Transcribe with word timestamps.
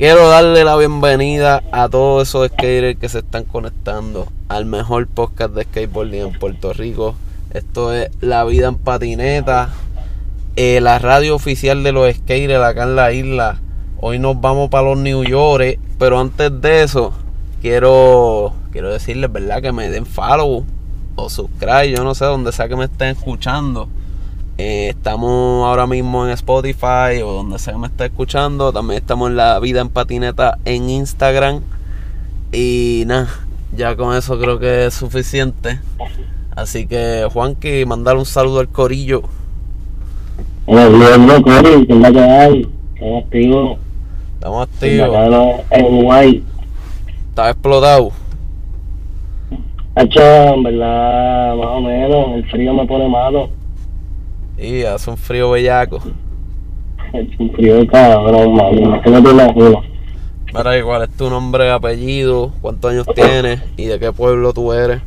Quiero 0.00 0.30
darle 0.30 0.64
la 0.64 0.76
bienvenida 0.76 1.62
a 1.72 1.86
todos 1.90 2.26
esos 2.26 2.48
skaters 2.48 2.98
que 2.98 3.10
se 3.10 3.18
están 3.18 3.44
conectando 3.44 4.28
al 4.48 4.64
mejor 4.64 5.06
podcast 5.06 5.52
de 5.52 5.64
skateboarding 5.64 6.22
en 6.22 6.38
Puerto 6.38 6.72
Rico. 6.72 7.16
Esto 7.52 7.92
es 7.92 8.08
La 8.22 8.44
Vida 8.44 8.68
en 8.68 8.76
Patineta, 8.76 9.68
eh, 10.56 10.80
la 10.80 10.98
radio 10.98 11.34
oficial 11.34 11.82
de 11.82 11.92
los 11.92 12.10
skaters 12.16 12.64
acá 12.64 12.84
en 12.84 12.96
la 12.96 13.12
isla. 13.12 13.60
Hoy 14.00 14.18
nos 14.18 14.40
vamos 14.40 14.70
para 14.70 14.84
los 14.84 14.96
New 14.96 15.22
York, 15.22 15.78
pero 15.98 16.18
antes 16.18 16.50
de 16.62 16.82
eso, 16.82 17.12
quiero, 17.60 18.54
quiero 18.72 18.90
decirles, 18.90 19.30
¿verdad? 19.30 19.60
Que 19.60 19.72
me 19.72 19.90
den 19.90 20.06
follow 20.06 20.64
o 21.14 21.28
subscribe, 21.28 21.90
yo 21.90 22.04
no 22.04 22.14
sé 22.14 22.24
dónde 22.24 22.52
sea 22.52 22.68
que 22.68 22.76
me 22.76 22.84
estén 22.86 23.08
escuchando. 23.08 23.86
Eh, 24.62 24.90
estamos 24.90 25.66
ahora 25.66 25.86
mismo 25.86 26.26
en 26.26 26.32
Spotify 26.32 27.22
o 27.24 27.32
donde 27.32 27.58
sea 27.58 27.72
que 27.72 27.78
me 27.78 27.86
esté 27.86 28.04
escuchando. 28.04 28.74
También 28.74 29.00
estamos 29.00 29.30
en 29.30 29.36
La 29.38 29.58
Vida 29.58 29.80
en 29.80 29.88
Patineta 29.88 30.58
en 30.66 30.90
Instagram. 30.90 31.62
Y 32.52 33.04
nada, 33.06 33.28
ya 33.74 33.96
con 33.96 34.14
eso 34.14 34.38
creo 34.38 34.58
que 34.58 34.84
es 34.84 34.92
suficiente. 34.92 35.80
Así 36.54 36.86
que, 36.86 37.26
Juanqui, 37.32 37.86
mandar 37.86 38.18
un 38.18 38.26
saludo 38.26 38.60
al 38.60 38.68
corillo. 38.68 39.22
Hola, 40.66 41.40
Cori, 41.42 41.86
¿qué 41.86 41.92
es 41.94 41.98
la 41.98 42.12
que 42.12 42.20
hay? 42.20 42.68
Estamos 42.92 43.24
activos. 43.24 43.78
Estamos 44.34 44.68
activos. 44.68 45.60
En 45.70 46.02
Guay. 46.02 46.44
Está 47.30 47.48
explotado. 47.48 48.12
Hacho, 49.94 50.20
en 50.20 50.62
verdad, 50.64 51.56
más 51.56 51.66
o 51.66 51.80
menos, 51.80 52.34
el 52.34 52.50
frío 52.50 52.74
me 52.74 52.84
pone 52.84 53.08
malo. 53.08 53.48
Y 54.60 54.82
hace 54.82 55.10
un 55.10 55.16
frío 55.16 55.50
bellaco. 55.50 56.00
Es 57.14 57.40
un 57.40 57.50
frío 57.52 57.76
de 57.76 57.86
cabrón, 57.86 58.54
mano, 58.54 59.00
que 59.00 59.10
no 59.10 59.22
te 59.22 59.30
imaginas. 59.30 59.84
¿y 60.78 60.82
¿cuál 60.82 61.02
es 61.02 61.16
tu 61.16 61.30
nombre, 61.30 61.70
apellido? 61.70 62.52
¿Cuántos 62.60 62.90
años 62.90 63.06
tienes? 63.14 63.62
¿Y 63.78 63.86
de 63.86 63.98
qué 63.98 64.12
pueblo 64.12 64.52
tú 64.52 64.72
eres? 64.72 65.00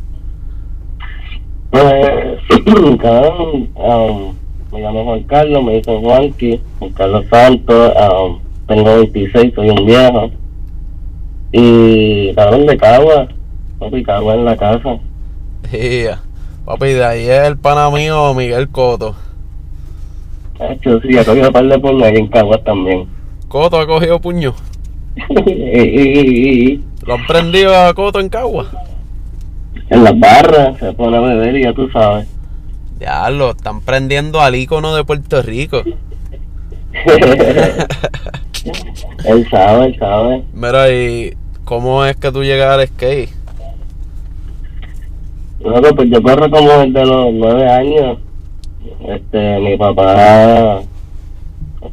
Pues, 1.69 1.83
cabrón, 2.99 3.69
um, 3.75 4.33
me 4.71 4.81
llamo 4.81 5.03
Juan 5.03 5.23
Carlos, 5.23 5.63
me 5.63 5.73
dicen 5.75 6.01
Juanqui, 6.01 6.59
Juan 6.79 6.91
Carlos 6.93 7.25
Santos, 7.29 7.93
um, 8.11 8.39
tengo 8.67 8.95
26, 8.95 9.53
soy 9.53 9.69
un 9.69 9.85
viejo. 9.85 10.31
Y 11.51 12.33
cabrón 12.33 12.65
de 12.65 12.77
Cagua, 12.77 13.27
papi, 13.77 14.03
Cagua 14.03 14.33
en 14.33 14.45
la 14.45 14.57
casa. 14.57 14.97
Yeah. 15.71 16.21
Papi, 16.65 16.93
de 16.93 17.05
ahí 17.05 17.29
es 17.29 17.47
el 17.47 17.57
pana 17.57 17.91
mío 17.91 18.33
Miguel 18.33 18.69
Coto. 18.69 19.15
Hacho, 20.59 20.99
sí, 21.01 21.17
ha 21.17 21.25
cogido 21.25 21.47
un 21.47 21.53
par 21.53 21.67
de 21.67 21.79
puños 21.79 22.03
ahí 22.03 22.15
en 22.17 22.27
Cagua 22.27 22.57
también. 22.63 23.07
Coto 23.47 23.79
ha 23.79 23.87
cogido 23.87 24.19
puño. 24.19 24.53
¿Lo 27.05 27.13
han 27.13 27.27
prendido 27.27 27.75
a 27.75 27.93
Coto 27.93 28.19
en 28.19 28.29
Cagua? 28.29 28.69
en 29.89 30.03
las 30.03 30.19
barras 30.19 30.77
se 30.79 30.91
pone 30.93 31.17
a 31.17 31.19
beber 31.19 31.55
y 31.55 31.63
ya 31.63 31.73
tú 31.73 31.89
sabes. 31.89 32.27
Ya, 32.99 33.29
lo 33.29 33.51
están 33.51 33.81
prendiendo 33.81 34.41
al 34.41 34.55
ícono 34.55 34.95
de 34.95 35.03
Puerto 35.03 35.41
Rico. 35.41 35.83
él 39.25 39.47
sabe, 39.49 39.85
él 39.87 39.99
sabe. 39.99 40.43
Mira, 40.53 40.91
¿y 40.91 41.33
cómo 41.65 42.05
es 42.05 42.15
que 42.15 42.31
tú 42.31 42.43
llegas 42.43 42.77
al 42.77 42.87
skate? 42.87 43.29
Luego, 45.59 45.95
pues 45.95 46.09
yo 46.09 46.21
corro 46.21 46.49
como 46.49 46.69
desde 46.69 47.05
los 47.05 47.33
nueve 47.33 47.69
años. 47.69 48.19
Este, 49.07 49.59
mi 49.59 49.77
papá 49.77 50.83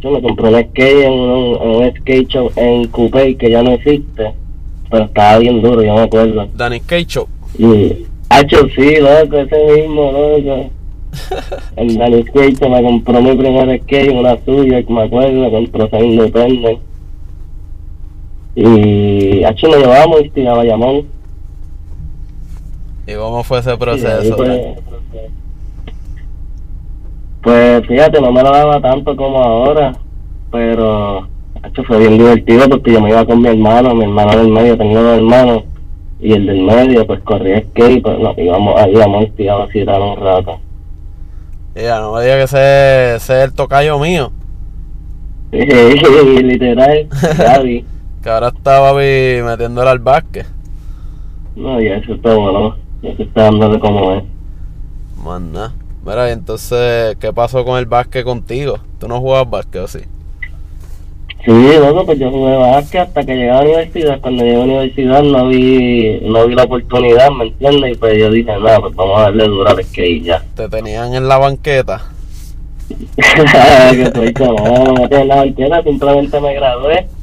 me 0.09 0.23
compró 0.23 0.49
un 0.49 0.55
skate 0.55 1.05
en 1.05 1.13
un, 1.13 1.57
un 1.61 1.97
skate 1.97 2.29
shop 2.29 2.53
en 2.57 2.87
Coupé 2.89 3.37
que 3.37 3.51
ya 3.51 3.63
no 3.63 3.73
existe. 3.73 4.33
Pero 4.91 5.05
estaba 5.05 5.39
bien 5.39 5.61
duro, 5.61 5.83
yo 5.83 5.95
me 5.95 6.01
acuerdo. 6.01 6.49
Danny 6.55 6.81
Skate 6.81 7.07
Show. 7.07 7.29
Y, 7.59 8.07
hacho, 8.29 8.69
sí, 8.75 8.97
loco, 8.97 9.37
ese 9.37 9.81
mismo, 9.81 10.11
loco. 10.11 10.71
El 11.77 11.97
Danny 11.97 12.23
Skate 12.23 12.59
Shop 12.59 12.71
me 12.71 12.83
compró 12.83 13.21
mi 13.21 13.37
primer 13.37 13.81
skate, 13.83 14.13
una 14.13 14.37
suya, 14.45 14.83
que 14.83 14.93
me 14.93 15.03
acuerdo, 15.03 15.51
compró 15.51 15.85
esa 15.85 16.01
Independent. 16.01 16.81
Y, 18.57 19.45
hacho, 19.45 19.69
lo 19.69 19.79
llevamos 19.79 20.23
y 20.35 20.47
a 20.47 20.55
Bayamón. 20.55 21.07
¿Y 23.07 23.15
cómo 23.15 23.45
fue 23.45 23.61
ese 23.61 23.77
proceso? 23.77 24.37
pues, 24.37 24.61
pues 27.43 27.87
fíjate, 27.87 28.21
no 28.21 28.33
me 28.33 28.43
lo 28.43 28.51
daba 28.51 28.81
tanto 28.81 29.17
como 29.17 29.39
ahora, 29.43 29.93
pero 30.51 31.27
esto 31.65 31.85
fue 31.85 31.99
bien 31.99 32.19
divertido 32.19 32.69
porque 32.69 32.93
yo 32.93 33.01
me 33.01 33.11
iba 33.11 33.25
con 33.25 33.41
mi 33.41 33.49
hermano, 33.49 33.95
mi 33.95 34.05
hermano 34.05 34.37
del 34.37 34.49
medio, 34.49 34.77
tengo 34.77 35.01
dos 35.03 35.17
hermanos, 35.19 35.63
y 36.21 36.33
el 36.33 36.47
del 36.47 36.63
medio 36.63 37.07
pues 37.07 37.21
corría 37.21 37.63
skate, 37.63 38.03
pues 38.03 38.19
nos 38.19 38.37
íbamos 38.37 38.81
ahí 38.81 39.01
a 39.01 39.07
Monty 39.07 39.49
a 39.49 39.55
vacilar 39.57 40.01
un 40.01 40.17
rato. 40.17 40.61
Ya, 41.75 42.01
no 42.01 42.13
me 42.15 42.23
digas 42.23 42.37
que 42.37 42.45
ese, 42.45 43.15
ese 43.17 43.39
es 43.39 43.45
el 43.49 43.55
tocayo 43.55 43.99
mío. 43.99 44.33
Y 45.53 45.65
literal, 46.43 47.09
Gaby, 47.39 47.85
Que 48.23 48.29
ahora 48.29 48.49
está 48.49 48.81
papi 48.81 49.43
metiéndole 49.43 49.89
al 49.91 49.99
básquet. 49.99 50.47
no, 51.57 51.81
ya 51.81 51.95
eso 51.97 52.15
está 52.15 52.35
bueno, 52.35 52.77
ya 53.03 53.17
se 53.17 53.23
está 53.23 53.45
dándole 53.45 53.81
como 53.81 54.13
es. 54.13 54.25
Más 55.25 55.41
nada. 55.41 55.73
Mira, 56.05 56.29
y 56.29 56.33
entonces, 56.33 57.17
¿qué 57.21 57.33
pasó 57.33 57.65
con 57.65 57.79
el 57.79 57.87
básquet 57.87 58.25
contigo? 58.25 58.79
¿Tú 58.99 59.07
no 59.07 59.21
jugabas 59.21 59.51
básquet 59.51 59.83
o 59.83 59.89
sí? 59.89 60.01
Sí, 61.45 61.53
loco, 61.79 62.05
pues 62.05 62.19
yo 62.19 62.31
jugué 62.31 62.57
básquet 62.57 63.01
hasta 63.01 63.25
que 63.25 63.35
llegué 63.35 63.51
a 63.51 63.55
la 63.55 63.61
universidad. 63.63 64.21
Cuando 64.21 64.45
llegué 64.45 64.57
a 64.57 64.59
la 64.59 64.65
universidad 64.65 65.23
no 65.23 65.49
vi, 65.49 66.21
no 66.23 66.47
vi 66.47 66.55
la 66.55 66.65
oportunidad, 66.65 67.31
¿me 67.31 67.45
entiendes? 67.45 67.93
Y 67.93 67.99
pues 67.99 68.19
yo 68.19 68.31
dije, 68.31 68.53
nada, 68.59 68.81
pues 68.81 68.95
vamos 68.95 69.19
a 69.19 69.23
darle 69.23 69.45
duro 69.45 69.69
al 69.69 69.85
skate 69.85 70.09
y 70.09 70.21
ya. 70.23 70.45
Te 70.55 70.69
tenían 70.69 71.15
en 71.15 71.29
la 71.29 71.39
banqueta. 71.39 72.03
que 73.17 74.11
soy 74.15 74.35
como, 74.35 74.95
no 75.09 75.17
en 75.17 75.29
la 75.29 75.37
banqueta, 75.37 75.83
simplemente 75.83 76.41
me 76.41 76.55
gradué. 76.55 77.07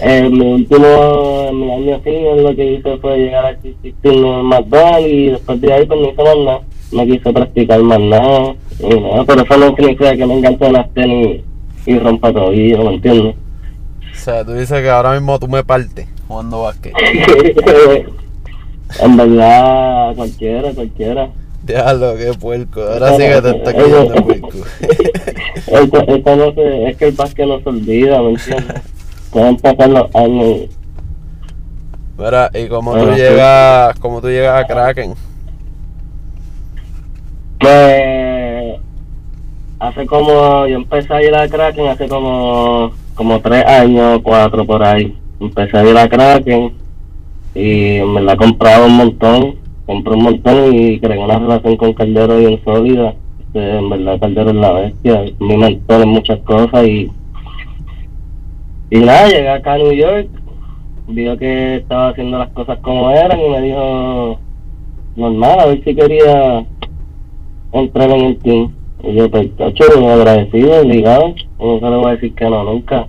En 0.00 0.32
mi 0.32 0.52
último, 0.52 1.46
en 1.50 1.60
mi 1.60 1.70
año 1.70 2.00
senior 2.02 2.38
lo 2.38 2.56
que 2.56 2.72
hice 2.72 2.96
fue 2.96 3.18
llegar 3.18 3.44
al 3.44 3.58
sistema 3.60 4.40
en 4.40 4.46
McDonald's 4.46 5.06
y 5.06 5.26
después 5.26 5.60
de 5.60 5.72
ahí 5.72 5.86
pues 5.86 6.00
no 6.00 6.08
hice 6.08 6.22
más 6.22 6.36
nada. 6.38 6.60
No 6.94 7.04
quise 7.04 7.32
practicar 7.32 7.82
más 7.82 8.00
nada. 8.00 8.54
Y 8.78 9.00
nada, 9.00 9.24
pero 9.26 9.42
eso 9.42 9.56
no 9.56 9.76
significa 9.76 10.16
que 10.16 10.26
me 10.26 10.34
enganche 10.34 10.70
las 10.70 10.92
tenis 10.94 11.42
y 11.86 11.98
rompa 11.98 12.32
tobillo, 12.32 12.84
¿me 12.84 12.94
entiendes? 12.94 13.34
O 14.12 14.16
sea, 14.16 14.44
tú 14.44 14.52
dices 14.52 14.80
que 14.80 14.88
ahora 14.88 15.12
mismo 15.12 15.38
tú 15.38 15.48
me 15.48 15.64
partes 15.64 16.06
jugando 16.26 16.62
básquet. 16.62 16.92
en 19.00 19.16
verdad, 19.16 20.14
cualquiera, 20.14 20.72
cualquiera. 20.72 21.30
Diablo, 21.62 22.14
qué 22.16 22.32
puerco. 22.34 22.82
Ahora 22.82 23.16
sí 23.16 23.22
que 23.22 23.42
te 23.42 23.50
está 23.50 23.72
cayendo 23.72 24.14
puerco. 24.22 24.48
Esto, 25.66 26.04
esto 26.06 26.36
no 26.36 26.52
se, 26.52 26.90
es 26.90 26.96
que 26.96 27.06
el 27.06 27.12
básquet 27.12 27.46
no 27.46 27.60
se 27.60 27.68
olvida, 27.68 28.20
¿me 28.20 28.30
entiendes? 28.30 28.82
Pueden 29.30 29.56
pasar 29.56 29.88
los 29.88 30.14
años. 30.14 30.68
Mira, 32.18 32.50
y 32.54 32.68
como 32.68 32.94
tú 32.94 33.12
sí. 33.12 33.20
llegas, 33.20 33.98
como 33.98 34.20
tú 34.20 34.28
llegas 34.28 34.62
a 34.62 34.66
Kraken. 34.66 35.14
Que 37.64 38.78
hace 39.78 40.06
como, 40.06 40.66
yo 40.66 40.76
empecé 40.76 41.14
a 41.14 41.22
ir 41.22 41.34
a 41.34 41.48
Kraken 41.48 41.86
hace 41.86 42.06
como, 42.08 42.92
como 43.14 43.40
tres 43.40 43.64
años, 43.64 44.20
cuatro 44.22 44.66
por 44.66 44.84
ahí. 44.84 45.16
Empecé 45.40 45.78
a 45.78 45.84
ir 45.88 45.96
a 45.96 46.06
Kraken 46.06 46.72
y 47.54 48.00
me 48.06 48.20
la 48.20 48.34
he 48.34 48.36
comprado 48.36 48.84
un 48.84 48.96
montón, 48.96 49.54
compré 49.86 50.12
un 50.12 50.24
montón 50.24 50.74
y 50.74 51.00
creé 51.00 51.18
una 51.18 51.38
relación 51.38 51.78
con 51.78 51.94
Caldero 51.94 52.36
bien 52.36 52.60
sólida. 52.64 53.14
Este, 53.40 53.78
en 53.78 53.88
verdad 53.88 54.20
Caldero 54.20 54.50
es 54.50 54.56
la 54.56 54.72
bestia, 54.72 55.24
es 55.24 55.40
mi 55.40 55.56
mentor 55.56 56.02
en 56.02 56.08
muchas 56.10 56.40
cosas 56.40 56.86
y 56.86 57.10
y 58.90 58.98
nada, 58.98 59.28
llegué 59.28 59.48
acá 59.48 59.72
a 59.72 59.78
New 59.78 59.92
York, 59.92 60.28
vio 61.08 61.36
que 61.38 61.76
estaba 61.76 62.10
haciendo 62.10 62.38
las 62.38 62.50
cosas 62.50 62.78
como 62.80 63.10
eran 63.10 63.40
y 63.40 63.48
me 63.48 63.60
dijo 63.62 64.38
normal, 65.16 65.60
a 65.60 65.66
ver 65.66 65.82
si 65.82 65.94
quería 65.94 66.64
entrar 67.80 68.10
en 68.10 68.20
el 68.24 68.38
team. 68.38 68.72
Y 69.02 69.14
yo, 69.14 69.30
pues, 69.30 69.54
tacho, 69.56 69.84
muy 70.00 70.10
agradecido, 70.12 70.80
obligado. 70.80 71.34
No 71.58 71.78
se 71.78 71.84
le 71.90 71.96
voy 71.96 72.06
a 72.06 72.10
decir 72.10 72.34
que 72.34 72.44
no 72.48 72.64
nunca. 72.64 73.06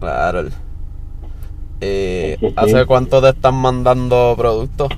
Claro. 0.00 0.42
Eh, 1.80 2.36
Sí, 2.40 2.46
sí. 2.48 2.52
¿Hace 2.56 2.86
cuánto 2.86 3.20
te 3.20 3.28
están 3.28 3.54
mandando 3.56 4.34
productos? 4.36 4.88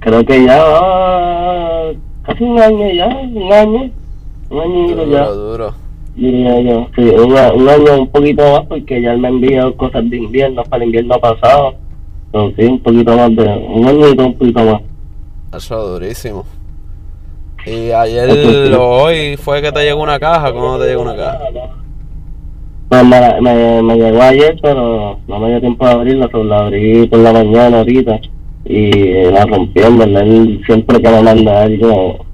Creo 0.00 0.24
que 0.24 0.44
ya 0.44 0.62
va 0.62 1.92
casi 2.24 2.44
un 2.44 2.60
año 2.60 2.90
ya, 2.92 3.06
un 3.08 3.52
año. 3.52 3.90
Un 4.50 4.60
añito 4.60 5.06
ya, 5.10 5.24
Duro, 5.28 5.34
duro. 5.50 5.74
diría 6.14 6.60
yo. 6.60 6.86
Sí, 6.94 7.02
un, 7.02 7.32
un 7.32 7.68
año 7.68 8.00
un 8.02 8.08
poquito 8.08 8.42
más 8.52 8.66
porque 8.66 9.00
ya 9.00 9.16
me 9.16 9.28
envió 9.28 9.74
cosas 9.76 10.08
de 10.10 10.16
invierno 10.18 10.62
para 10.64 10.82
el 10.84 10.88
invierno 10.88 11.18
pasado. 11.18 11.74
Entonces, 12.26 12.66
sí, 12.66 12.70
un 12.72 12.80
poquito 12.80 13.16
más 13.16 13.34
de, 13.34 13.42
un 13.48 13.86
añito, 13.86 14.26
un 14.26 14.34
poquito 14.34 14.64
más. 14.64 14.82
Eso 15.56 15.88
durísimo. 15.88 16.44
Y 17.66 17.90
ayer 17.92 18.74
o 18.74 19.02
hoy 19.02 19.36
fue 19.36 19.62
que 19.62 19.72
te 19.72 19.82
llegó 19.84 20.02
una 20.02 20.18
caja. 20.20 20.52
¿Cómo 20.52 20.78
te 20.78 20.86
llegó 20.86 21.02
una 21.02 21.16
caja? 21.16 21.40
Pues 22.88 23.04
me, 23.04 23.40
me, 23.40 23.82
me 23.82 23.96
llegó 23.96 24.22
ayer, 24.22 24.56
pero 24.62 25.18
no 25.26 25.38
me 25.38 25.48
dio 25.48 25.60
tiempo 25.60 25.86
de 25.86 25.92
abrirla, 25.92 26.28
solo 26.30 26.44
la 26.44 26.66
abrí 26.66 27.06
por 27.06 27.18
la 27.20 27.32
mañana 27.32 27.78
ahorita 27.78 28.20
y 28.66 29.30
la 29.30 29.44
rompí, 29.44 29.80
en 29.80 29.98
verdad, 29.98 30.22
él 30.22 30.62
siempre 30.64 31.00
que 31.00 31.08
me 31.10 31.22
manda 31.22 31.62
algo 31.62 32.24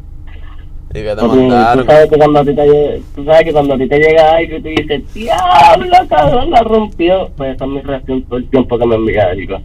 ¿Y 0.91 0.95
qué 0.95 1.15
te 1.15 1.17
Porque 1.17 1.37
mandaron? 1.37 1.87
Tú 1.87 1.93
sabes 1.93 2.11
que 2.11 2.17
cuando 2.19 2.39
a 2.41 2.45
ti 2.45 2.55
te 2.55 2.67
llega, 2.67 2.99
tú 3.15 3.25
sabes 3.25 3.45
que 3.45 3.53
cuando 3.53 3.75
a 3.75 3.79
ti 3.79 3.89
te 3.89 3.99
llega 3.99 4.37
algo 4.37 4.57
y 4.57 4.63
tú 4.63 4.69
dices, 4.69 5.15
diablo, 5.15 5.97
cabrón, 6.09 6.51
la 6.51 6.63
rompió. 6.63 7.31
Pues 7.37 7.55
esa 7.55 7.65
es 7.65 7.71
mi 7.71 7.81
reacción 7.81 8.23
todo 8.25 8.39
el 8.39 8.51
tiempo 8.51 8.77
que 8.77 8.87
me 8.87 8.97
envía 8.97 9.31
algo. 9.31 9.61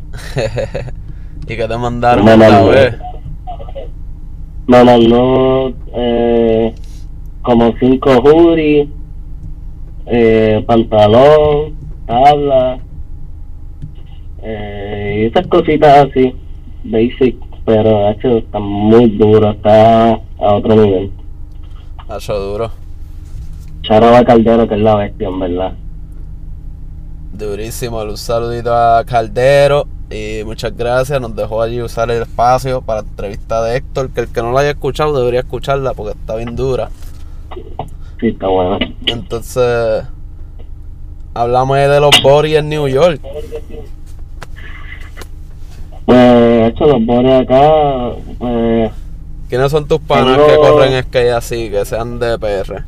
¿Y 1.47 1.55
qué 1.55 1.67
te 1.67 1.77
mandaron 1.77 2.25
Me? 2.25 3.14
Me 4.67 4.83
mandó 4.83 5.73
eh, 5.93 6.73
como 7.41 7.73
cinco 7.79 8.09
hoodies, 8.21 8.89
eh, 10.07 10.63
pantalón, 10.65 11.75
tabla, 12.05 12.79
eh, 14.41 15.21
y 15.21 15.25
esas 15.25 15.47
cositas 15.47 16.07
así, 16.07 16.35
basic, 16.83 17.35
pero 17.65 18.09
hecho 18.09 18.37
está 18.37 18.59
muy 18.59 19.09
duro, 19.11 19.51
está 19.51 20.13
a 20.13 20.19
otro 20.37 20.75
nivel. 20.75 21.11
Hacho 22.07 22.39
duro. 22.39 22.71
Charaba 23.81 24.23
Caldero, 24.23 24.67
que 24.67 24.75
es 24.75 24.81
la 24.81 24.95
bestia, 24.95 25.27
en 25.27 25.39
verdad. 25.39 25.73
Durísimo. 27.37 28.01
Un 28.01 28.17
saludito 28.17 28.73
a 28.73 29.03
Caldero. 29.05 29.87
Y 30.09 30.43
muchas 30.45 30.75
gracias. 30.75 31.19
Nos 31.19 31.35
dejó 31.35 31.61
allí 31.61 31.81
usar 31.81 32.09
el 32.11 32.21
espacio 32.23 32.81
para 32.81 33.01
la 33.01 33.07
entrevista 33.07 33.63
de 33.63 33.77
Héctor. 33.77 34.09
Que 34.11 34.21
el 34.21 34.27
que 34.29 34.41
no 34.41 34.51
la 34.51 34.61
haya 34.61 34.71
escuchado 34.71 35.17
debería 35.17 35.41
escucharla 35.41 35.93
porque 35.93 36.17
está 36.17 36.35
bien 36.35 36.55
dura. 36.55 36.89
Sí, 38.19 38.27
está 38.27 38.47
bueno. 38.47 38.79
Entonces, 39.07 40.03
hablamos 41.33 41.77
de 41.77 41.99
los 41.99 42.11
Boris 42.23 42.55
en 42.57 42.69
New 42.69 42.87
York. 42.87 43.19
Pues, 46.05 46.71
hecho, 46.71 46.85
los 46.85 47.05
bones 47.05 47.41
acá, 47.41 48.11
pues, 48.37 48.91
¿Quiénes 49.49 49.71
son 49.71 49.87
tus 49.87 49.99
panas 50.01 50.37
Tengo- 50.37 50.47
que 50.47 50.55
corren 50.55 51.03
skate 51.03 51.31
así, 51.31 51.69
que 51.69 51.83
sean 51.85 52.19
de 52.19 52.37
PR? 52.37 52.83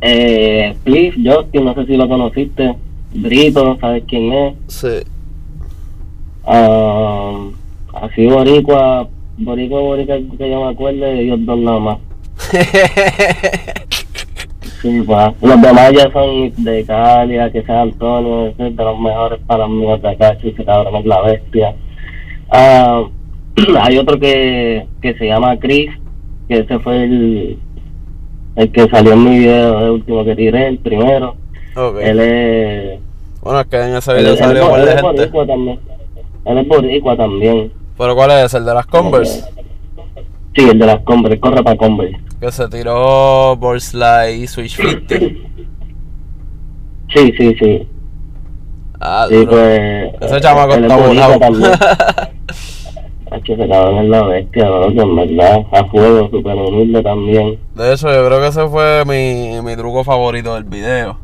Eh, 0.00 0.76
Cliff, 0.84 1.14
Justin, 1.24 1.64
no 1.64 1.74
sé 1.74 1.86
si 1.86 1.96
lo 1.96 2.08
conociste, 2.08 2.74
Brito, 3.14 3.78
¿sabes 3.80 4.04
quién 4.06 4.32
es? 4.32 4.54
Sí. 4.68 5.02
Ah, 6.44 7.48
así 7.94 8.26
boricua, 8.26 9.08
boricua, 9.38 9.80
boricua, 9.80 10.16
que 10.38 10.50
yo 10.50 10.64
me 10.64 10.70
acuerdo, 10.70 11.06
ellos 11.06 11.44
dos 11.44 11.58
nada 11.58 11.80
más. 11.80 11.98
Sí, 14.82 15.02
pues, 15.06 15.32
los 15.40 15.62
demás 15.62 15.92
ya 15.92 16.12
son 16.12 16.52
de 16.62 16.84
Calia, 16.84 17.50
que 17.50 17.62
sea 17.62 17.82
Antonio, 17.82 18.48
es 18.48 18.56
de 18.56 18.70
los 18.70 19.00
mejores 19.00 19.40
para 19.46 19.66
mí 19.66 19.84
de 19.84 20.08
acá, 20.08 20.36
ese 20.42 20.64
cabrón 20.64 20.96
es 20.96 21.06
la 21.06 21.22
bestia. 21.22 21.74
Ah, 22.50 23.04
hay 23.82 23.98
otro 23.98 24.18
que, 24.20 24.86
que 25.00 25.14
se 25.14 25.26
llama 25.26 25.58
Chris, 25.58 25.90
que 26.48 26.58
ese 26.58 26.78
fue 26.80 27.04
el, 27.04 27.58
el 28.56 28.72
que 28.72 28.88
salió 28.88 29.12
en 29.12 29.24
mi 29.24 29.38
video, 29.38 29.78
el 29.84 29.90
último 29.92 30.24
que 30.24 30.34
tiré, 30.36 30.68
el 30.68 30.78
primero. 30.78 31.36
Ok. 31.76 31.98
Él 32.00 32.20
es... 32.20 33.00
Bueno, 33.42 33.60
es 33.60 33.66
que 33.66 33.76
en 33.80 33.94
ese 33.96 34.10
Él, 34.12 34.18
video 34.18 34.32
él 34.32 34.38
salió 34.38 34.62
es, 34.64 34.68
por 34.68 34.78
él 34.80 34.84
de 34.86 34.90
es 34.90 35.00
gente. 35.02 35.16
boricua 35.16 35.46
también. 35.46 35.80
Él 36.44 36.58
es 36.58 36.68
boricua 36.68 37.16
también. 37.16 37.72
¿Pero 37.98 38.14
cuál 38.16 38.30
es? 38.32 38.54
¿El 38.54 38.64
de 38.64 38.74
las 38.74 38.86
Converse? 38.86 39.44
Sí, 40.54 40.68
el 40.68 40.78
de 40.78 40.86
las 40.86 41.00
Converse, 41.02 41.38
corre 41.40 41.62
para 41.62 41.76
Converse. 41.76 42.16
Que 42.40 42.50
se 42.52 42.68
tiró 42.68 43.56
Borslide 43.56 44.36
y 44.36 44.46
Switch 44.46 44.76
50. 44.76 45.14
Sí, 47.14 47.32
sí, 47.38 47.54
sí. 47.60 47.88
Ah, 49.00 49.26
Sí, 49.30 49.46
pues... 49.48 50.10
Ese 50.20 50.40
chamaco 50.40 50.74
él 50.74 50.84
es 50.84 50.90
está 50.90 51.06
volado. 51.06 51.38
Hacho, 53.30 53.54
ese 53.54 53.68
cabrón 53.68 54.04
es 54.04 54.08
la 54.08 54.22
bestia. 54.24 54.64
Que 54.94 55.00
en 55.00 55.16
verdad, 55.16 55.66
a 55.72 55.84
fuego, 55.86 56.30
súper 56.30 56.54
humilde 56.54 57.02
también. 57.02 57.58
De 57.74 57.92
hecho, 57.92 58.08
yo 58.12 58.26
creo 58.26 58.40
que 58.40 58.48
ese 58.48 58.66
fue 58.68 59.04
mi, 59.04 59.60
mi 59.62 59.76
truco 59.76 60.04
favorito 60.04 60.54
del 60.54 60.64
video. 60.64 61.18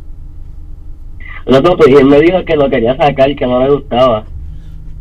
Loco, 1.46 1.76
pues, 1.76 1.88
y 1.88 1.94
él 1.94 2.04
me 2.06 2.20
dijo 2.20 2.44
que 2.44 2.56
lo 2.56 2.68
quería 2.70 2.96
sacar, 2.96 3.34
que 3.34 3.46
no 3.46 3.60
le 3.64 3.70
gustaba. 3.70 4.24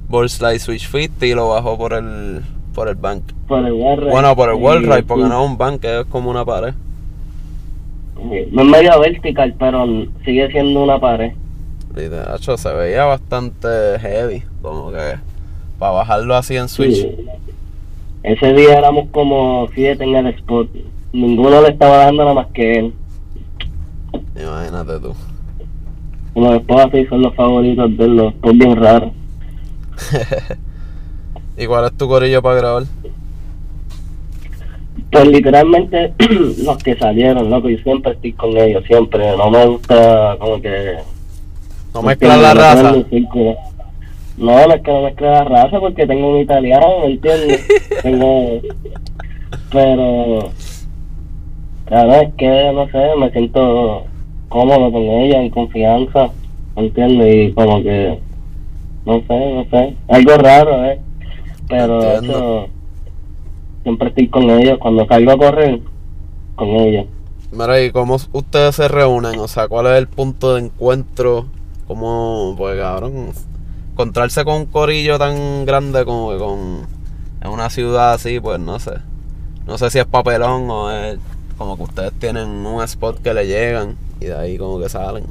Borslide 0.10 0.60
Switch 0.60 0.88
50 0.88 1.26
y 1.26 1.34
lo 1.34 1.50
bajó 1.50 1.78
por 1.78 1.94
el 1.94 2.42
por 2.74 2.88
el 2.88 2.96
bank. 2.96 3.24
Por 3.48 3.66
el 3.66 3.74
Wall 3.74 3.98
Ride. 3.98 4.12
Bueno, 4.12 4.36
por 4.36 4.50
el 4.50 4.56
Wall 4.56 4.84
Ride, 4.84 5.04
porque 5.04 5.24
no 5.24 5.44
es 5.44 5.50
un 5.50 5.58
bank, 5.58 5.84
es 5.84 6.06
como 6.06 6.30
una 6.30 6.46
pared. 6.46 6.74
No 8.52 8.62
es 8.62 8.68
medio 8.68 9.00
vertical, 9.00 9.56
pero 9.58 9.86
sigue 10.24 10.52
siendo 10.52 10.84
una 10.84 11.00
pared. 11.00 11.32
Y 11.96 12.02
de 12.02 12.24
hecho, 12.36 12.58
se 12.58 12.72
veía 12.74 13.06
bastante 13.06 13.68
heavy. 14.00 14.44
Como 14.62 14.92
que 14.92 15.16
para 15.82 15.94
bajarlo 15.94 16.36
así 16.36 16.56
en 16.56 16.70
Switch. 16.70 16.98
Sí. 16.98 17.16
Ese 18.22 18.54
día 18.54 18.78
éramos 18.78 19.10
como 19.10 19.68
siete 19.74 20.04
en 20.04 20.16
el 20.16 20.28
spot. 20.28 20.70
Ninguno 21.12 21.60
le 21.60 21.70
estaba 21.70 22.06
dando 22.06 22.22
nada 22.22 22.36
más 22.36 22.48
que 22.54 22.74
él. 22.74 22.94
Imagínate 24.40 25.00
tú. 25.00 25.16
Los 26.36 26.62
spots 26.62 26.86
así 26.86 27.06
son 27.08 27.24
los 27.24 27.34
favoritos 27.34 27.98
de 27.98 28.06
él, 28.06 28.16
los 28.16 28.32
spots 28.34 28.58
bien 28.60 28.76
raros. 28.76 29.12
¿Y 31.58 31.66
cuál 31.66 31.86
es 31.86 31.98
tu 31.98 32.08
corillo 32.08 32.44
para 32.44 32.56
grabar? 32.58 32.84
Pues 35.12 35.28
literalmente 35.30 36.14
los 36.64 36.78
que 36.78 36.96
salieron, 36.96 37.50
loco, 37.50 37.70
yo 37.70 37.80
siempre 37.80 38.12
estoy 38.12 38.34
con 38.34 38.56
ellos, 38.56 38.84
siempre. 38.86 39.36
No 39.36 39.50
me 39.50 39.66
gusta 39.66 40.38
como 40.40 40.62
que... 40.62 40.98
No 41.96 42.04
mezclas 42.04 42.40
la 42.40 42.54
raza. 42.54 42.96
No, 44.42 44.68
no 44.68 44.74
es 44.74 44.82
que 44.82 44.92
no 44.92 45.04
mezcle 45.04 45.28
la 45.28 45.44
raza 45.44 45.80
porque 45.80 46.08
tengo 46.08 46.32
un 46.32 46.40
italiano, 46.40 47.02
¿me 47.02 47.12
entiendes? 47.12 47.68
tengo... 48.02 48.60
Pero... 49.72 50.50
Claro, 51.86 52.14
es 52.14 52.34
que, 52.34 52.72
no 52.74 52.88
sé, 52.90 53.16
me 53.20 53.30
siento 53.32 54.04
cómodo 54.50 54.92
con 54.92 55.04
ella, 55.04 55.44
en 55.44 55.52
confianza, 55.52 56.30
¿me 56.76 56.88
entiendes? 56.88 57.50
Y 57.50 57.54
como 57.54 57.84
que... 57.84 58.18
No 59.06 59.22
sé, 59.28 59.54
no 59.54 59.66
sé. 59.70 59.96
Algo 60.08 60.38
raro, 60.38 60.86
¿eh? 60.86 61.00
Pero 61.70 62.02
eso... 62.02 62.68
Siempre 63.84 64.10
estoy 64.10 64.28
con 64.28 64.50
ellos. 64.50 64.80
Cuando 64.80 65.06
salgo 65.06 65.32
a 65.34 65.38
correr, 65.38 65.80
con 66.56 66.68
ellos. 66.70 67.06
Mira, 67.52 67.80
¿y 67.80 67.92
cómo 67.92 68.16
ustedes 68.16 68.76
se 68.76 68.88
reúnen? 68.88 69.40
O 69.40 69.48
sea, 69.48 69.68
¿cuál 69.68 69.86
es 69.88 70.00
el 70.00 70.08
punto 70.08 70.56
de 70.56 70.62
encuentro? 70.62 71.46
¿Cómo, 71.88 72.56
pues 72.58 72.80
cabrón, 72.80 73.34
encontrarse 74.02 74.44
con 74.44 74.56
un 74.56 74.66
corillo 74.66 75.20
tan 75.20 75.66
grande 75.66 76.04
como 76.06 76.32
que 76.32 76.38
con 76.40 76.88
en 77.44 77.50
una 77.52 77.70
ciudad 77.70 78.14
así, 78.14 78.40
pues 78.40 78.60
no 78.60 78.80
sé. 78.80 78.94
No 79.68 79.78
sé 79.78 79.90
si 79.92 80.00
es 80.00 80.06
papelón 80.06 80.70
o 80.70 80.92
es 80.92 81.20
como 81.58 81.78
que 81.78 81.84
ustedes 81.84 82.14
tienen 82.14 82.48
un 82.66 82.82
spot 82.84 83.22
que 83.22 83.34
le 83.34 83.46
llegan 83.46 83.96
y 84.20 84.26
de 84.26 84.36
ahí 84.36 84.58
como 84.58 84.80
que 84.80 84.90
salen. 84.90 85.26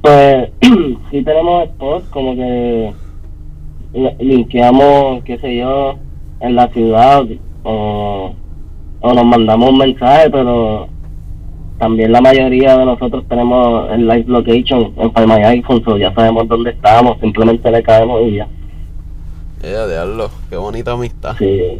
Pues 0.00 0.50
sí 1.10 1.22
tenemos 1.22 1.68
spots 1.70 2.04
como 2.10 2.34
que 2.34 2.92
li- 3.94 4.16
linkeamos, 4.20 5.22
qué 5.24 5.38
sé 5.38 5.56
yo, 5.56 5.96
en 6.40 6.54
la 6.54 6.68
ciudad 6.68 7.24
o, 7.64 8.32
o 9.00 9.14
nos 9.14 9.24
mandamos 9.24 9.70
un 9.70 9.78
mensaje, 9.78 10.30
pero 10.30 10.88
también 11.80 12.12
la 12.12 12.20
mayoría 12.20 12.76
de 12.76 12.84
nosotros 12.84 13.24
tenemos 13.26 13.90
el 13.90 14.06
live 14.06 14.26
location 14.26 14.92
en 14.98 15.12
Find 15.14 15.26
My 15.26 15.42
iPhone, 15.44 15.82
so 15.82 15.96
ya 15.96 16.12
sabemos 16.12 16.46
dónde 16.46 16.72
estamos, 16.72 17.18
simplemente 17.20 17.70
le 17.70 17.82
caemos 17.82 18.20
y 18.26 18.36
ya. 18.36 18.48
Eh, 19.62 19.86
diablo, 19.88 20.30
qué 20.50 20.56
bonita 20.56 20.92
amistad. 20.92 21.36
Sí. 21.38 21.78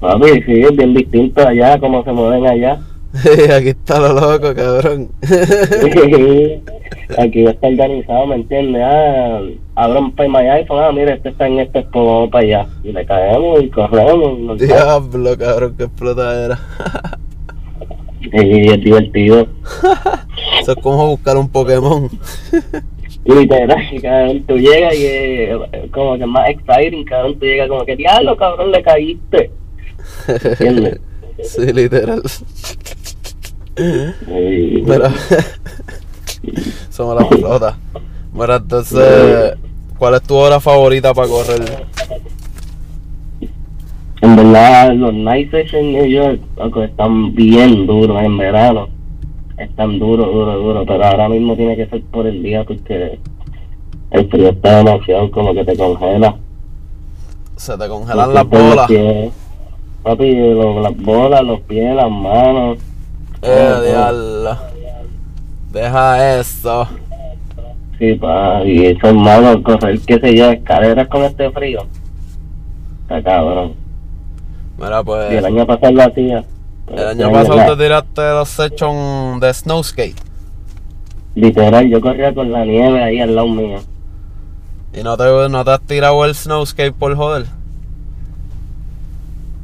Papi, 0.00 0.42
sí, 0.44 0.60
es 0.62 0.76
bien 0.76 0.94
distinto 0.94 1.46
allá, 1.46 1.78
cómo 1.78 2.02
se 2.02 2.10
mueven 2.10 2.44
allá. 2.44 2.80
Aquí 3.56 3.68
está 3.68 4.00
lo 4.00 4.14
loco, 4.14 4.52
cabrón. 4.52 5.08
Aquí 7.16 7.44
está 7.44 7.68
organizado, 7.68 8.26
¿me 8.26 8.34
entiendes? 8.34 8.82
Ah, 8.84 9.42
abro 9.76 10.00
un 10.00 10.14
My 10.32 10.48
iPhone, 10.48 10.82
ah, 10.82 10.90
mira, 10.92 11.14
este 11.14 11.28
está 11.28 11.46
en 11.46 11.60
este 11.60 11.78
spot, 11.78 12.04
vamos 12.04 12.30
para 12.30 12.44
allá. 12.44 12.66
Y 12.82 12.90
le 12.90 13.06
caemos 13.06 13.62
y 13.62 13.70
corremos. 13.70 14.58
Diablo, 14.58 15.38
cabrón, 15.38 15.74
qué 15.78 15.84
explotadera. 15.84 16.58
Y 18.32 18.70
es 18.70 18.80
divertido. 18.80 19.46
Eso 20.60 20.72
es 20.72 20.78
como 20.82 21.08
buscar 21.08 21.36
un 21.36 21.48
Pokémon. 21.48 22.08
Literal, 23.24 24.02
cabrón, 24.02 24.44
tú 24.46 24.58
llegas 24.58 24.94
y 24.94 25.06
eh, 25.06 25.58
como 25.90 26.18
que 26.18 26.26
más 26.26 26.48
exciting, 26.50 27.04
cabrón, 27.04 27.38
tú 27.38 27.46
llegas 27.46 27.68
como 27.68 27.84
que, 27.86 27.96
diablo, 27.96 28.36
cabrón, 28.36 28.70
le 28.70 28.82
caíste. 28.82 29.50
¿Entiendes? 30.28 31.00
Sí, 31.42 31.72
literal. 31.72 32.22
Somos 36.90 37.20
la 37.20 37.26
flota. 37.26 37.76
Mira, 38.32 38.56
entonces, 38.56 39.54
¿cuál 39.98 40.14
es 40.14 40.22
tu 40.22 40.36
hora 40.36 40.60
favorita 40.60 41.12
para 41.12 41.26
correr? 41.26 41.86
En 44.24 44.36
verdad, 44.36 44.94
los 44.94 45.12
night 45.12 45.50
sessions 45.50 45.74
en 45.74 45.92
New 45.92 46.06
York, 46.06 46.40
loco, 46.56 46.82
están 46.82 47.34
bien 47.34 47.86
duros 47.86 48.22
en 48.22 48.38
verano. 48.38 48.88
están 49.58 49.98
duro, 50.00 50.24
duro, 50.24 50.58
duro, 50.58 50.84
pero 50.86 51.04
ahora 51.04 51.28
mismo 51.28 51.54
tiene 51.54 51.76
que 51.76 51.86
ser 51.86 52.02
por 52.04 52.26
el 52.26 52.42
día 52.42 52.64
porque 52.64 53.20
el 54.10 54.28
frío 54.30 54.48
está 54.48 54.78
demasiado 54.82 55.30
como 55.30 55.52
que 55.54 55.64
te 55.64 55.76
congela. 55.76 56.34
Se 57.56 57.76
te 57.78 57.86
congelan 57.88 58.34
las 58.34 58.48
bolas. 58.48 58.86
pies. 58.88 59.32
Papi, 60.02 60.34
lo- 60.36 60.80
las 60.80 60.96
bolas, 60.96 61.42
los 61.42 61.60
pies, 61.60 61.94
las 61.94 62.10
manos. 62.10 62.78
Eh, 63.42 63.74
diablo. 63.86 64.56
Deja 65.70 66.38
eso. 66.40 66.88
Sí, 67.98 68.14
pa, 68.14 68.64
y 68.64 68.86
eso 68.86 69.06
es 69.08 69.14
malo, 69.14 69.62
correr, 69.62 70.00
qué 70.06 70.18
sé 70.18 70.34
yo, 70.36 70.50
escaleras 70.50 71.06
con 71.08 71.22
este 71.24 71.50
frío. 71.52 71.86
Está 73.02 73.22
cabrón. 73.22 73.74
Mira, 74.78 74.96
Y 74.96 74.98
el 74.98 75.04
pues. 75.04 75.44
año 75.44 75.66
pasado 75.66 75.92
lo 75.92 76.02
hacía. 76.02 76.44
El 76.88 76.94
Este 76.98 77.06
año 77.10 77.26
año 77.26 77.32
pasado 77.32 77.56
la- 77.56 77.66
te 77.66 77.76
tiraste 77.82 78.22
los 78.32 78.48
sessions 78.48 79.40
de 79.40 79.54
snow 79.54 79.82
skate. 79.82 80.16
Literal, 81.34 81.88
yo 81.88 82.00
corría 82.00 82.32
con 82.34 82.52
la 82.52 82.64
nieve 82.64 83.02
ahí 83.02 83.20
al 83.20 83.34
lado 83.34 83.48
mío. 83.48 83.78
Y 84.92 85.02
no 85.02 85.16
te, 85.16 85.24
no 85.48 85.64
te 85.64 85.70
has 85.70 85.80
tirado 85.80 86.24
el 86.24 86.34
snow 86.34 86.64
skate 86.64 86.94
por 86.94 87.16
joder. 87.16 87.46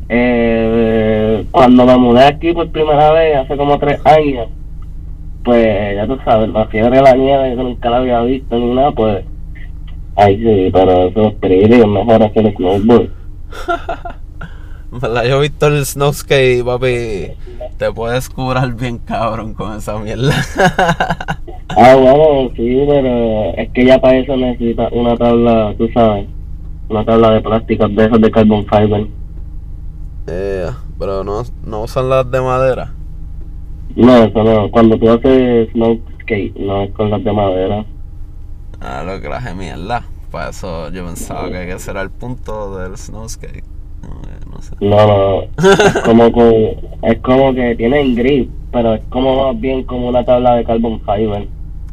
Eh, 0.09 1.45
cuando 1.53 1.85
me 1.87 1.97
mudé 1.97 2.25
aquí 2.25 2.53
por 2.53 2.69
primera 2.71 3.13
vez, 3.13 3.37
hace 3.37 3.57
como 3.57 3.79
tres 3.79 4.01
años, 4.05 4.49
pues 5.45 5.95
ya 5.95 6.07
tú 6.07 6.19
sabes, 6.25 6.49
la 6.51 6.67
fiebre 6.67 6.97
de 6.97 7.03
la 7.03 7.15
nieve, 7.15 7.51
que 7.51 7.63
nunca 7.63 7.91
la 7.91 7.99
había 7.99 8.21
visto 8.23 8.57
ni 8.59 8.75
nada, 8.75 8.91
pues 8.93 9.25
ahí 10.17 10.37
sí, 10.39 10.71
pero 10.73 11.05
eso 11.09 11.29
es 11.29 11.35
peligro 11.35 11.77
y 11.77 11.81
es 11.81 11.87
mejor 11.87 12.23
hacer 12.23 12.47
el 12.47 12.57
snowboard. 12.57 13.09
Verdad, 14.93 15.25
yo 15.25 15.39
he 15.39 15.49
visto 15.49 15.69
el 15.69 15.87
snow 15.87 16.13
skate, 16.13 16.65
papi. 16.65 17.33
Te 17.79 17.93
puedes 17.95 18.29
curar 18.29 18.75
bien 18.75 18.99
cabrón 18.99 19.55
con 19.55 19.77
esa 19.77 19.99
mierda. 19.99 20.35
Ah, 21.77 21.95
bueno, 21.95 22.51
sí, 22.57 22.85
pero 22.89 23.55
es 23.55 23.71
que 23.71 23.85
ya 23.85 24.01
para 24.01 24.19
eso 24.19 24.37
necesitas 24.37 24.91
una 24.91 25.17
tabla, 25.17 25.73
tú 25.79 25.89
sabes, 25.95 26.27
una 26.89 27.05
tabla 27.05 27.31
de 27.31 27.41
plásticos 27.41 27.95
de 27.95 28.05
esos 28.07 28.21
de 28.21 28.31
carbon 28.33 28.67
fiber. 28.67 29.07
Eh, 30.27 30.69
pero 30.99 31.23
no, 31.23 31.43
no 31.65 31.83
usan 31.83 32.09
las 32.09 32.29
de 32.29 32.41
madera. 32.41 32.93
No, 33.95 34.17
eso 34.17 34.43
no, 34.43 34.69
cuando 34.73 34.99
tú 34.99 35.11
haces 35.11 35.71
snow 35.71 36.01
skate, 36.23 36.57
no 36.57 36.83
es 36.83 36.91
con 36.91 37.11
las 37.11 37.23
de 37.23 37.33
madera. 37.33 37.85
Ah, 38.81 39.05
lo 39.07 39.21
que 39.21 39.29
la 39.29 39.55
mierda. 39.55 40.03
Para 40.33 40.51
eso 40.51 40.91
yo 40.91 41.05
pensaba 41.05 41.49
que 41.51 41.71
ese 41.71 41.91
era 41.93 42.03
el 42.03 42.11
punto 42.11 42.77
del 42.79 42.97
snow 42.97 43.29
No, 44.61 44.63
no 44.63 44.63
sé. 44.63 44.77
No, 44.81 45.07
no, 45.07 45.43
es 45.83 45.97
como 46.03 46.33
que, 46.33 46.79
es 47.03 47.21
como 47.21 47.55
que 47.55 47.75
tienen 47.77 48.15
grip, 48.15 48.51
pero 48.73 48.95
es 48.95 49.05
como 49.09 49.45
más 49.53 49.61
bien 49.61 49.85
como 49.85 50.09
una 50.09 50.25
tabla 50.25 50.57
de 50.57 50.65
carbon 50.65 51.01
fiber. 51.01 51.49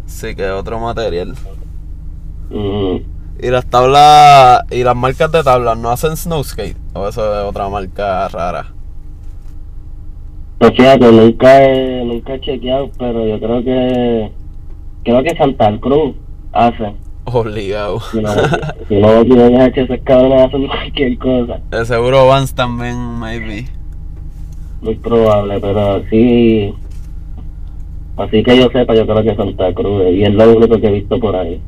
Sí, 0.05 0.35
que 0.35 0.43
es 0.45 0.51
otro 0.51 0.79
material. 0.79 1.37
Mm, 2.49 2.97
Y 3.39 3.49
las 3.49 3.65
tablas 3.69 4.63
y 4.71 4.83
las 4.83 4.95
marcas 4.95 5.31
de 5.31 5.43
tablas 5.43 5.77
no 5.77 5.91
hacen 5.91 6.17
snow 6.17 6.43
skate. 6.43 6.77
O 6.93 7.07
eso 7.07 7.21
es 7.33 7.43
otra 7.49 7.69
marca 7.69 8.27
rara. 8.29 8.73
Pues 10.59 10.71
fíjate, 10.75 11.11
nunca 11.11 11.63
he, 11.63 12.03
nunca 12.03 12.33
he 12.35 12.41
chequeado, 12.41 12.89
pero 12.97 13.27
yo 13.27 13.39
creo 13.39 13.63
que, 13.63 14.31
creo 15.03 15.23
que 15.23 15.37
Santa 15.37 15.79
Cruz 15.79 16.15
hace. 16.51 16.93
Obligado. 17.29 17.99
Si 17.99 18.21
no, 18.21 18.29
si 18.87 18.95
no, 18.95 19.21
si 19.23 19.29
no 19.29 19.49
dejas 19.49 19.73
que 19.73 19.81
esos 19.81 19.99
cabrones 20.05 20.47
hacen 20.47 20.67
cualquier 20.67 21.17
cosa. 21.17 21.59
De 21.71 21.85
seguro 21.85 22.25
Vans 22.25 22.55
también, 22.55 22.97
maybe. 23.19 23.67
Muy 24.81 24.95
probable, 24.95 25.59
pero 25.59 26.03
sí. 26.09 26.73
Así 28.15 28.41
que 28.43 28.57
yo 28.57 28.69
sepa, 28.71 28.95
yo 28.95 29.05
creo 29.05 29.23
que 29.23 29.35
Santa 29.35 29.73
Cruz, 29.73 30.05
y 30.09 30.23
es 30.23 30.33
lo 30.33 30.55
único 30.55 30.79
que 30.79 30.87
he 30.87 30.91
visto 30.91 31.19
por 31.19 31.35
ahí. 31.35 31.61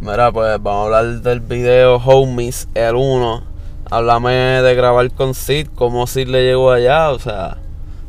Mira, 0.00 0.32
pues 0.32 0.60
vamos 0.60 0.92
a 0.92 0.98
hablar 0.98 1.22
del 1.22 1.40
video 1.40 1.96
Homies, 1.96 2.68
el 2.74 2.96
1. 2.96 3.42
Háblame 3.88 4.32
de 4.32 4.74
grabar 4.74 5.12
con 5.12 5.34
Sid, 5.34 5.68
cómo 5.76 6.08
Sid 6.08 6.26
le 6.26 6.42
llegó 6.42 6.72
allá, 6.72 7.10
o 7.10 7.20
sea, 7.20 7.58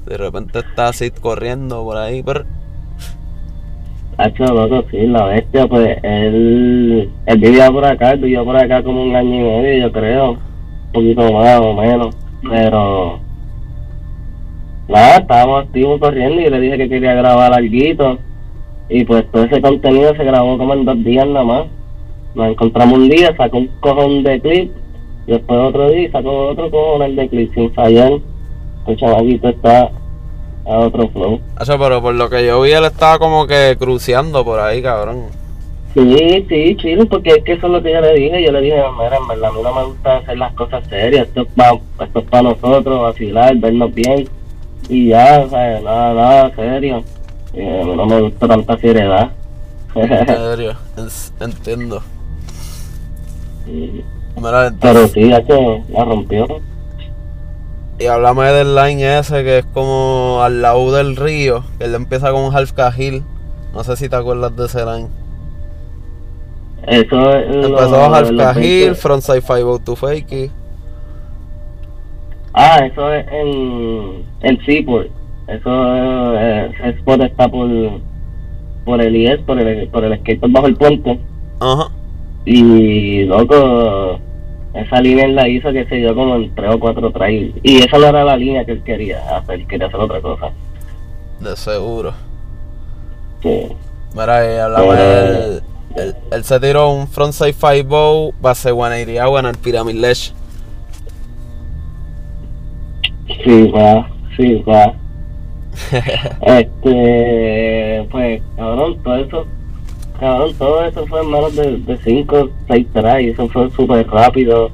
de 0.07 0.17
repente 0.17 0.59
está 0.59 0.91
Sid 0.91 1.13
corriendo 1.21 1.83
por 1.83 1.97
ahí, 1.97 2.23
pero 2.23 2.45
Hacho, 4.19 4.43
loco, 4.53 4.83
sí, 4.91 5.07
la 5.07 5.27
bestia, 5.27 5.65
pues 5.65 5.97
él, 6.03 7.09
él 7.25 7.37
vivía 7.37 7.71
por 7.71 7.85
acá, 7.85 8.11
él 8.11 8.19
vivió 8.19 8.43
por 8.43 8.57
acá 8.57 8.83
como 8.83 9.01
un 9.01 9.15
año 9.15 9.33
y 9.33 9.61
medio, 9.61 9.87
yo 9.87 9.91
creo, 9.93 10.31
un 10.31 10.91
poquito 10.91 11.31
más 11.31 11.59
o 11.61 11.73
menos, 11.73 12.17
pero 12.43 13.19
nada, 14.89 15.19
estábamos 15.19 15.63
activos 15.63 16.01
corriendo 16.01 16.41
y 16.41 16.49
le 16.49 16.59
dije 16.59 16.77
que 16.79 16.89
quería 16.89 17.13
grabar 17.13 17.53
algo 17.53 18.17
y 18.89 19.05
pues 19.05 19.31
todo 19.31 19.45
ese 19.45 19.61
contenido 19.61 20.13
se 20.13 20.23
grabó 20.25 20.57
como 20.57 20.73
en 20.73 20.83
dos 20.83 21.01
días 21.01 21.25
nada 21.25 21.45
más. 21.45 21.65
Nos 22.35 22.49
encontramos 22.49 22.97
un 22.99 23.07
día, 23.07 23.33
sacó 23.37 23.59
un 23.59 23.69
cojón 23.79 24.23
de 24.23 24.41
clip, 24.41 24.71
y 25.27 25.31
después 25.31 25.59
otro 25.61 25.91
día 25.91 26.11
sacó 26.11 26.49
otro 26.49 26.69
cojón 26.69 27.15
de 27.15 27.29
clip 27.29 27.53
sin 27.53 27.71
fallar. 27.71 28.11
El 28.85 28.97
chamaquito 28.97 29.47
está 29.47 29.91
a 30.69 30.79
otro 30.79 31.09
flow. 31.09 31.39
Hacho, 31.55 31.79
pero 31.79 32.01
por 32.01 32.13
lo 32.15 32.29
que 32.29 32.45
yo 32.45 32.61
vi, 32.61 32.71
él 32.71 32.85
estaba 32.85 33.17
como 33.19 33.47
que 33.47 33.75
cruceando 33.79 34.45
por 34.45 34.59
ahí, 34.59 34.81
cabrón. 34.81 35.23
Sí, 35.95 36.45
sí, 36.47 36.77
chido, 36.77 37.05
porque 37.07 37.31
es 37.31 37.43
que 37.43 37.53
eso 37.53 37.65
es 37.65 37.73
lo 37.73 37.81
que 37.81 37.91
yo 37.91 37.99
le 38.01 38.13
dije. 38.13 38.43
Yo 38.45 38.51
le 38.51 38.61
dije, 38.61 38.75
mira, 38.97 39.17
en 39.17 39.27
verdad, 39.27 39.49
a 39.49 39.53
mí 39.53 39.59
no 39.63 39.73
me 39.73 39.83
gusta 39.85 40.17
hacer 40.17 40.37
las 40.37 40.53
cosas 40.53 40.87
serias. 40.87 41.27
Esto 41.27 41.41
es 41.41 41.47
para 41.55 41.73
es 41.73 42.23
pa 42.29 42.41
nosotros, 42.43 43.01
vacilar, 43.01 43.55
vernos 43.57 43.93
bien. 43.93 44.29
Y 44.87 45.09
ya, 45.09 45.41
o 45.45 45.49
sea, 45.49 45.81
nada, 45.81 46.13
nada 46.13 46.55
serio. 46.55 47.03
Y 47.53 47.61
a 47.61 47.83
mí 47.83 47.95
no 47.95 48.05
me 48.05 48.21
gusta 48.21 48.47
tanta 48.47 48.77
seriedad. 48.77 49.31
En 49.95 50.27
serio, 50.27 50.75
en- 50.97 51.43
entiendo. 51.49 52.03
Mira, 54.35 54.73
Pero 54.79 55.07
sí, 55.07 55.27
ya 55.29 55.43
que 55.43 55.83
la 55.89 56.05
rompió. 56.05 56.47
Y 57.99 58.05
háblame 58.05 58.45
del 58.45 58.75
line 58.75 59.19
ese 59.19 59.43
que 59.43 59.59
es 59.59 59.65
como 59.65 60.39
al 60.41 60.61
lado 60.61 60.91
del 60.93 61.17
río, 61.17 61.63
que 61.77 61.85
él 61.85 61.95
empieza 61.95 62.31
con 62.31 62.43
un 62.43 62.55
half 62.55 62.71
cajil. 62.71 63.23
No 63.73 63.83
sé 63.83 63.97
si 63.97 64.07
te 64.07 64.15
acuerdas 64.15 64.55
de 64.55 64.65
ese 64.65 64.85
line. 64.85 65.07
Eso 66.87 67.29
es. 67.31 67.65
Empezó 67.65 68.15
half 68.15 68.31
cajil, 68.37 68.85
20 68.85 68.95
frontside 68.95 69.41
502 69.41 69.99
fakey. 69.99 70.51
Ah, 72.53 72.79
eso 72.85 73.13
es 73.13 73.25
en 73.31 74.23
el 74.41 74.65
Seaport. 74.65 75.07
Eso 75.47 75.95
es, 76.35 76.73
ese 76.73 76.89
spot 76.99 77.21
está 77.21 77.47
por, 77.47 77.69
por 78.85 79.01
el 79.01 79.15
IES, 79.15 79.39
por 79.41 79.59
el, 79.59 79.87
por 79.89 80.03
el 80.03 80.17
skateboard 80.19 80.51
bajo 80.53 80.67
el 80.67 80.75
puente. 80.75 81.19
Ajá. 81.59 81.89
Y 82.45 83.25
loco, 83.25 84.19
esa 84.73 85.01
línea 85.01 85.25
él 85.25 85.35
la 85.35 85.47
hizo 85.47 85.71
que 85.71 85.85
se 85.85 85.95
dio 85.95 86.13
como 86.13 86.35
en 86.35 86.53
tres 86.55 86.73
o 86.73 86.79
cuatro 86.79 87.11
trails. 87.11 87.55
Y 87.63 87.79
esa 87.79 87.97
no 87.97 88.07
era 88.07 88.23
la 88.23 88.37
línea 88.37 88.65
que 88.65 88.73
él 88.73 88.83
quería 88.83 89.37
hacer, 89.37 89.65
quería 89.67 89.87
hacer 89.87 89.99
otra 89.99 90.21
cosa. 90.21 90.51
De 91.39 91.55
seguro. 91.55 92.13
Sí. 93.41 93.67
Mira, 94.13 94.53
y 94.53 94.57
hablame 94.57 94.95
del. 94.95 95.63
Él, 95.95 96.15
él 96.31 96.43
se 96.43 96.59
tiró 96.59 96.91
un 96.91 97.07
frontside 97.07 97.53
5 97.53 98.33
base 98.39 98.69
180 98.69 99.23
agua 99.23 99.39
en 99.39 99.45
el 99.47 99.57
Pyramid 99.57 99.95
Ledge. 99.95 100.33
Sí, 103.43 103.71
va, 103.71 104.09
sí, 104.37 104.63
va. 104.67 104.93
este, 106.41 108.07
pues, 108.11 108.41
cabrón, 108.55 109.01
todo 109.03 109.15
eso, 109.15 109.47
cabrón, 110.19 110.53
todo 110.57 110.83
eso 110.85 111.05
fue 111.07 111.21
en 111.21 111.31
menos 111.31 111.55
de, 111.55 111.77
de 111.77 111.97
cinco, 112.03 112.49
seis 112.67 112.85
tries, 112.93 113.33
eso 113.33 113.47
fue 113.49 113.69
súper 113.71 114.07
rápido. 114.07 114.71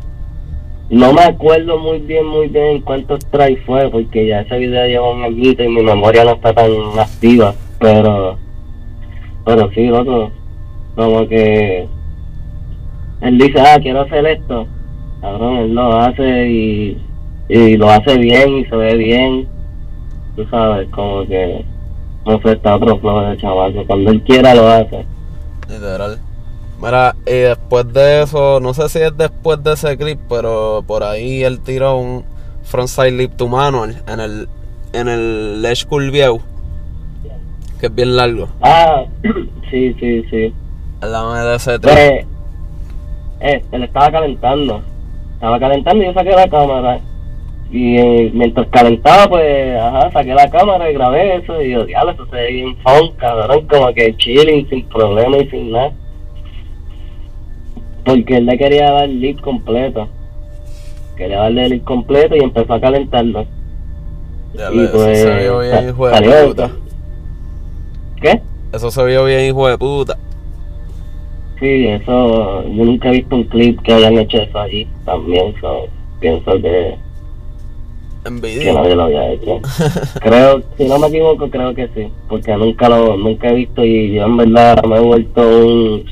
No 0.90 1.14
me 1.14 1.22
acuerdo 1.22 1.80
muy 1.80 2.00
bien, 2.00 2.26
muy 2.26 2.48
bien 2.48 2.82
cuántos 2.82 3.20
tries 3.32 3.60
fue, 3.66 3.90
porque 3.90 4.28
ya 4.28 4.42
ese 4.42 4.58
video 4.58 4.88
lleva 4.88 5.14
un 5.14 5.24
añito 5.24 5.64
y 5.64 5.70
mi 5.70 5.82
memoria 5.82 6.24
no 6.24 6.32
está 6.32 6.54
tan 6.54 6.70
activa, 7.00 7.56
pero, 7.80 8.38
pero 9.46 9.72
sí, 9.72 9.88
loco, 9.88 10.32
como 10.96 11.28
que 11.28 11.88
él 13.22 13.38
dice, 13.38 13.60
ah, 13.62 13.80
quiero 13.82 14.02
hacer 14.02 14.26
esto, 14.26 14.68
cabrón, 15.22 15.58
él 15.58 15.74
lo 15.74 15.98
hace 15.98 16.50
y, 16.50 16.98
y 17.50 17.78
lo 17.78 17.90
hace 17.90 18.18
bien 18.18 18.58
y 18.60 18.66
se 18.66 18.76
ve 18.76 18.96
bien, 18.96 19.48
tú 20.36 20.46
sabes, 20.50 20.88
como 20.90 21.26
que 21.26 21.66
no 22.26 22.42
sé, 22.42 22.54
está 22.54 22.76
otro 22.76 22.98
flow 23.00 23.20
de 23.20 23.38
chaval, 23.38 23.74
cuando 23.86 24.12
él 24.12 24.22
quiera 24.24 24.56
lo 24.56 24.68
hace. 24.68 25.06
Literal. 25.70 26.20
Mira, 26.82 27.16
y 27.26 27.32
después 27.32 27.92
de 27.94 28.24
eso, 28.24 28.60
no 28.60 28.74
sé 28.74 28.90
si 28.90 29.00
es 29.00 29.16
después 29.18 29.64
de 29.64 29.74
ese 29.74 29.98
clip, 29.98 30.20
pero 30.28 30.84
por 30.86 31.04
ahí 31.04 31.44
él 31.44 31.62
tiró 31.62 31.98
un 31.98 32.26
frontside 32.64 33.12
lip 33.12 33.36
to 33.38 33.48
manual 33.48 34.02
en 34.08 34.20
el, 34.20 34.50
en 34.94 35.08
el 35.08 35.62
Ledge 35.62 35.86
Curview, 35.86 36.40
que 37.80 37.86
es 37.86 37.96
bien 37.96 38.16
largo. 38.16 38.50
Ah, 38.62 39.06
sí, 39.72 39.96
sí, 40.00 40.24
sí. 40.30 40.54
Háblame 41.02 41.40
de 41.40 41.56
ese 41.56 41.80
trip. 41.80 41.94
Pues, 41.94 42.26
eh, 43.40 43.64
él 43.72 43.84
estaba 43.84 44.12
calentando. 44.12 44.82
Estaba 45.36 45.60
calentando 45.60 46.04
y 46.04 46.08
yo 46.08 46.14
saqué 46.14 46.32
la 46.32 46.50
cámara. 46.50 47.00
Y 47.72 47.98
eh, 47.98 48.32
mientras 48.34 48.68
calentaba, 48.68 49.28
pues, 49.28 49.76
ajá, 49.80 50.12
saqué 50.12 50.34
la 50.34 50.50
cámara 50.50 50.90
y 50.90 50.94
grabé 50.94 51.36
eso. 51.38 51.62
Y 51.62 51.72
yo, 51.72 51.86
diablo, 51.86 52.12
eso 52.12 52.26
se 52.28 52.36
ve 52.36 52.52
bien 52.52 52.78
fun, 52.78 53.12
cabrón, 53.18 53.66
como 53.68 53.94
que 53.94 54.16
chilling, 54.18 54.70
sin 54.70 54.86
problema 54.88 55.38
y 55.38 55.50
sin 55.50 55.72
nada. 55.72 55.92
Porque 58.06 58.38
él 58.38 58.46
le 58.46 58.58
quería 58.58 58.92
dar 58.92 59.06
el 59.06 59.20
lead 59.20 59.38
completo. 59.38 60.08
Quería 61.18 61.40
darle 61.40 61.64
el 61.66 61.70
lead 61.72 61.82
completo 61.84 62.36
y 62.36 62.40
empezó 62.40 62.74
a 62.74 62.80
calentarlo. 62.80 63.46
Ya 64.54 64.72
Y 64.72 64.76
lo- 64.76 64.84
eso 64.84 64.94
pues, 64.94 65.22
se 65.22 65.36
vio 65.42 65.60
bien, 65.60 65.90
hijo 65.90 66.08
de 66.08 66.46
puta. 66.48 66.72
¿Qué? 68.22 68.42
Eso 68.74 68.92
se 68.92 69.04
vio 69.06 69.26
bien, 69.26 69.46
hijo 69.50 69.68
de 69.68 69.78
puta. 69.78 70.18
Sí, 71.60 71.88
eso, 71.88 72.64
yo 72.64 72.86
nunca 72.86 73.10
he 73.10 73.14
visto 73.14 73.36
un 73.38 73.44
clip 73.46 73.82
que 73.82 73.94
hayan 73.94 74.18
hecho 74.18 74.38
eso 74.38 74.60
allí 74.60 74.88
también, 75.06 75.56
so, 75.62 75.88
pienso 76.20 76.52
que, 76.62 76.96
que 78.26 78.74
nadie 78.74 78.96
lo 78.96 79.04
había 79.04 79.32
hecho. 79.34 79.62
creo, 80.20 80.64
si 80.78 80.86
no 80.86 80.98
me 80.98 81.08
equivoco, 81.08 81.50
creo 81.50 81.74
que 81.76 81.88
sí, 81.90 82.08
porque 82.28 82.56
nunca 82.56 82.90
lo, 82.90 83.18
nunca 83.18 83.50
he 83.50 83.56
visto 83.56 83.86
y 83.86 84.14
yo 84.14 84.26
en 84.26 84.38
verdad 84.38 84.84
me 84.84 84.98
he 84.98 85.00
vuelto 85.00 85.42
un, 85.42 86.06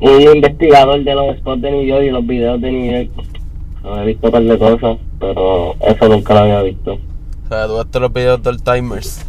un 0.00 0.20
investigador 0.20 1.02
de 1.02 1.14
los 1.14 1.36
spots 1.38 1.62
de 1.62 1.70
New 1.70 1.84
York 1.84 2.04
y 2.04 2.10
los 2.10 2.26
videos 2.26 2.60
de 2.60 2.70
New 2.70 2.92
York. 2.92 3.10
He 3.82 4.06
visto 4.06 4.26
un 4.26 4.32
par 4.32 4.42
de 4.42 4.58
cosas, 4.58 4.98
pero 5.18 5.74
eso 5.80 6.08
nunca 6.08 6.34
lo 6.34 6.40
había 6.40 6.62
visto. 6.62 6.92
O 6.92 7.48
sea, 7.48 7.66
tú 7.66 7.78
viste 7.78 8.00
los 8.00 8.12
videos 8.12 8.42
del 8.42 8.62
Timers. 8.62 9.26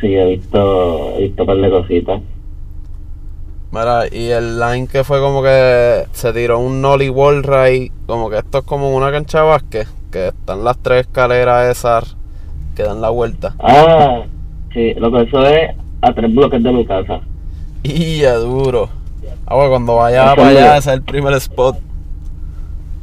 Sí, 0.00 0.14
he 0.14 0.36
visto, 0.36 1.14
he 1.16 1.22
visto 1.22 1.42
un 1.42 1.46
par 1.46 1.56
de 1.56 1.70
cositas. 1.70 2.22
Mira, 3.72 4.04
y 4.10 4.30
el 4.30 4.58
line 4.58 4.86
que 4.86 5.04
fue 5.04 5.20
como 5.20 5.42
que 5.42 6.04
se 6.12 6.32
tiró 6.32 6.58
un 6.58 6.80
nollie 6.80 7.10
wall 7.10 7.42
ride, 7.42 7.90
como 8.06 8.30
que 8.30 8.38
esto 8.38 8.58
es 8.58 8.64
como 8.64 8.94
una 8.94 9.10
cancha 9.10 9.40
de 9.42 9.48
básquet, 9.48 9.88
que 10.10 10.28
están 10.28 10.64
las 10.64 10.78
tres 10.78 11.06
escaleras 11.06 11.76
esas 11.76 12.16
que 12.74 12.84
dan 12.84 13.00
la 13.00 13.10
vuelta. 13.10 13.54
Ah, 13.58 14.22
sí, 14.72 14.94
lo 14.94 15.10
que 15.10 15.22
eso 15.22 15.44
es 15.46 15.70
a 16.00 16.12
tres 16.12 16.32
bloques 16.34 16.62
de 16.62 16.72
mi 16.72 16.86
casa. 16.86 17.20
Y 17.82 18.18
ya 18.18 18.34
duro. 18.34 18.88
Ah, 19.46 19.54
bueno, 19.54 19.70
cuando 19.70 19.96
vaya 19.96 20.34
para 20.34 20.48
allá, 20.48 20.76
es. 20.76 20.78
ese 20.80 20.90
es 20.90 20.96
el 20.96 21.02
primer 21.02 21.34
spot. 21.34 21.78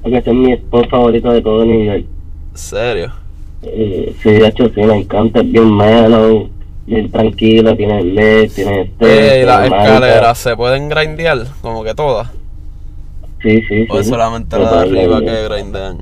Porque 0.02 0.18
ese 0.18 0.30
es 0.32 0.36
mi 0.36 0.52
spot 0.54 0.90
favorito 0.90 1.32
de 1.32 1.42
todo 1.42 1.64
New 1.64 1.86
York. 1.86 2.06
Serio. 2.54 3.12
Eh, 3.62 4.14
sí, 4.22 4.30
de 4.30 4.48
hecho, 4.48 4.70
sí, 4.76 4.82
me 4.82 4.98
encanta. 4.98 5.40
Es 5.40 5.50
bien 5.50 5.74
mellow, 5.74 6.50
bien 6.86 7.12
tranquilo. 7.12 7.76
Tiene 7.76 8.04
LED, 8.04 8.52
tiene 8.52 8.82
este. 8.82 9.38
Eh, 9.38 9.42
y 9.44 9.46
las 9.46 9.66
escaleras 9.66 10.38
se 10.38 10.56
pueden 10.56 10.90
grindear, 10.90 11.46
como 11.62 11.84
que 11.84 11.94
todas. 11.94 12.30
Sí, 13.42 13.62
sí, 13.68 13.86
sí. 13.86 13.88
O 13.90 14.00
es 14.00 14.08
solamente 14.08 14.58
la 14.58 14.72
de 14.72 14.80
arriba 14.80 15.20
que 15.20 15.44
grindean. 15.50 15.98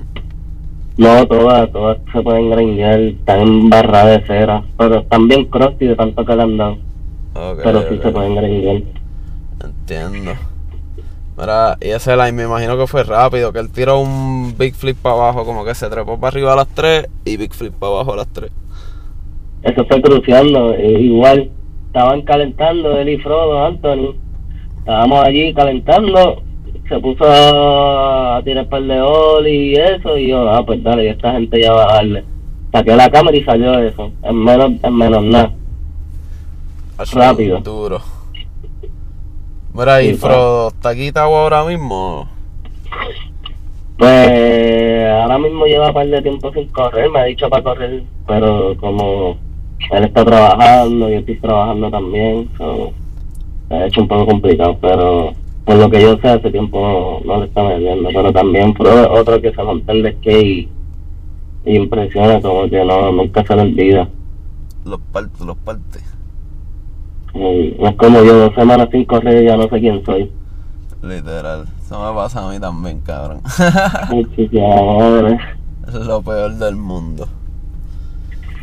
No, 0.96 1.26
todas, 1.26 1.72
todas 1.72 1.98
se 2.12 2.22
pueden 2.22 2.50
grindear. 2.50 3.00
Están 3.00 3.40
embarradas 3.40 4.20
de 4.20 4.26
cera. 4.26 4.62
Pero 4.76 5.00
están 5.00 5.26
bien 5.28 5.46
crusty 5.46 5.86
de 5.86 5.96
tanto 5.96 6.24
que 6.24 6.36
le 6.36 6.42
han 6.42 6.56
dado. 6.56 6.78
Pero 7.62 7.82
sí 7.88 7.94
ok. 7.94 8.02
se 8.02 8.10
pueden 8.10 8.36
grindear. 8.36 8.82
Entiendo. 9.64 10.32
Mira, 11.36 11.78
y 11.80 11.88
ese 11.88 12.14
line 12.14 12.32
me 12.32 12.42
imagino 12.44 12.76
que 12.76 12.86
fue 12.86 13.04
rápido, 13.04 13.52
que 13.52 13.58
él 13.58 13.70
tiró 13.70 13.98
un 14.00 14.54
big 14.58 14.74
flip 14.74 14.98
para 14.98 15.14
abajo, 15.14 15.44
como 15.44 15.64
que 15.64 15.74
se 15.74 15.88
trepó 15.88 16.20
para 16.20 16.28
arriba 16.28 16.52
a 16.52 16.56
las 16.56 16.68
3 16.68 17.06
y 17.24 17.36
big 17.38 17.54
flip 17.54 17.72
para 17.72 17.94
abajo 17.94 18.12
a 18.12 18.16
las 18.16 18.28
3. 18.28 18.50
Eso 19.62 19.84
fue 19.86 20.02
cruciando. 20.02 20.74
eh, 20.74 21.00
igual, 21.00 21.50
estaban 21.86 22.22
calentando 22.22 22.98
él 22.98 23.08
y 23.10 23.18
Frodo, 23.18 23.64
Anthony. 23.64 24.14
Estábamos 24.78 25.24
allí 25.24 25.54
calentando. 25.54 26.42
Se 26.88 26.98
puso 26.98 27.24
a 27.24 28.40
tirar 28.44 28.68
par 28.68 28.82
de 28.82 29.00
oli 29.00 29.70
y 29.70 29.74
eso. 29.74 30.18
Y 30.18 30.28
yo, 30.28 30.50
ah, 30.50 30.64
pues 30.66 30.82
dale, 30.82 31.04
y 31.04 31.08
esta 31.08 31.32
gente 31.32 31.60
ya 31.62 31.72
va 31.72 31.84
a 31.84 31.94
darle. 31.94 32.24
Saqué 32.72 32.96
la 32.96 33.10
cámara 33.10 33.36
y 33.36 33.44
salió 33.44 33.78
eso. 33.78 34.10
En 34.22 34.36
menos, 34.44 34.72
en 34.82 34.96
menos 34.96 35.22
nada. 35.24 35.52
Rápido. 37.14 37.58
Duro. 37.60 38.00
Mira, 39.74 40.02
y 40.02 40.14
Sí, 40.14 40.20
pa. 40.20 40.28
Frodo, 40.28 40.68
¿está 40.68 40.94
quitado 40.94 41.36
ahora 41.36 41.64
mismo? 41.64 42.28
Pues 43.96 45.08
ahora 45.12 45.38
mismo 45.38 45.64
lleva 45.66 45.92
par 45.92 46.06
de 46.08 46.20
tiempo 46.22 46.52
sin 46.52 46.66
correr. 46.68 47.08
Me 47.10 47.20
ha 47.20 47.24
dicho 47.24 47.48
para 47.48 47.62
correr. 47.62 48.02
Pero 48.26 48.76
como 48.78 49.36
él 49.90 50.04
está 50.04 50.24
trabajando 50.24 51.08
y 51.08 51.12
yo 51.12 51.18
estoy 51.18 51.36
trabajando 51.36 51.90
también. 51.90 52.48
So, 52.56 52.92
se 53.68 53.74
ha 53.74 53.86
hecho 53.86 54.02
un 54.02 54.08
poco 54.08 54.26
complicado, 54.26 54.78
pero 54.80 55.34
por 55.64 55.76
lo 55.76 55.90
que 55.90 56.02
yo 56.02 56.16
sé, 56.18 56.28
hace 56.28 56.50
tiempo 56.50 57.22
no, 57.24 57.34
no 57.34 57.40
le 57.40 57.46
está 57.46 57.62
metiendo. 57.62 58.08
Pero 58.12 58.32
también 58.32 58.74
fue 58.74 58.90
otro 58.90 59.40
que 59.40 59.52
se 59.52 59.62
monta 59.62 59.92
el 59.92 60.02
de 60.02 60.12
skate 60.12 60.44
y, 60.44 60.68
y 61.64 61.76
impresiona, 61.76 62.40
como 62.40 62.68
que 62.68 62.84
no 62.84 63.12
nunca 63.12 63.44
se 63.44 63.56
le 63.56 63.62
olvida. 63.62 64.08
Los 64.84 65.00
partes, 65.12 65.40
los 65.40 65.56
partes. 65.58 66.02
Y 67.34 67.76
no 67.78 67.88
es 67.88 67.96
como 67.96 68.22
yo, 68.22 68.36
dos 68.38 68.54
semanas 68.54 68.88
sin 68.90 69.04
correr 69.04 69.42
y 69.42 69.46
ya 69.46 69.56
no 69.56 69.68
sé 69.68 69.80
quién 69.80 70.04
soy. 70.04 70.30
Literal. 71.02 71.66
Eso 71.84 71.98
me 72.04 72.14
pasa 72.14 72.46
a 72.46 72.50
mí 72.50 72.60
también, 72.60 73.00
cabrón. 73.00 73.40
Muchísimas 74.10 74.82
madre. 74.84 75.38
es 75.88 75.94
lo 75.94 76.22
peor 76.22 76.54
del 76.54 76.76
mundo. 76.76 77.26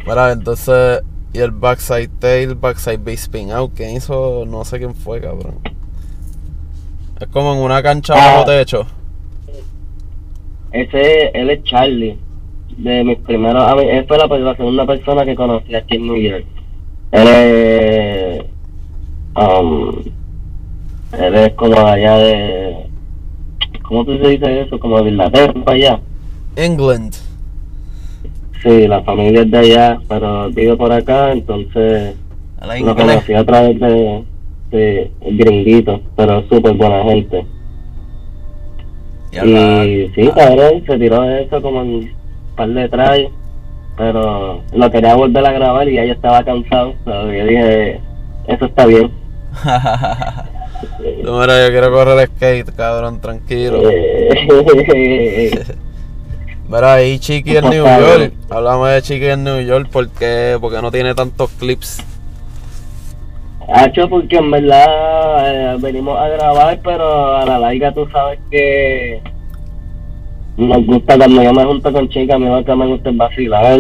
Mira, 0.07 0.31
entonces, 0.31 1.03
y 1.33 1.39
el 1.39 1.51
backside 1.51 2.09
tail, 2.19 2.55
backside 2.55 2.97
base 2.99 3.23
spin 3.23 3.51
out, 3.51 3.71
¿quién 3.75 3.95
hizo? 3.95 4.45
No 4.47 4.65
sé 4.65 4.77
quién 4.79 4.95
fue, 4.95 5.21
cabrón. 5.21 5.55
Es 7.19 7.27
como 7.27 7.53
en 7.53 7.59
una 7.59 7.83
cancha 7.83 8.13
Ah. 8.15 8.33
bajo 8.37 8.45
techo. 8.45 8.85
Ese, 10.71 11.29
él 11.33 11.49
es 11.49 11.63
Charlie, 11.63 12.17
de 12.77 13.03
mis 13.03 13.17
primeros. 13.19 13.63
Él 13.83 14.05
fue 14.07 14.17
la, 14.17 14.27
la 14.27 14.55
segunda 14.55 14.85
persona 14.85 15.25
que 15.25 15.35
conocí 15.35 15.73
aquí 15.75 15.95
en 15.95 16.05
New 16.07 16.17
York. 16.17 16.45
Él 17.11 17.27
es. 17.27 18.45
Um, 19.35 19.95
él 21.19 21.35
es 21.35 21.53
como 21.53 21.79
allá 21.87 22.17
de. 22.17 22.75
¿Cómo 23.83 24.05
tú 24.05 24.17
se 24.19 24.27
dice 24.29 24.61
eso? 24.61 24.79
Como 24.79 25.01
de 25.01 25.09
Inglaterra, 25.09 25.53
allá. 25.65 25.99
England. 26.55 27.15
Sí, 28.63 28.87
la 28.87 29.01
familia 29.03 29.41
es 29.43 29.51
de 29.51 29.57
allá, 29.57 29.99
pero 30.09 30.49
vive 30.49 30.75
por 30.75 30.91
acá, 30.91 31.31
entonces 31.31 32.15
lo 32.85 32.95
conocí 32.95 33.33
a 33.33 33.45
través 33.45 33.79
de. 33.79 34.23
de 34.71 35.11
gringuito, 35.21 36.01
pero 36.15 36.43
súper 36.49 36.73
buena 36.73 37.03
gente. 37.03 37.45
Y 39.31 39.37
habla- 39.37 39.85
Y 39.85 40.09
sí, 40.15 40.29
cabrón, 40.35 40.83
se 40.85 40.97
tiró 40.97 41.21
de 41.21 41.43
eso 41.43 41.61
como 41.61 41.81
en 41.81 41.87
un 41.87 42.11
par 42.55 42.69
de 42.69 42.89
tries, 42.89 43.29
pero 43.97 44.61
lo 44.73 44.91
quería 44.91 45.15
volver 45.15 45.45
a 45.45 45.51
grabar 45.53 45.87
y 45.87 45.95
ya 45.95 46.05
yo 46.05 46.13
estaba 46.13 46.43
cansado, 46.43 46.93
so 47.05 47.31
yo 47.31 47.45
dije, 47.45 47.99
eso 48.47 48.65
está 48.65 48.85
bien. 48.85 49.11
No, 51.23 51.39
mira, 51.41 51.65
yo 51.65 51.71
quiero 51.71 51.91
correr 51.91 52.27
skate, 52.27 52.71
cabrón, 52.73 53.19
tranquilo. 53.19 53.81
Mira, 56.69 56.93
ahí 56.93 57.17
Chiqui 57.17 57.57
en 57.57 57.67
New 57.67 57.83
York. 57.83 58.31
Hablamos 58.47 58.89
de 58.91 59.01
Chiqui 59.01 59.25
en 59.25 59.43
New 59.43 59.59
York 59.61 59.89
porque, 59.91 60.55
porque 60.61 60.79
no 60.83 60.91
tiene 60.91 61.15
tantos 61.15 61.49
clips. 61.53 62.05
Hacho, 63.73 64.07
porque 64.07 64.37
en 64.37 64.51
verdad 64.51 65.73
eh, 65.73 65.77
venimos 65.81 66.19
a 66.19 66.27
grabar, 66.27 66.79
pero 66.83 67.37
a 67.37 67.43
la 67.43 67.57
larga 67.57 67.91
tú 67.91 68.07
sabes 68.11 68.39
que 68.51 69.19
nos 70.57 70.85
gusta 70.85 71.17
cuando 71.17 71.41
yo 71.41 71.53
me 71.53 71.63
junto 71.63 71.91
con 71.91 72.07
chicas, 72.07 72.35
a 72.35 72.39
mí 72.39 72.45
lo 72.45 72.63
que 72.63 72.75
me 72.75 72.85
gusta 72.85 73.09
es 73.09 73.17
vacilar, 73.17 73.79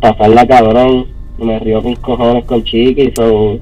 pasarla 0.00 0.46
cabrón, 0.46 1.06
me 1.38 1.58
río 1.58 1.82
con 1.82 1.96
cojones 1.96 2.44
con 2.44 2.62
chiquis, 2.62 3.14
so, 3.16 3.58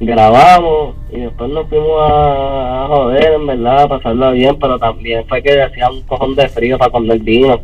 grabamos 0.00 0.94
y 1.12 1.20
después 1.20 1.50
nos 1.50 1.68
fuimos 1.68 2.00
a, 2.00 2.84
a 2.84 2.88
joder, 2.88 3.32
en 3.34 3.46
verdad, 3.46 3.82
a 3.82 3.88
pasarla 3.88 4.30
bien, 4.30 4.56
pero 4.58 4.78
también 4.78 5.22
fue 5.28 5.42
que 5.42 5.60
hacía 5.60 5.90
un 5.90 6.00
cojón 6.02 6.34
de 6.34 6.48
frío 6.48 6.78
para 6.78 6.92
comer 6.92 7.18
vino. 7.18 7.60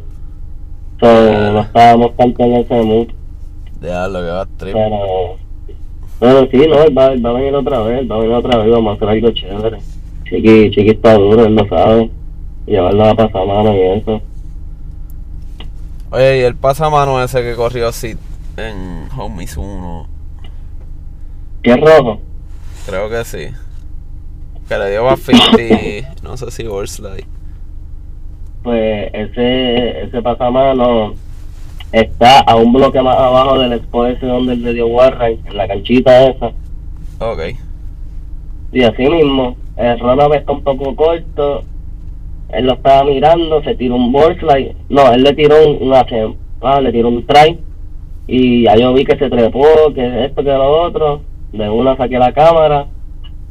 So, 1.01 1.53
no 1.53 1.61
estábamos 1.61 2.17
tanto 2.17 2.43
en 2.45 2.53
ese 2.55 2.83
mood. 2.83 3.09
Diablo, 3.81 4.21
que 4.21 4.27
va 4.27 4.41
a 4.41 4.47
trip. 4.47 4.75
Pero, 4.75 5.37
pero 6.19 6.51
sí, 6.51 6.57
no, 6.69 6.83
él 6.83 6.97
va, 6.97 7.07
él 7.09 7.25
va 7.25 7.31
a 7.31 7.33
venir 7.35 7.55
otra 7.55 7.81
vez, 7.83 8.11
va 8.11 8.17
a 8.17 8.19
venir 8.19 8.35
otra 8.35 8.59
vez, 8.59 8.71
vamos 8.71 8.93
a 8.93 8.97
hacer 8.97 9.09
algo 9.09 9.31
chévere. 9.33 9.79
Chiqui, 10.25 10.71
Chiqui 10.71 10.91
está 10.91 11.15
duro, 11.15 11.45
él 11.45 11.55
lo 11.55 11.69
sabe. 11.69 12.11
Llevarlo 12.67 13.05
a 13.05 13.15
pasamano 13.15 13.75
y 13.75 13.81
eso. 13.99 14.21
Oye, 16.11 16.39
y 16.39 16.43
el 16.43 16.57
pasamano 16.57 17.23
ese 17.23 17.43
que 17.43 17.55
corrió 17.55 17.89
así 17.89 18.17
en 18.57 19.09
Homies 19.17 19.57
1, 19.57 20.09
¿Qué 21.63 21.73
es 21.73 21.81
rojo? 21.81 22.21
creo 22.87 23.11
que 23.11 23.25
sí. 23.25 23.49
Que 24.69 24.79
le 24.79 24.91
dio 24.91 25.09
a 25.09 25.17
50, 25.17 26.23
no 26.23 26.37
sé 26.37 26.51
si 26.51 26.65
Slide. 26.65 27.36
Pues 28.67 29.11
ese, 29.13 30.03
ese 30.03 30.23
pasamano 30.23 31.15
está 31.93 32.41
a 32.41 32.57
un 32.57 32.73
bloque 32.73 33.01
más 33.01 33.17
abajo 33.17 33.61
del 33.61 33.75
expo 33.75 34.07
ese 34.07 34.27
donde 34.27 34.57
le 34.57 34.73
dio 34.73 34.89
Warren, 34.89 35.39
en 35.47 35.57
la 35.57 35.69
canchita 35.69 36.31
esa. 36.31 36.47
Ok. 37.21 37.43
Y 38.73 38.83
así 38.83 39.09
mismo, 39.09 39.57
el 39.77 40.01
runway 40.01 40.41
está 40.41 40.51
un 40.51 40.65
poco 40.65 40.97
corto 40.97 41.63
él 42.49 42.67
lo 42.67 42.75
estaba 42.75 43.05
mirando, 43.05 43.63
se 43.63 43.77
tiró 43.77 43.95
un 43.95 44.11
board 44.11 44.41
slide, 44.41 44.75
no, 44.89 45.13
él 45.13 45.23
le 45.23 45.33
tiró 45.35 45.57
un, 45.65 45.89
un 45.89 45.95
ah, 45.95 46.81
le 46.81 46.91
tiró 46.91 47.09
un 47.09 47.25
try 47.25 47.57
y 48.27 48.65
ya 48.65 48.75
yo 48.75 48.93
vi 48.95 49.05
que 49.05 49.17
se 49.17 49.31
trepó, 49.31 49.65
que 49.95 50.25
esto, 50.25 50.43
que 50.43 50.51
lo 50.51 50.83
otro, 50.83 51.21
de 51.53 51.71
una 51.71 51.97
saqué 51.97 52.19
la 52.19 52.33
cámara 52.33 52.87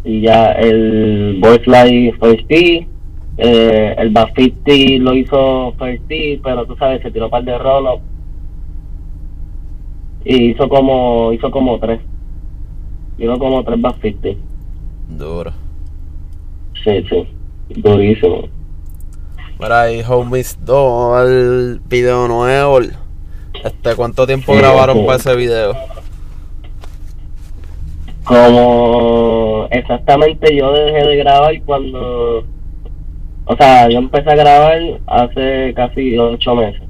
y 0.03 0.19
ya 0.19 0.51
el 0.51 1.37
board 1.39 1.63
slide 1.63 2.13
first 2.19 2.45
tee, 2.49 2.87
eh, 3.37 3.95
el 3.97 4.13
50 4.13 5.03
lo 5.03 5.13
hizo 5.13 5.73
tee, 6.07 6.39
pero 6.43 6.65
tú 6.65 6.75
sabes, 6.77 7.01
se 7.01 7.11
tiró 7.11 7.29
par 7.29 7.43
de 7.43 7.57
roll 7.57 7.99
y 10.23 10.51
hizo 10.51 10.67
como, 10.69 11.31
hizo 11.33 11.51
como 11.51 11.77
tres, 11.79 11.99
hizo 13.17 13.37
como 13.37 13.63
tres 13.63 13.79
50, 14.01 14.29
Duro. 15.09 15.51
sí, 16.83 17.03
sí, 17.09 17.27
durísimo. 17.75 18.47
Mira 19.59 19.81
ahí, 19.83 20.01
homies, 20.07 20.57
dos 20.65 21.15
al 21.15 21.79
video 21.87 22.27
nuevo. 22.27 22.79
Este, 23.63 23.95
¿cuánto 23.95 24.25
tiempo 24.27 24.51
Sí, 24.53 24.59
grabaron 24.59 24.97
sí. 24.97 25.03
para 25.05 25.17
ese 25.17 25.35
video? 25.35 25.75
Como 28.25 29.67
exactamente 29.71 30.55
yo 30.55 30.71
dejé 30.73 31.07
de 31.07 31.15
grabar 31.17 31.53
cuando, 31.63 32.43
o 33.45 33.55
sea, 33.55 33.89
yo 33.89 33.99
empecé 33.99 34.29
a 34.29 34.35
grabar 34.35 34.79
hace 35.07 35.73
casi 35.75 36.17
ocho 36.17 36.55
meses. 36.55 36.81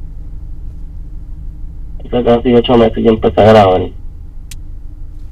Hace 2.05 2.23
casi 2.23 2.53
ocho 2.53 2.77
meses 2.77 3.03
yo 3.03 3.09
empecé 3.11 3.41
a 3.41 3.51
grabar. 3.51 3.81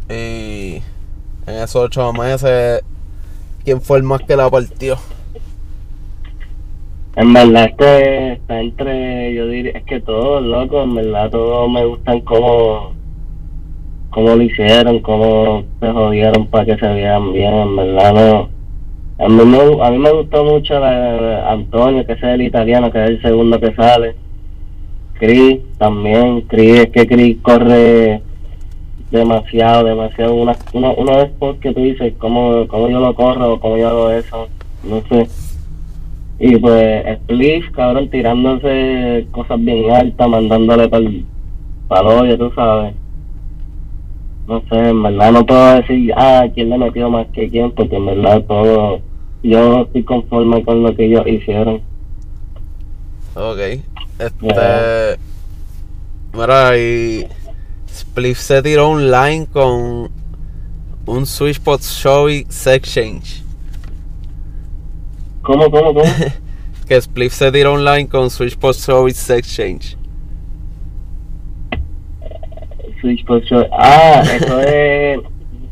Y 0.09 0.81
en 1.47 1.55
esos 1.55 1.75
ocho 1.75 2.11
meses, 2.13 2.83
¿quién 3.63 3.81
fue 3.81 3.97
el 3.97 4.03
más 4.03 4.21
que 4.21 4.35
la 4.35 4.49
partió? 4.49 4.97
En 7.15 7.31
verdad 7.31 7.65
este 7.65 8.33
está 8.33 8.59
entre, 8.59 9.33
yo 9.35 9.47
diría, 9.47 9.73
es 9.73 9.83
que 9.83 10.01
todos, 10.01 10.43
loco, 10.43 10.81
en 10.81 10.95
verdad 10.95 11.29
todos 11.29 11.69
me 11.69 11.85
gustan 11.85 12.21
como, 12.21 12.93
cómo 14.09 14.35
lo 14.35 14.41
hicieron, 14.41 14.99
cómo 14.99 15.63
se 15.79 15.91
jodieron 15.91 16.47
para 16.47 16.65
que 16.65 16.75
se 16.75 16.87
vean 16.87 17.31
bien, 17.31 17.53
en 17.53 17.75
verdad 17.75 18.13
no. 18.13 18.62
A 19.19 19.29
mí 19.29 19.45
me, 19.45 19.85
a 19.85 19.91
mí 19.91 19.97
me 19.99 20.11
gustó 20.11 20.43
mucho 20.43 20.79
la, 20.79 21.51
Antonio, 21.51 22.05
que 22.05 22.13
es 22.13 22.23
el 22.23 22.41
italiano, 22.41 22.91
que 22.91 23.03
es 23.03 23.09
el 23.11 23.21
segundo 23.21 23.59
que 23.59 23.73
sale. 23.75 24.15
Chris 25.13 25.59
también, 25.77 26.41
Chris, 26.41 26.79
es 26.79 26.89
que 26.89 27.07
Chris 27.07 27.37
corre 27.41 28.21
demasiado, 29.11 29.85
demasiado. 29.85 30.33
Una, 30.33 30.55
uno, 30.73 30.95
uno 30.97 31.17
de 31.17 31.23
estos 31.25 31.57
que 31.57 31.73
tú 31.73 31.81
dices, 31.81 32.13
¿cómo, 32.17 32.67
cómo 32.67 32.89
yo 32.89 32.99
lo 32.99 33.13
corro, 33.13 33.59
cómo 33.59 33.77
yo 33.77 33.87
hago 33.87 34.09
eso, 34.09 34.49
no 34.83 35.01
sé. 35.07 35.27
Y 36.39 36.57
pues 36.57 37.17
Spliff, 37.19 37.71
cabrón, 37.71 38.09
tirándose 38.09 39.27
cosas 39.31 39.63
bien 39.63 39.91
altas, 39.91 40.27
mandándole 40.27 40.89
para 40.89 42.01
el 42.01 42.07
hoyo, 42.07 42.37
tú 42.37 42.51
sabes. 42.55 42.95
No 44.47 44.61
sé, 44.69 44.75
en 44.89 45.03
verdad 45.03 45.31
no 45.31 45.45
puedo 45.45 45.75
decir, 45.75 46.13
ah, 46.17 46.45
quién 46.53 46.69
le 46.69 46.77
metió 46.77 47.09
más 47.09 47.27
que 47.27 47.49
quién, 47.49 47.71
porque 47.71 47.95
en 47.95 48.05
verdad 48.05 48.43
todo, 48.43 48.99
yo 49.41 49.83
estoy 49.83 50.03
conforme 50.03 50.63
con 50.63 50.83
lo 50.83 50.95
que 50.95 51.05
ellos 51.05 51.25
hicieron. 51.25 51.81
Ok. 53.35 53.59
Este. 54.19 54.31
Ya. 54.41 55.17
Mira, 56.33 56.77
y. 56.77 57.27
Spliff 57.93 58.39
se 58.39 58.61
tiró 58.61 58.89
un 58.89 59.11
line 59.11 59.45
con 59.45 60.09
un 61.05 61.25
Switchpot 61.25 61.81
Showy 61.81 62.45
Sex 62.49 62.91
Change. 62.91 63.43
¿Cómo, 65.41 65.69
cómo, 65.69 65.93
cómo? 65.93 66.03
Que 66.87 66.99
Spliff 66.99 67.33
se 67.33 67.51
tiró 67.51 67.73
un 67.73 67.85
line 67.85 68.09
con 68.09 68.29
Switchpot 68.29 68.75
Showy 68.75 69.11
Sex 69.13 69.55
Change. 69.55 69.97
Por. 73.25 73.69
Ah, 73.71 74.23
eso 74.23 74.59
es... 74.61 75.19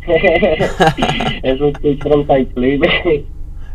es 1.43 1.61
un 1.61 1.73
switch 1.79 2.01
frontal 2.01 2.47
flip. 2.53 2.83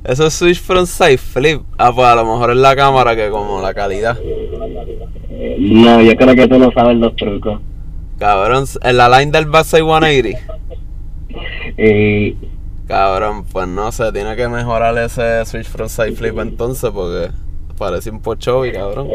Eso 0.05 0.27
es 0.27 0.35
Switch 0.35 0.61
Frontside 0.61 1.19
Flip. 1.19 1.63
Ah, 1.79 1.93
pues 1.93 2.07
a 2.07 2.15
lo 2.15 2.25
mejor 2.25 2.51
es 2.51 2.59
la 2.59 2.77
cámara 2.77 3.17
que 3.17 3.29
como 3.29 3.61
la 3.61 3.75
calidad. 3.75 4.17
no, 5.59 6.01
yo 6.01 6.15
creo 6.15 6.35
que 6.37 6.47
tú 6.47 6.59
no 6.61 6.71
sabes 6.71 6.97
los 6.97 7.17
trucos. 7.17 7.61
Cabrón, 8.17 8.67
en 8.83 8.97
la 8.97 9.09
line 9.09 9.33
del 9.33 9.47
Backside 9.47 9.83
180. 9.83 10.39
Y 11.77 12.37
Cabrón, 12.87 13.45
pues 13.47 13.67
no 13.67 13.91
sé, 13.91 14.13
tiene 14.13 14.37
que 14.37 14.47
mejorar 14.47 14.97
ese 14.99 15.45
Switch 15.45 15.67
Frontside 15.67 16.13
Flip 16.13 16.39
entonces 16.39 16.89
porque 16.91 17.31
parece 17.77 18.11
un 18.11 18.21
pochovi, 18.21 18.71
cabrón. 18.71 19.09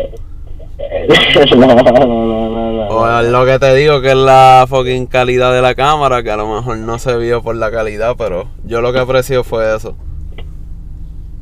No, 1.56 1.68
no, 1.68 1.76
no, 1.76 2.50
no, 2.50 2.72
no. 2.74 2.88
O 2.88 3.20
es 3.20 3.30
lo 3.30 3.46
que 3.46 3.60
te 3.60 3.76
digo 3.76 4.02
que 4.02 4.10
es 4.10 4.16
la 4.16 4.66
fucking 4.68 5.08
calidad 5.08 5.54
de 5.54 5.62
la 5.62 5.76
cámara, 5.76 6.24
que 6.24 6.32
a 6.32 6.38
lo 6.38 6.54
mejor 6.54 6.78
no 6.78 7.00
se 7.00 7.18
vio 7.18 7.42
por 7.42 7.56
la 7.56 7.72
calidad, 7.72 8.16
pero 8.18 8.48
yo 8.66 8.82
lo 8.82 8.92
que 8.94 9.00
aprecio 9.00 9.44
fue 9.44 9.76
eso. 9.76 9.96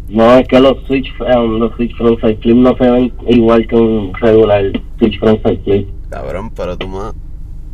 No, 0.08 0.38
es 0.38 0.48
que 0.48 0.60
los 0.60 0.78
switch, 0.88 1.14
um, 1.22 1.60
los 1.60 1.76
switch 1.76 1.96
frontside 1.96 2.38
flip 2.38 2.56
no 2.56 2.76
se 2.78 2.90
ven 2.90 3.14
igual 3.28 3.68
que 3.68 3.76
un 3.76 4.14
regular 4.16 4.64
switch 4.98 5.20
frontside 5.20 5.60
flip. 5.64 5.90
Cabrón, 6.10 6.52
pero 6.56 6.76
tú 6.76 6.88
me 6.88 7.12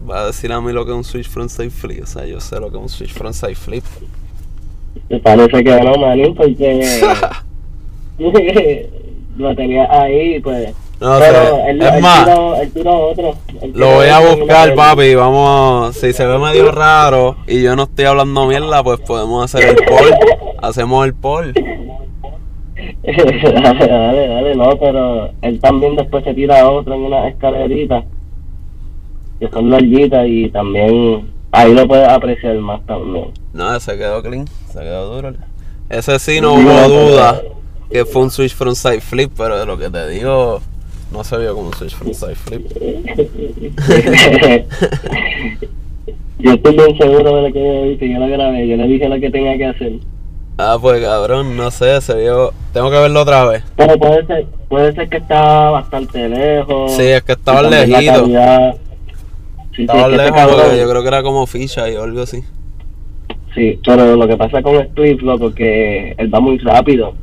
vas 0.05 0.19
a 0.19 0.25
decir 0.27 0.51
a 0.51 0.61
mí 0.61 0.71
lo 0.71 0.85
que 0.85 0.91
es 0.91 0.97
un 0.97 1.03
Switch 1.03 1.27
Frontside 1.27 1.69
Flip. 1.69 2.03
O 2.03 2.05
sea, 2.05 2.25
yo 2.25 2.39
sé 2.39 2.59
lo 2.59 2.69
que 2.69 2.77
es 2.77 2.83
un 2.83 2.89
Switch 2.89 3.13
Frontside 3.13 3.55
Flip. 3.55 3.83
Me 5.09 5.19
parece 5.19 5.63
que 5.63 5.81
no, 5.81 5.95
manín, 5.95 6.35
porque 6.35 7.01
lo 9.37 9.55
tenía 9.55 9.87
ahí, 9.91 10.39
pues. 10.39 10.73
No 10.99 11.19
Pero 11.19 11.57
sé, 11.57 11.69
él, 11.71 11.81
es 11.81 11.93
él 11.93 12.01
más, 12.01 12.25
tiró, 12.25 12.55
él 12.55 12.71
tiró 12.71 13.07
otro. 13.09 13.35
Lo 13.73 13.91
voy 13.95 14.07
a 14.07 14.19
buscar, 14.19 14.73
papi. 14.75 15.13
Vamos, 15.15 15.95
si 15.97 16.13
se 16.13 16.25
ve 16.25 16.37
medio 16.37 16.71
raro 16.71 17.35
y 17.47 17.61
yo 17.61 17.75
no 17.75 17.83
estoy 17.83 18.05
hablando 18.05 18.47
mierda, 18.47 18.81
pues 18.81 19.01
podemos 19.01 19.43
hacer 19.43 19.69
el 19.69 19.75
poll. 19.85 20.13
Hacemos 20.61 21.05
el 21.05 21.13
poll. 21.13 21.53
dale, 23.03 23.87
dale, 23.87 24.27
dale, 24.27 24.55
no, 24.55 24.77
pero 24.79 25.31
él 25.41 25.59
también 25.59 25.95
después 25.95 26.23
se 26.23 26.33
tira 26.33 26.69
otro 26.69 26.95
en 26.95 27.01
una 27.01 27.27
escalerita 27.27 28.03
que 29.39 29.49
son 29.49 29.69
larguitas 29.69 30.25
y 30.27 30.49
también 30.49 31.29
ahí 31.51 31.73
lo 31.73 31.87
puedes 31.87 32.07
apreciar 32.07 32.55
más 32.57 32.85
también. 32.85 33.31
No, 33.53 33.79
se 33.79 33.97
quedó 33.97 34.23
clean, 34.23 34.47
se 34.71 34.79
quedó 34.79 35.13
duro. 35.13 35.33
Ese 35.89 36.19
sí 36.19 36.41
no 36.41 36.53
hubo 36.53 36.87
duda 36.87 37.41
que 37.91 38.05
fue 38.05 38.23
un 38.23 38.31
Switch 38.31 38.55
Frontside 38.55 39.01
Flip, 39.01 39.31
pero 39.37 39.59
de 39.59 39.65
lo 39.65 39.77
que 39.77 39.89
te 39.89 40.07
digo, 40.07 40.61
no 41.23 41.53
como 41.55 41.67
un 41.67 41.73
Switch 41.73 41.95
Frontside 41.95 42.35
Flip. 42.35 42.61
yo 46.39 46.51
estoy 46.53 46.75
bien 46.75 46.97
seguro 46.97 47.35
de 47.37 47.41
lo 47.47 47.53
que 47.53 47.59
yo 47.63 47.83
dije, 47.89 48.09
yo 48.13 48.19
lo 48.19 48.27
grabé, 48.27 48.67
yo 48.67 48.75
le 48.77 48.87
dije 48.87 49.09
lo 49.09 49.19
que 49.19 49.29
tenía 49.31 49.57
que 49.57 49.65
hacer. 49.65 49.93
Ah, 50.57 50.77
pues 50.81 51.03
cabrón, 51.03 51.57
no 51.57 51.69
sé, 51.71 51.99
se 52.01 52.15
vio. 52.15 52.53
Tengo 52.73 52.89
que 52.89 52.97
verlo 52.97 53.21
otra 53.21 53.45
vez. 53.45 53.63
Pero 53.75 53.97
puede 53.97 54.25
ser, 54.25 54.45
puede 54.69 54.93
ser 54.93 55.09
que 55.09 55.17
estaba 55.17 55.71
bastante 55.71 56.29
lejos. 56.29 56.93
Sí, 56.95 57.03
es 57.03 57.23
que 57.23 57.33
estaba 57.33 57.61
lejito. 57.63 58.25
Sí, 58.25 58.31
sí, 59.75 59.81
Estaba 59.81 60.01
es 60.01 60.07
que 60.07 60.13
ese 60.15 60.23
lejos 60.23 60.41
porque 60.43 60.55
cabrón- 60.61 60.77
yo 60.79 60.89
creo 60.89 61.01
que 61.01 61.07
era 61.09 61.23
como 61.23 61.45
ficha 61.45 61.89
y 61.89 61.95
algo 61.95 62.21
así. 62.21 62.41
Sí, 63.53 63.79
pero 63.85 64.15
lo 64.15 64.27
que 64.27 64.37
pasa 64.37 64.61
con 64.61 64.75
Split, 64.75 65.21
loco, 65.21 65.53
que 65.53 66.13
él 66.17 66.33
va 66.33 66.39
muy 66.39 66.57
rápido. 66.59 67.13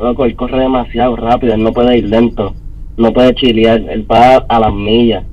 Loco, 0.00 0.24
él 0.24 0.36
corre 0.36 0.58
demasiado 0.60 1.16
rápido, 1.16 1.54
él 1.54 1.62
no 1.64 1.72
puede 1.72 1.98
ir 1.98 2.08
lento. 2.08 2.54
No 2.96 3.12
puede 3.12 3.34
chilear, 3.34 3.80
él 3.90 4.10
va 4.10 4.36
a 4.48 4.60
las 4.60 4.72
millas. 4.72 5.24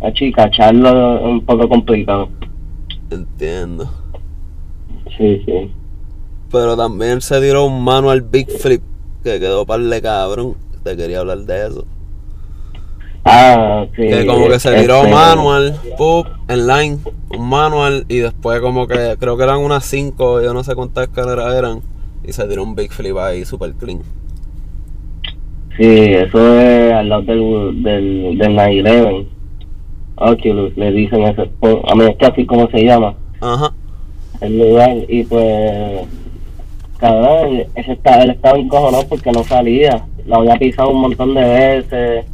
Así, 0.00 0.32
cacharlo 0.32 1.18
es 1.18 1.24
un 1.24 1.44
poco 1.44 1.68
complicado. 1.68 2.28
Entiendo. 3.10 3.90
Sí, 5.16 5.42
sí. 5.44 5.70
Pero 6.50 6.76
también 6.76 7.20
se 7.20 7.40
tiró 7.40 7.66
un 7.66 7.82
manual 7.84 8.22
Big 8.22 8.50
Flip 8.50 8.82
que 9.22 9.38
quedó 9.38 9.66
par 9.66 9.80
de 9.80 10.02
cabrón. 10.02 10.56
Te 10.82 10.96
quería 10.96 11.20
hablar 11.20 11.38
de 11.38 11.66
eso. 11.66 11.84
Ah, 13.24 13.84
sí. 13.94 14.08
Que 14.08 14.24
como 14.26 14.48
que 14.48 14.58
se 14.58 14.74
tiró 14.80 15.00
este, 15.00 15.10
manual, 15.10 15.78
pup, 15.98 16.26
en 16.48 16.66
line, 16.66 16.98
un 17.36 17.48
manual 17.48 18.06
y 18.08 18.18
después 18.18 18.60
como 18.60 18.86
que 18.86 19.16
creo 19.20 19.36
que 19.36 19.42
eran 19.42 19.58
unas 19.58 19.84
5, 19.84 20.40
yo 20.40 20.54
no 20.54 20.64
sé 20.64 20.74
cuántas 20.74 21.08
escaleras 21.08 21.54
eran. 21.54 21.82
Y 22.24 22.32
se 22.32 22.46
tiró 22.46 22.62
un 22.62 22.74
Big 22.74 22.92
Flip 22.92 23.16
ahí 23.18 23.44
super 23.44 23.72
clean. 23.74 24.00
Sí, 25.80 26.12
eso 26.12 26.60
es 26.60 26.92
al 26.92 27.08
lado 27.08 27.22
del, 27.22 27.82
del, 27.82 28.36
del 28.38 28.54
911. 28.54 29.28
Oculus, 30.16 30.76
le 30.76 30.92
dicen 30.92 31.22
ese. 31.22 31.44
spot. 31.44 31.90
A 31.90 31.94
mí 31.94 32.04
es 32.04 32.28
así 32.28 32.44
como 32.44 32.68
se 32.68 32.84
llama. 32.84 33.14
Ajá. 33.40 33.72
el 34.42 34.58
lugar 34.58 34.94
y 35.08 35.24
pues 35.24 36.02
cabrón 36.98 37.62
ese 37.74 37.92
está, 37.92 38.22
él 38.22 38.30
estaba 38.32 38.58
encojonado 38.58 39.06
porque 39.08 39.32
no 39.32 39.42
salía 39.44 40.04
lo 40.26 40.36
había 40.40 40.56
pisado 40.56 40.90
un 40.90 41.00
montón 41.00 41.32
de 41.32 41.40
veces 41.42 42.26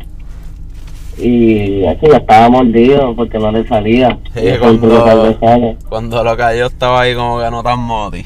y 1.18 1.84
así 1.86 2.06
ya 2.10 2.16
estaba 2.16 2.48
mordido 2.50 3.14
porque 3.14 3.38
no 3.38 3.52
le 3.52 3.66
salía 3.68 4.18
Sí, 4.34 4.40
Y 4.42 4.48
eso 4.48 4.60
cuando-. 4.60 5.76
Cuando 5.88 6.24
lo 6.24 6.36
cayó 6.36 6.66
estaba 6.66 7.02
ahí 7.02 7.14
como 7.14 7.40
que 7.40 7.50
no 7.50 7.62
tan 7.62 7.78
moti. 7.78 8.24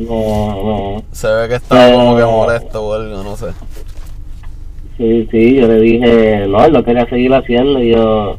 No, 0.00 0.94
no. 0.96 1.02
Se 1.12 1.28
ve 1.28 1.48
que 1.48 1.54
estaba 1.56 1.92
como 1.92 2.16
que 2.16 2.24
molesto 2.24 2.86
o 2.86 2.94
algo, 2.94 3.22
no 3.22 3.36
sé. 3.36 3.46
Sí, 5.00 5.26
sí, 5.30 5.56
yo 5.56 5.66
le 5.66 5.80
dije, 5.80 6.46
no, 6.46 6.62
él 6.62 6.74
lo 6.74 6.84
quería 6.84 7.08
seguir 7.08 7.32
haciendo 7.32 7.82
y 7.82 7.92
yo, 7.92 8.36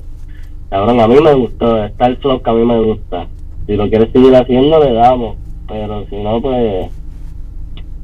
cabrón, 0.70 1.00
a 1.00 1.08
mí 1.08 1.16
me 1.20 1.34
gustó, 1.34 1.84
está 1.84 2.06
el 2.06 2.18
flow 2.18 2.40
que 2.40 2.50
a 2.52 2.54
mí 2.54 2.64
me 2.64 2.80
gusta. 2.84 3.26
Si 3.66 3.76
lo 3.76 3.90
quieres 3.90 4.12
seguir 4.12 4.36
haciendo, 4.36 4.80
le 4.80 4.94
damos, 4.94 5.38
pero 5.68 6.06
si 6.08 6.18
no, 6.18 6.40
pues, 6.40 6.86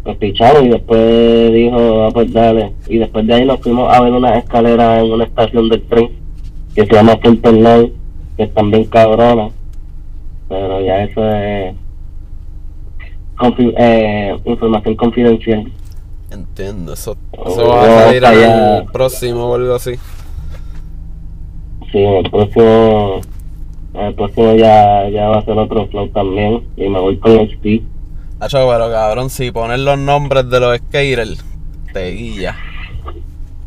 pues 0.04 0.18
pichamos 0.18 0.64
y 0.64 0.70
después 0.70 1.54
dijo, 1.54 2.06
ah, 2.06 2.10
pues 2.12 2.34
dale. 2.34 2.72
Y 2.88 2.98
después 2.98 3.28
de 3.28 3.36
ahí 3.36 3.46
nos 3.46 3.60
fuimos 3.60 3.94
a 3.94 4.02
ver 4.02 4.12
una 4.12 4.40
escalera 4.40 5.02
en 5.02 5.12
una 5.12 5.26
estación 5.26 5.70
del 5.70 5.84
tren 5.84 6.10
que 6.74 6.84
se 6.84 6.94
llama 6.94 7.20
Fulton 7.22 7.58
Line, 7.58 7.92
que 8.38 8.44
están 8.44 8.72
bien 8.72 8.86
cabronas, 8.86 9.52
pero 10.50 10.82
ya 10.82 11.04
eso 11.04 11.24
es 11.32 11.76
eh, 13.78 14.36
información 14.46 14.96
confidencial. 14.96 15.72
Entiendo, 16.30 16.94
eso, 16.94 17.16
Oh, 17.38 17.48
eso 17.50 17.68
va 17.68 17.84
a 17.84 18.04
salir 18.06 18.24
el 18.26 18.86
próximo 18.92 19.46
o 19.46 19.56
algo 19.56 19.76
así. 19.76 19.96
Sí, 21.92 22.00
el 22.00 22.30
próximo, 22.30 23.22
el 23.94 24.14
próximo 24.14 24.54
ya, 24.56 25.10
ya 25.10 25.30
va 25.30 25.38
a 25.40 25.46
ser 25.46 25.58
otro 25.58 25.88
flow 25.88 26.10
también 26.10 26.68
y 26.76 26.90
me 26.90 27.00
voy 27.00 27.18
con 27.18 27.32
el 27.32 27.58
Steve. 27.58 27.84
Hacho, 28.40 28.58
pero 28.70 28.92
cabrón, 28.92 29.30
si 29.30 29.52
pones 29.52 29.80
los 29.80 29.98
nombres 29.98 30.50
de 30.50 30.60
los 30.60 30.78
skaters, 30.78 31.44
te 31.94 32.12
guilla. 32.12 32.56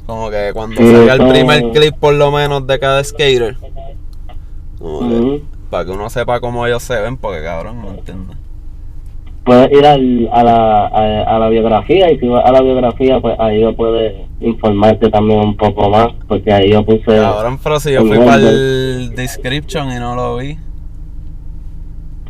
Como 0.06 0.28
que 0.30 0.50
cuando 0.52 0.80
Sí, 0.80 0.90
salga 0.90 1.14
el 1.14 1.28
primer 1.28 1.70
clip 1.72 1.94
por 1.96 2.14
lo 2.14 2.30
menos 2.30 2.66
de 2.66 2.78
cada 2.78 3.02
skater. 3.02 3.56
Como 4.78 5.00
que, 5.00 5.14
Ujú. 5.14 5.40
para 5.70 5.84
que 5.86 5.90
uno 5.92 6.10
sepa 6.10 6.40
cómo 6.40 6.66
ellos 6.66 6.82
se 6.82 7.00
ven, 7.00 7.16
porque 7.16 7.42
cabrón, 7.42 7.80
no 7.80 7.90
entiendo. 7.90 8.34
Puedes 9.44 9.72
ir 9.72 9.86
al, 9.86 10.28
a, 10.32 10.44
la, 10.44 10.86
a, 10.86 11.36
a 11.36 11.38
la 11.38 11.48
biografía 11.48 12.12
y 12.12 12.18
si 12.18 12.28
vas 12.28 12.44
a 12.44 12.52
la 12.52 12.60
biografía 12.60 13.20
pues 13.20 13.38
ahí 13.40 13.60
yo 13.60 13.74
puedes 13.74 14.14
informarte 14.40 15.08
también 15.10 15.40
un 15.40 15.56
poco 15.56 15.88
más 15.88 16.08
porque 16.28 16.52
ahí 16.52 16.70
yo 16.70 16.84
puse 16.84 17.04
Cabrón, 17.04 17.58
pero 17.62 17.80
si 17.80 17.92
yo 17.92 18.04
fui 18.04 18.18
para 18.18 18.36
el 18.36 19.12
description 19.14 19.90
y 19.90 19.98
no 19.98 20.14
lo 20.14 20.36
vi. 20.36 20.58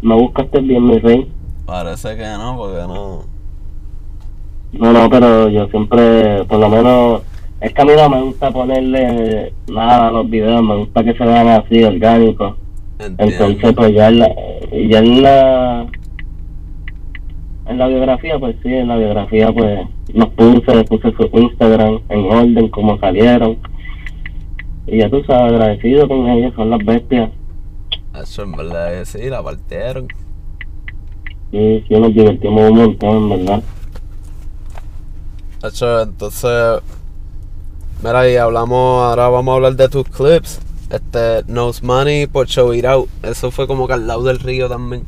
me 0.02 0.14
buscaste 0.14 0.60
bien 0.60 0.86
mi 0.86 0.98
rey 0.98 1.30
Parece 1.66 2.16
que 2.16 2.26
no, 2.26 2.56
porque 2.56 2.80
no. 2.80 3.24
no 4.72 4.92
no 4.92 5.10
pero 5.10 5.48
yo 5.48 5.68
siempre 5.68 6.44
por 6.44 6.58
lo 6.58 6.68
menos 6.68 7.22
es 7.60 7.74
que 7.74 7.82
a 7.82 7.84
mí 7.84 7.92
no 7.96 8.08
me 8.08 8.22
gusta 8.22 8.50
ponerle 8.50 9.52
nada 9.70 10.08
a 10.08 10.10
los 10.10 10.30
videos 10.30 10.62
me 10.62 10.76
gusta 10.76 11.04
que 11.04 11.12
se 11.14 11.24
vean 11.24 11.48
así 11.48 11.82
orgánicos. 11.84 12.54
Entonces, 12.98 13.72
pues 13.74 13.94
ya 13.94 14.08
en 14.08 14.18
la, 14.18 14.34
ya 14.88 14.98
en 14.98 15.22
la, 15.22 15.86
en 17.70 17.78
la 17.78 17.86
biografía, 17.86 18.38
pues 18.38 18.56
sí, 18.62 18.68
en 18.68 18.88
la 18.88 18.96
biografía, 18.96 19.52
pues 19.52 19.86
los 20.12 20.28
puse, 20.30 20.84
puse 20.84 21.12
su 21.12 21.30
Instagram 21.32 22.00
en 22.08 22.24
orden, 22.24 22.68
como 22.68 22.98
salieron. 22.98 23.58
Y 24.88 24.98
ya 24.98 25.08
tú 25.08 25.22
sabes, 25.24 25.52
agradecido 25.52 26.08
con 26.08 26.28
ellos, 26.28 26.52
son 26.56 26.70
las 26.70 26.84
bestias. 26.84 27.30
Hacho, 28.12 28.42
en 28.42 28.52
verdad 28.52 28.90
que 28.90 29.04
sí, 29.04 29.30
la 29.30 29.42
partieron. 29.42 30.08
Y 31.52 31.84
sí, 31.86 31.94
nos 31.94 32.12
divertimos 32.12 32.70
un 32.70 32.76
montón, 32.76 33.16
en 33.16 33.28
verdad. 33.30 33.62
Hacho, 35.62 36.02
entonces. 36.02 36.80
Mira, 38.02 38.28
y 38.28 38.36
hablamos. 38.36 39.04
Ahora 39.04 39.28
vamos 39.28 39.52
a 39.52 39.56
hablar 39.56 39.76
de 39.76 39.88
tus 39.88 40.08
clips. 40.08 40.60
Este, 40.90 41.44
Nose 41.46 41.84
Money 41.84 42.26
por 42.26 42.48
Show 42.48 42.74
It 42.74 42.84
Out. 42.84 43.08
Eso 43.22 43.52
fue 43.52 43.68
como 43.68 43.86
que 43.86 43.92
al 43.92 44.08
lado 44.08 44.24
del 44.24 44.40
río 44.40 44.68
también. 44.68 45.04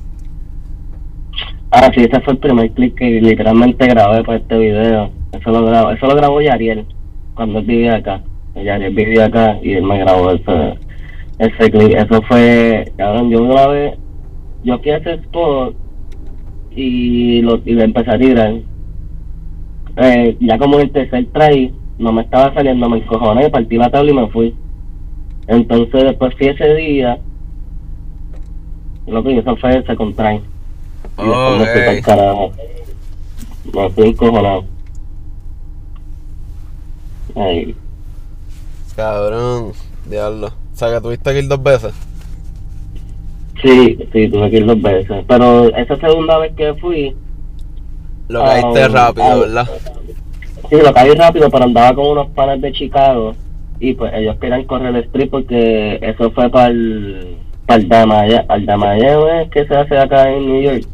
Ah, 1.75 1.91
sí, 1.95 2.03
ese 2.03 2.21
fue 2.21 2.35
el 2.35 2.39
primer 2.39 2.71
clip 2.73 2.95
que 2.97 3.19
literalmente 3.23 3.87
grabé 3.87 4.23
para 4.25 4.37
este 4.37 4.59
video. 4.59 5.11
Eso 5.33 5.51
lo 5.51 5.65
grabó, 5.65 5.91
eso 5.91 6.07
lo 6.07 6.15
grabó 6.15 6.43
Yariel, 6.43 6.85
cuando 7.35 7.61
él 7.61 7.65
vivía 7.65 7.95
acá. 7.95 8.21
Yariel 8.55 8.95
vivía 8.95 9.25
acá 9.25 9.59
y 9.63 9.73
él 9.73 9.83
me 9.83 9.99
grabó 9.99 10.33
ese, 10.33 10.75
ese 11.39 11.71
clip. 11.71 11.97
Eso 11.97 12.21
fue, 12.29 12.93
cabrón, 12.99 13.31
yo 13.31 13.49
grabé, 13.49 13.97
yo 14.65 14.79
fui 14.81 14.91
a 14.91 15.01
y 16.77 17.41
lo, 17.41 17.59
y 17.65 17.81
empecé 17.81 18.11
a 18.11 18.19
tirar. 18.19 18.55
Eh, 19.97 20.37
ya 20.41 20.59
como 20.59 20.79
el 20.79 20.91
tercer 20.91 21.27
try, 21.33 21.73
no 21.99 22.13
me 22.13 22.21
estaba 22.21 22.53
saliendo, 22.53 22.87
me 22.91 22.99
encojoné, 22.99 23.49
partí 23.49 23.79
la 23.79 23.91
tabla 23.91 24.11
y 24.11 24.15
me 24.15 24.27
fui. 24.29 24.55
Entonces 25.47 26.05
después 26.05 26.35
fui 26.37 26.49
ese 26.49 26.75
día, 26.75 27.19
lo 29.07 29.25
que 29.25 29.39
eso 29.39 29.57
fue 29.57 29.79
ese 29.79 29.97
contrae. 29.97 30.52
Y 31.19 31.25
después 31.29 31.59
me 31.59 31.67
fui 31.67 31.83
pa'l 31.83 31.99
Ok. 31.99 32.05
carajo. 32.05 32.53
Me 33.75 33.91
fui 33.91 34.09
encojonado. 34.09 34.65
Ay, 37.35 37.75
Cabrón, 38.97 39.73
diablo. 40.07 40.49
O 40.49 40.77
sea, 40.77 40.93
que 40.93 41.01
tuviste 41.01 41.33
que 41.33 41.39
ir 41.41 41.49
dos 41.49 41.63
veces. 41.63 41.95
sí, 43.63 43.97
sí, 44.13 44.29
tuve 44.29 44.51
que 44.51 44.57
ir 44.59 44.67
dos 44.67 44.81
veces. 44.83 45.25
Pero 45.27 45.75
esa 45.77 45.97
segunda 45.97 46.39
vez 46.39 46.53
que 46.57 46.75
fui, 46.75 47.15
Lo 48.29 48.43
caíste 48.45 48.83
Ah, 48.83 48.89
rápido, 48.89 49.25
ah. 49.27 49.37
¿verdad? 49.37 49.69
sí, 50.69 50.77
lo 50.83 50.93
caí 50.93 51.15
rápido, 51.15 51.51
pero 51.51 51.65
andaba 51.65 51.95
con 51.95 52.07
unos 52.09 52.29
panes 52.31 52.61
de 52.61 52.73
Chicago. 52.73 53.35
Y 53.81 53.95
pues 53.95 54.13
ellos 54.15 54.37
querían 54.41 54.65
correr 54.65 54.95
el 54.95 55.05
street 55.05 55.31
porque 55.31 55.99
eso 56.03 56.31
fue 56.33 56.49
para 56.51 56.69
el, 56.69 57.37
para 57.67 57.81
el 57.81 58.45
al 58.49 58.67
Damaya, 58.67 59.41
¿eh? 59.43 59.49
que 59.53 59.67
se 59.67 59.75
hace 59.75 59.99
acá 59.99 60.31
en 60.31 60.47
New 60.47 60.63
York. 60.63 60.87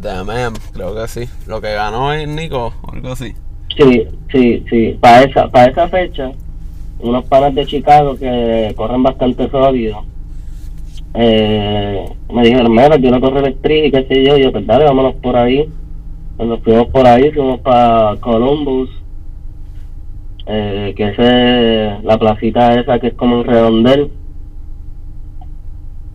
Damn, 0.00 0.54
creo 0.72 0.94
que 0.94 1.08
sí. 1.08 1.28
Lo 1.46 1.60
que 1.60 1.74
ganó 1.74 2.12
es 2.12 2.26
Nico, 2.26 2.72
o 2.82 2.92
algo 2.92 3.12
así. 3.12 3.34
Sí, 3.76 4.06
sí, 4.32 4.64
sí. 4.70 4.98
Para 4.98 5.24
esa, 5.24 5.48
para 5.48 5.70
esa 5.70 5.88
fecha, 5.88 6.32
unos 7.00 7.24
panas 7.26 7.54
de 7.54 7.66
Chicago 7.66 8.16
que 8.16 8.72
corren 8.76 9.02
bastante 9.02 9.50
sólido. 9.50 10.04
Eh, 11.12 12.04
me 12.32 12.42
dijeron, 12.42 12.72
mira, 12.72 12.98
quiero 12.98 13.20
correr 13.20 13.44
el 13.44 13.52
street 13.54 13.84
y 13.86 13.90
qué 13.90 14.06
sé 14.06 14.24
yo. 14.24 14.38
Yo, 14.38 14.52
pues 14.52 14.66
dale, 14.66 14.84
vámonos 14.84 15.16
por 15.16 15.36
ahí. 15.36 15.68
Cuando 16.36 16.58
fuimos 16.60 16.86
por 16.88 17.06
ahí, 17.06 17.30
fuimos 17.32 17.60
para 17.60 18.16
Columbus. 18.20 18.88
Eh, 20.46 20.94
que 20.96 21.08
es 21.08 22.04
la 22.04 22.18
placita 22.18 22.80
esa 22.80 22.98
que 22.98 23.08
es 23.08 23.14
como 23.14 23.40
un 23.40 23.44
redondel. 23.44 24.10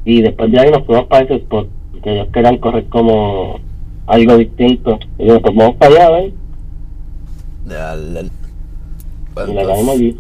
Y 0.04 0.22
después 0.22 0.52
de 0.52 0.60
ahí 0.60 0.72
nos 0.72 0.86
fuimos 0.86 1.06
para 1.06 1.26
ese 1.26 1.36
spot. 1.36 1.68
Que 2.02 2.14
ellos 2.14 2.28
querían 2.34 2.58
correr 2.58 2.86
como 2.88 3.60
algo 4.08 4.38
distinto. 4.38 5.00
Y 5.18 5.28
yo, 5.28 5.42
pues 5.42 5.56
vamos 5.56 5.76
para 5.78 6.08
allá. 6.08 6.32
Dale. 7.66 8.30
Pues 9.34 9.50
Y 9.50 9.54
la 9.54 9.66
caímos 9.66 9.96
allí. 9.96 10.18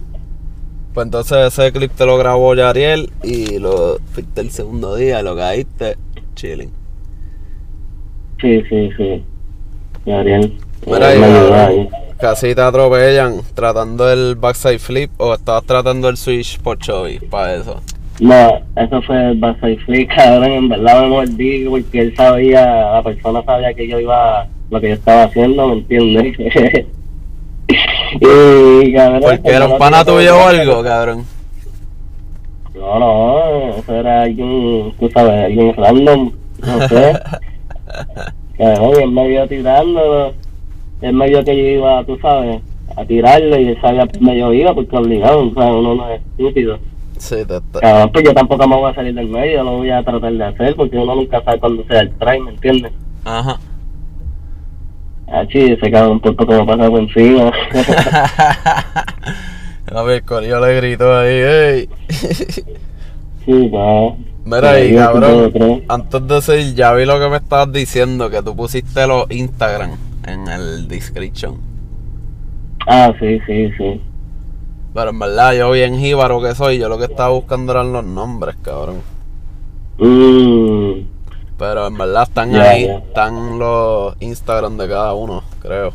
pues 0.93 1.05
entonces 1.05 1.37
ese 1.53 1.71
clip 1.71 1.91
te 1.91 2.05
lo 2.05 2.17
grabó 2.17 2.53
Yariel 2.55 3.11
y 3.23 3.59
lo 3.59 3.97
fuiste 4.11 4.41
el 4.41 4.51
segundo 4.51 4.95
día, 4.95 5.21
lo 5.21 5.35
caíste, 5.35 5.97
chilling. 6.35 6.71
Sí, 8.41 8.61
sí, 8.69 8.89
sí. 8.97 9.23
Gabriel. 10.05 10.57
Mira 10.85 11.07
ahí, 11.07 11.21
ahí. 11.23 11.89
Casi 12.19 12.55
te 12.55 12.61
atropellan 12.61 13.41
tratando 13.53 14.11
el 14.11 14.35
backside 14.35 14.79
flip 14.79 15.11
o 15.17 15.33
estabas 15.33 15.63
tratando 15.65 16.09
el 16.09 16.17
switch 16.17 16.59
por 16.59 16.77
Chovy 16.77 17.19
para 17.19 17.55
eso. 17.55 17.81
No, 18.19 18.61
eso 18.75 19.01
fue 19.01 19.35
flip, 19.85 20.09
cabrón. 20.15 20.51
En 20.51 20.69
verdad 20.69 21.01
me 21.03 21.09
mordí 21.09 21.65
porque 21.65 22.01
él 22.01 22.15
sabía, 22.15 22.91
la 22.93 23.03
persona 23.03 23.43
sabía 23.43 23.73
que 23.73 23.87
yo 23.87 23.99
iba, 23.99 24.47
lo 24.69 24.81
que 24.81 24.89
yo 24.89 24.93
estaba 24.93 25.23
haciendo, 25.23 25.67
¿me 25.67 25.73
entiendes? 25.73 26.37
y, 28.21 28.93
cabrón. 28.93 29.21
Porque 29.21 29.49
era 29.49 29.67
un 29.67 29.77
pana 29.77 30.05
tuyo 30.05 30.37
o 30.37 30.47
algo, 30.47 30.83
cabrón. 30.83 31.25
No, 32.73 32.99
no, 32.99 33.69
eso 33.77 33.95
era 33.95 34.23
alguien, 34.23 34.93
tú 34.99 35.09
sabes, 35.13 35.45
alguien 35.45 35.73
random, 35.75 36.31
no 36.59 36.87
sé. 36.87 37.13
Cabrón, 38.57 38.93
él 39.01 39.11
me 39.11 39.27
vio 39.27 39.47
tirándolo. 39.47 40.33
Él 41.01 41.13
me 41.13 41.27
vio 41.27 41.43
que 41.43 41.55
yo 41.55 41.63
iba, 41.79 42.03
tú 42.05 42.17
sabes, 42.21 42.61
a 42.95 43.05
tirarle 43.05 43.61
y 43.61 43.67
él 43.69 43.77
sabía 43.81 44.07
que 44.07 44.19
yo 44.19 44.53
iba 44.53 44.73
porque 44.73 44.95
obligado, 44.95 45.47
o 45.47 45.53
sea, 45.53 45.73
uno 45.73 45.95
no 45.95 46.09
es 46.09 46.21
estúpido. 46.21 46.79
Sí. 47.17 47.37
Cabrón, 47.45 48.11
pues 48.11 48.25
yo 48.25 48.33
tampoco 48.33 48.67
me 48.67 48.75
voy 48.75 48.91
a 48.91 48.95
salir 48.95 49.13
del 49.13 49.27
medio, 49.27 49.63
lo 49.63 49.77
voy 49.77 49.89
a 49.89 50.03
tratar 50.03 50.31
de 50.31 50.43
hacer 50.43 50.75
porque 50.75 50.97
uno 50.97 51.15
nunca 51.15 51.43
sabe 51.43 51.59
cuándo 51.59 51.83
sea 51.87 52.01
el 52.01 52.11
try, 52.17 52.39
¿me 52.39 52.51
entiendes? 52.51 52.91
Ajá. 53.23 53.59
Así, 55.27 55.59
ese 55.59 55.91
cabrón 55.91 56.19
por 56.19 56.35
poco 56.35 56.53
me 56.53 56.65
pasa 56.65 56.89
por 56.89 56.99
encima. 56.99 57.51
A 59.93 60.01
ver, 60.03 60.23
Corillo 60.23 60.65
le 60.65 60.75
gritó 60.77 61.15
ahí, 61.15 61.35
ey. 61.35 61.89
sí, 63.45 63.69
no. 63.71 64.17
Mira 64.43 64.71
ahí, 64.71 64.95
cabrón. 64.95 65.83
Antes 65.87 66.27
de 66.27 66.41
seguir, 66.41 66.75
ya 66.75 66.93
vi 66.93 67.05
lo 67.05 67.19
que 67.19 67.29
me 67.29 67.37
estabas 67.37 67.71
diciendo, 67.71 68.29
que 68.29 68.41
tú 68.43 68.55
pusiste 68.55 69.07
los 69.07 69.29
Instagram 69.31 69.91
en 70.27 70.47
el 70.47 70.87
description. 70.87 71.57
Ah, 72.87 73.11
sí, 73.19 73.39
sí, 73.47 73.71
sí. 73.77 74.01
Pero 74.95 75.09
en 75.09 75.19
verdad, 75.19 75.53
yo 75.53 75.71
bien 75.71 75.99
jíbaro 75.99 76.41
que 76.41 76.55
soy, 76.55 76.77
yo 76.77 76.87
lo 76.87 76.97
que 76.97 77.03
estaba 77.03 77.27
buscando 77.29 77.73
eran 77.73 77.91
los 77.91 78.05
nombres, 78.05 78.55
cabrón. 78.61 79.01
Mm, 79.97 81.05
Pero 81.59 81.87
en 81.87 81.97
verdad 81.97 82.23
están 82.23 82.55
ahí, 82.55 82.85
ya. 82.85 82.99
están 82.99 83.59
los 83.59 84.15
Instagram 84.21 84.77
de 84.77 84.87
cada 84.87 85.13
uno, 85.13 85.43
creo. 85.61 85.91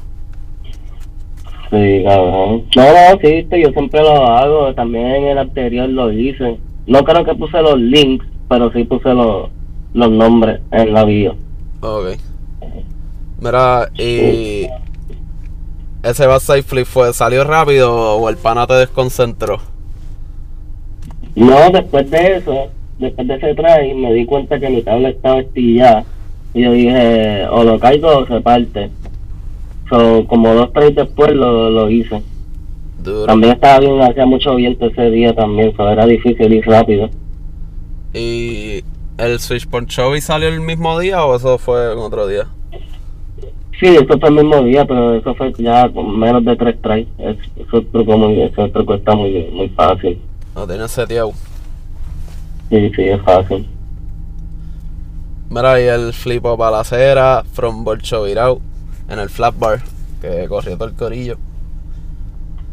Sí, 1.71 2.03
cabrón. 2.05 2.65
No, 2.77 2.83
no, 2.83 3.21
sí, 3.23 3.49
yo 3.51 3.71
siempre 3.71 4.03
lo 4.03 4.27
hago. 4.27 4.75
También 4.75 5.07
en 5.07 5.25
el 5.29 5.39
anterior 5.39 5.89
lo 5.89 6.13
hice. 6.13 6.59
No 6.87 7.03
creo 7.03 7.25
que 7.25 7.35
puse 7.35 7.63
los 7.63 7.79
links, 7.81 8.27
pero 8.51 8.71
sí 8.71 8.85
puse 8.85 9.15
los, 9.15 9.49
los 9.95 10.11
nombres 10.11 10.61
en 10.73 10.93
la 10.93 11.05
bio. 11.05 11.37
Ok. 11.81 12.19
Mira, 13.41 13.89
y 13.97 14.67
ese 16.03 16.27
backside 16.27 16.63
flip 16.63 16.87
fue, 16.87 17.13
¿salió 17.13 17.45
rápido 17.45 18.17
o 18.17 18.29
el 18.29 18.37
pana 18.37 18.67
te 18.67 18.75
desconcentró? 18.75 19.61
No, 21.35 21.71
después 21.71 22.11
de 22.11 22.37
eso, 22.37 22.69
después 22.99 23.29
de 23.29 23.35
ese 23.35 23.55
try, 23.55 23.95
me 23.95 24.13
di 24.13 24.27
cuenta 24.27 24.59
que 24.59 24.69
mi 24.69 24.83
tabla 24.83 25.11
estaba 25.11 25.41
estillada. 25.41 26.05
Y 26.55 26.63
yo 26.63 26.73
dije, 26.73 27.47
o 27.49 27.63
lo 27.65 27.79
caigo 27.79 28.09
o 28.09 28.27
se 28.27 28.41
parte. 28.41 28.91
So, 29.89 30.27
como 30.27 30.55
dos 30.55 30.73
tries 30.73 30.95
después 30.95 31.33
lo, 31.33 31.71
lo 31.71 31.91
hice. 31.91 32.23
Duro. 33.03 33.27
También 33.27 33.55
estaba 33.55 33.81
bien, 33.81 34.01
hacía 34.03 34.27
mucho 34.27 34.55
viento 34.57 34.87
ese 34.87 35.11
día 35.11 35.35
también, 35.35 35.75
so 35.77 35.89
era 35.89 36.07
difícil 36.07 36.53
ir 36.53 36.67
rápido. 36.67 37.09
¿Y 38.13 38.83
el 39.17 39.39
Switch 39.39 39.67
por 39.69 39.87
Chovy 39.87 40.21
salió 40.21 40.49
el 40.49 40.61
mismo 40.61 40.99
día 40.99 41.25
o 41.25 41.37
eso 41.37 41.59
fue 41.59 41.93
en 41.93 41.99
otro 41.99 42.27
día? 42.27 42.49
Sí, 43.81 43.87
eso 43.87 44.19
fue 44.21 44.29
el 44.29 44.35
mismo 44.35 44.63
día, 44.63 44.85
pero 44.85 45.15
eso 45.15 45.35
fue 45.35 45.55
ya 45.57 45.89
con 45.89 46.19
menos 46.19 46.45
de 46.45 46.55
tres 46.55 46.77
tries. 46.83 47.09
Es, 47.17 47.39
eso 47.57 47.83
truco 47.91 48.19
muy, 48.19 48.43
ese 48.43 48.69
truco 48.69 48.95
está 48.95 49.15
muy, 49.15 49.49
muy 49.53 49.71
fácil. 49.71 50.21
No 50.55 50.67
tienes 50.67 50.91
seteado. 50.91 51.33
Sí, 52.69 52.93
sí, 52.95 53.03
es 53.05 53.23
fácil. 53.23 53.67
Mira, 55.49 55.81
y 55.81 55.85
el 55.85 56.13
flip 56.13 56.45
up 56.45 56.63
a 56.63 56.71
la 56.71 56.81
acera, 56.81 57.43
from 57.55 57.83
Bolcho 57.83 58.25
Virao, 58.25 58.61
en 59.09 59.19
el 59.19 59.31
flat 59.31 59.59
bar, 59.59 59.81
que 60.21 60.47
corrió 60.47 60.77
todo 60.77 60.89
el 60.89 60.95
corillo. 60.95 61.39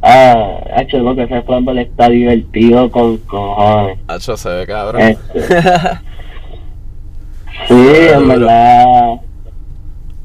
Ah, 0.02 0.60
hecho, 0.78 1.00
lo 1.00 1.16
que 1.16 1.24
ese 1.24 1.42
fútbol 1.42 1.80
está 1.80 2.10
divertido 2.10 2.92
con 2.92 3.18
cojones. 3.20 3.98
Hacho, 4.08 4.36
se 4.36 4.50
ve 4.50 4.68
cabrón. 4.68 5.02
Este. 5.02 5.40
Sí, 7.68 7.74
en 8.14 8.28
verdad. 8.28 9.20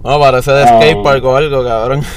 No, 0.05 0.19
parece 0.19 0.53
de 0.53 0.62
Ah. 0.62 0.67
skatepark 0.67 1.25
o 1.25 1.37
algo, 1.37 1.65
cabrón. 1.65 2.01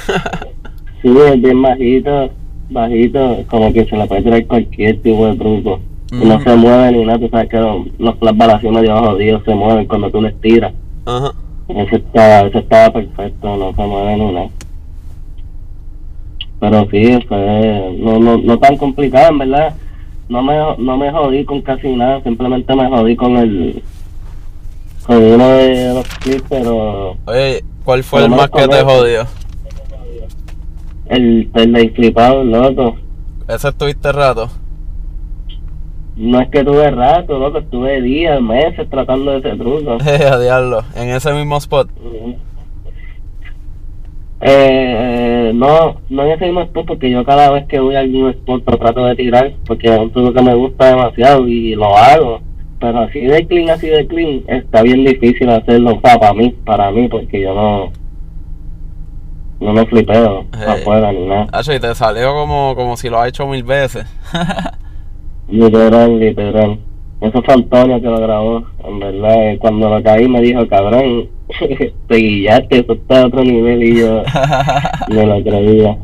Sí, 1.02 1.08
es 1.16 1.40
bien 1.40 1.62
bajito, 1.62 2.30
bajito, 2.70 3.44
como 3.48 3.72
que 3.72 3.84
se 3.84 3.96
le 3.96 4.06
puede 4.06 4.22
tirar 4.22 4.46
cualquier 4.46 5.00
tipo 5.02 5.26
de 5.28 5.36
truco. 5.36 5.78
Y 6.10 6.24
no 6.24 6.40
se 6.42 6.56
mueve 6.56 6.92
ni 6.92 7.04
nada, 7.04 7.18
tú 7.18 7.28
sabes 7.28 7.48
que 7.50 7.58
los, 7.58 7.86
los 7.98 8.16
flashballs 8.18 8.54
así 8.54 8.68
medio 8.68 8.96
jodidos 8.98 9.42
se 9.44 9.54
mueven 9.54 9.86
cuando 9.86 10.10
tú 10.10 10.20
les 10.22 10.40
tiras. 10.40 10.72
Ajá. 11.04 11.32
Ese 11.68 11.96
estaba, 11.96 12.40
ese 12.48 12.58
estaba 12.58 12.92
perfecto, 12.92 13.56
no 13.56 13.72
se 13.74 13.82
mueve 13.82 14.16
ni 14.16 14.32
nada. 14.32 14.48
Pero 16.60 16.88
sí, 16.90 17.18
fue 17.28 17.94
no, 17.98 18.18
no, 18.18 18.38
no 18.38 18.58
tan 18.58 18.76
complicado, 18.76 19.28
en 19.30 19.38
verdad. 19.38 19.74
No 20.28 20.42
me, 20.42 20.54
no 20.78 20.96
me 20.96 21.12
jodí 21.12 21.44
con 21.44 21.60
casi 21.62 21.88
nada, 21.94 22.20
simplemente 22.22 22.74
me 22.74 22.88
jodí 22.88 23.14
con 23.14 23.36
el 23.36 23.82
con 25.06 25.22
uno 25.22 25.48
de 25.50 25.94
los 25.94 26.08
clips, 26.18 26.44
pero 26.48 27.16
Oye, 27.26 27.62
¿cuál 27.86 28.02
fue 28.02 28.24
el 28.24 28.30
más 28.30 28.50
que 28.50 28.68
te 28.68 28.82
jodió? 28.82 29.26
el, 31.08 31.48
el 31.54 31.72
de 31.72 31.90
flipado, 31.90 32.44
loco. 32.44 32.96
¿Ese 33.48 33.68
estuviste 33.68 34.10
rato? 34.10 34.50
No 36.16 36.40
es 36.40 36.48
que 36.48 36.64
tuve 36.64 36.90
rato, 36.90 37.38
loco, 37.38 37.58
estuve 37.58 38.02
días, 38.02 38.40
meses 38.42 38.90
tratando 38.90 39.32
de 39.32 39.38
ese 39.38 39.56
truco. 39.56 39.98
Eh, 40.06 40.26
a 40.26 40.38
diablo, 40.38 40.82
en 40.96 41.10
ese 41.10 41.32
mismo 41.32 41.58
spot. 41.58 41.88
Eh, 44.40 45.52
no, 45.54 46.00
no 46.08 46.22
en 46.24 46.30
ese 46.32 46.46
mismo 46.46 46.62
spot, 46.62 46.86
porque 46.86 47.10
yo 47.10 47.24
cada 47.24 47.50
vez 47.50 47.66
que 47.66 47.78
voy 47.78 47.94
a 47.94 48.00
algún 48.00 48.30
spot 48.30 48.62
lo 48.66 48.78
trato 48.78 49.04
de 49.04 49.14
tirar, 49.14 49.52
porque 49.64 49.94
es 49.94 49.98
un 49.98 50.10
truco 50.10 50.32
que 50.32 50.42
me 50.42 50.54
gusta 50.54 50.86
demasiado 50.86 51.46
y 51.46 51.76
lo 51.76 51.96
hago. 51.96 52.40
Pero 52.78 53.00
así 53.00 53.20
de 53.20 53.46
clean, 53.46 53.70
así 53.70 53.86
de 53.88 54.06
clean, 54.06 54.42
está 54.48 54.82
bien 54.82 55.04
difícil 55.04 55.48
hacerlo, 55.50 56.00
para 56.00 56.32
mí, 56.34 56.54
para 56.64 56.90
mí, 56.90 57.08
porque 57.08 57.40
yo 57.40 57.54
no, 57.54 57.90
no 59.60 59.72
me 59.72 59.86
flipeo 59.86 60.40
Eh. 60.42 60.64
afuera 60.68 61.10
ni 61.12 61.26
nada. 61.26 61.46
Hacho, 61.52 61.72
y 61.72 61.80
te 61.80 61.94
salió 61.94 62.34
como, 62.34 62.74
como 62.76 62.96
si 62.96 63.08
lo 63.08 63.18
has 63.18 63.28
hecho 63.28 63.46
mil 63.46 63.62
veces. 63.62 64.06
Literal, 65.48 66.18
literal. 66.18 66.78
Eso 67.20 67.42
fue 67.42 67.54
Antonio 67.54 68.00
que 68.00 68.06
lo 68.08 68.20
grabó, 68.20 68.64
en 68.84 68.98
verdad. 69.00 69.48
eh, 69.52 69.58
Cuando 69.58 69.88
lo 69.88 70.02
caí 70.02 70.28
me 70.28 70.40
dijo, 70.42 70.66
cabrón, 70.68 71.28
te 72.08 72.16
guillaste, 72.16 72.80
eso 72.80 72.92
está 72.92 73.22
a 73.22 73.26
otro 73.26 73.42
nivel 73.42 73.82
y 73.82 74.00
yo 74.00 74.22
no 75.08 75.26
lo 75.26 75.42
creía. 75.42 75.96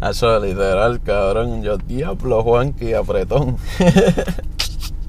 Hacho, 0.00 0.38
literal, 0.40 1.00
cabrón. 1.02 1.62
Yo, 1.62 1.76
diablo, 1.78 2.42
Juanqui, 2.42 2.92
apretón. 2.94 3.56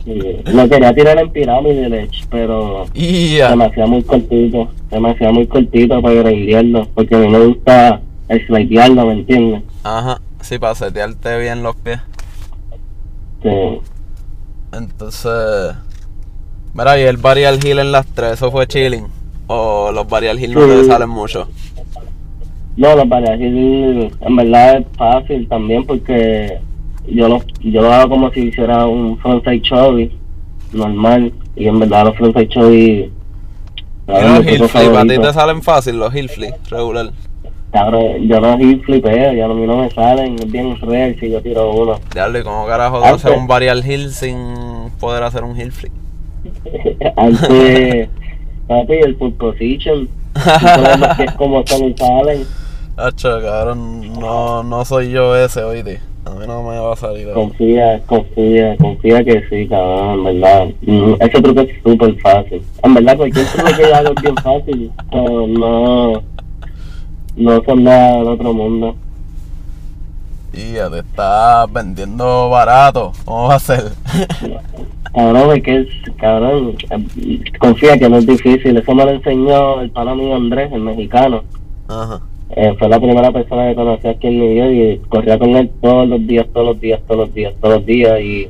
Sí, 0.08 0.38
Lo 0.46 0.70
quería 0.70 0.94
tirar 0.94 1.20
en 1.20 1.30
pirámide, 1.30 1.90
de 1.90 2.04
hecho, 2.04 2.26
pero 2.32 2.84
hacía 2.84 3.86
muy 3.86 4.02
cortito. 4.04 4.70
Hacía 4.90 5.32
muy 5.34 5.46
cortito 5.48 6.02
para 6.02 6.16
gradearlo, 6.16 6.88
porque 6.94 7.14
a 7.14 7.18
mí 7.18 7.28
me 7.28 7.46
gusta 7.46 8.00
slidearlo, 8.30 9.08
¿me 9.08 9.14
entiendes? 9.14 9.64
Ajá, 9.84 10.22
sí, 10.40 10.58
para 10.60 10.76
setearte 10.76 11.40
bien 11.40 11.62
los 11.62 11.76
pies. 11.76 12.00
Sí. 13.44 13.50
Entonces, 14.72 15.76
mira, 16.74 16.98
y 16.98 17.04
el 17.04 17.18
Varial 17.18 17.60
Hill 17.62 17.80
en 17.80 17.92
las 17.92 18.06
tres, 18.06 18.34
¿eso 18.34 18.50
fue 18.50 18.66
chilling? 18.66 19.08
¿O 19.48 19.92
los 19.92 20.08
Varial 20.08 20.40
Hill 20.40 20.54
no 20.54 20.68
te 20.68 20.86
salen 20.86 21.10
mucho? 21.10 21.50
No, 22.78 22.96
los 22.96 23.10
variajes 23.10 23.52
en 24.22 24.36
verdad 24.36 24.78
es 24.78 24.86
fácil 24.96 25.48
también 25.48 25.84
porque 25.84 26.60
yo 27.08 27.28
lo, 27.28 27.42
yo 27.62 27.82
lo 27.82 27.92
hago 27.94 28.10
como 28.10 28.32
si 28.32 28.42
hiciera 28.48 28.86
un 28.86 29.18
frontside 29.20 29.62
chubby 29.62 30.18
normal 30.74 31.32
y 31.56 31.68
en 31.68 31.80
verdad 31.80 32.06
los 32.06 32.16
frontside 32.18 32.48
chubby 32.50 33.12
los 34.08 34.46
truco 34.46 34.68
flip, 34.70 34.96
a 34.96 35.02
ti 35.02 35.18
te 35.20 35.34
salen 35.34 35.62
fácil 35.62 36.00
los 36.00 36.16
hill 36.16 36.30
flip, 36.30 36.54
regular. 36.70 37.12
Cabrón, 37.72 38.28
yo 38.28 38.40
los 38.40 38.60
hill 38.62 38.82
flipeo, 38.86 39.34
ya 39.34 39.46
a 39.46 39.50
mí 39.50 39.68
no 39.68 39.78
me 39.78 39.90
salen, 39.92 40.36
es 40.40 40.50
bien 40.50 40.80
real 40.80 41.16
si 41.20 41.30
yo 41.30 41.42
tiro 41.42 41.72
uno. 41.72 42.00
¿y 42.16 42.44
cómo 42.44 42.66
carajo 42.66 43.04
Antes- 43.04 43.26
haces 43.26 43.38
un 43.38 43.48
Varial 43.48 43.86
Hill 43.86 44.12
sin 44.12 44.38
poder 45.00 45.24
hacer 45.24 45.44
un 45.44 45.60
hill 45.60 45.72
flip? 45.74 45.92
Antes, 47.18 48.10
papi, 48.68 48.94
el 48.94 49.18
full 49.18 49.32
position, 49.34 50.08
los 50.34 51.18
pies 51.18 51.32
como 51.34 51.62
y 51.62 51.94
salen, 51.98 52.46
Hacho, 52.98 53.40
cabrón, 53.42 54.14
no, 54.20 54.64
no 54.64 54.84
soy 54.84 55.12
yo 55.12 55.36
ese, 55.36 55.62
oíste. 55.64 56.00
A 56.28 56.36
mí 56.40 56.46
no 56.46 56.62
me 56.64 56.78
va 56.78 56.94
a 56.94 56.96
salir. 56.96 57.32
confía, 57.34 58.02
confía, 58.06 58.76
confía 58.78 59.24
que 59.24 59.44
sí, 59.50 59.68
cabrón, 59.68 60.28
en 60.28 60.42
verdad. 60.42 60.68
Mm, 60.82 61.14
Ese 61.20 61.42
truco 61.42 61.62
es 61.62 61.70
súper 61.84 62.20
fácil. 62.20 62.62
En 62.84 62.94
verdad, 62.94 63.18
cualquier 63.18 63.46
truco 63.48 63.70
que 63.78 63.94
hago 63.94 64.14
es 64.16 64.22
bien 64.22 64.36
fácil, 64.38 64.92
pero 65.10 65.48
no, 65.48 66.24
no 67.38 67.64
son 67.64 67.84
nada 67.84 68.18
del 68.18 68.28
otro 68.28 68.54
mundo. 68.54 68.96
Y 70.54 70.74
ya 70.74 70.90
te 70.90 71.00
estás 71.00 71.72
vendiendo 71.72 72.50
barato. 72.50 73.12
¿Cómo 73.26 73.48
va 73.48 73.56
a 73.56 73.60
ser? 73.60 73.84
Cabrón, 75.14 75.56
es 75.58 75.64
que 75.64 75.78
es, 75.82 75.88
cabrón, 76.18 76.76
eh, 76.90 77.40
confía 77.60 77.98
que 77.98 78.10
no 78.10 78.18
es 78.18 78.26
difícil. 78.28 78.76
Eso 78.76 78.94
me 78.96 79.06
lo 79.06 79.12
enseñó 79.12 79.82
el 79.82 79.92
pana 79.92 80.14
mío 80.16 80.36
Andrés, 80.36 80.72
el 80.74 80.82
mexicano. 80.82 81.44
Ajá. 81.88 82.22
Eh, 82.60 82.76
fue 82.80 82.90
la 82.90 83.00
primera 83.00 83.32
persona 83.32 83.68
que 83.70 83.76
conocí 83.76 84.08
aquí 84.08 84.26
en 84.26 84.40
New 84.40 84.56
York 84.56 84.72
y 84.72 85.10
corría 85.10 85.38
con 85.38 85.56
él 85.56 85.70
todos 85.80 86.08
los 86.10 86.26
días, 86.26 86.48
todos 86.52 86.66
los 86.66 86.82
días, 86.82 87.00
todos 87.08 87.20
los 87.28 87.34
días, 87.36 87.54
todos 87.62 87.76
los 87.76 87.86
días. 87.86 88.20
Y, 88.20 88.48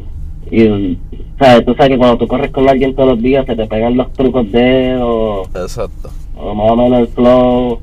y 0.49 0.97
¿sabes? 1.37 1.65
tú 1.65 1.73
sabes 1.73 1.89
que 1.89 1.97
cuando 1.97 2.17
tú 2.17 2.25
corres 2.25 2.49
con 2.51 2.69
alguien 2.69 2.95
todos 2.95 3.09
los 3.09 3.21
días 3.21 3.45
se 3.45 3.53
te 3.57 3.67
pegan 3.67 3.97
los 3.97 4.13
trucos 4.13 4.49
de 4.49 4.91
él 4.91 4.99
o, 5.01 5.43
Exacto. 5.53 6.09
o 6.37 6.55
más 6.55 6.71
o 6.71 6.75
menos 6.77 6.99
el 6.99 7.07
flow. 7.09 7.79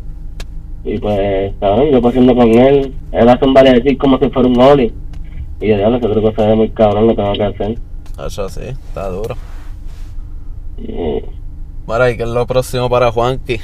Y 0.86 0.98
pues, 0.98 1.52
cabrón, 1.60 1.90
yo 1.90 2.00
corriendo 2.00 2.34
con 2.34 2.48
él, 2.54 2.94
él 3.12 3.28
hace 3.28 3.44
un 3.44 3.52
variedad 3.52 3.82
como 3.98 4.18
si 4.18 4.30
fuera 4.30 4.48
un 4.48 4.58
ollie. 4.58 4.94
Y 5.60 5.68
yo, 5.68 5.76
diablo, 5.76 5.98
ese 5.98 6.08
truco 6.08 6.32
se 6.34 6.46
ve 6.46 6.54
muy 6.54 6.70
cabrón, 6.70 7.06
lo 7.06 7.14
tengo 7.14 7.34
que 7.34 7.44
hacer. 7.44 7.78
Hacho, 8.16 8.48
sí, 8.48 8.62
está 8.62 9.10
duro. 9.10 9.36
Y, 10.78 11.20
Mira, 11.86 12.10
¿y 12.10 12.16
qué 12.16 12.22
es 12.22 12.30
lo 12.30 12.46
próximo 12.46 12.88
para 12.88 13.12
Juanqui? 13.12 13.60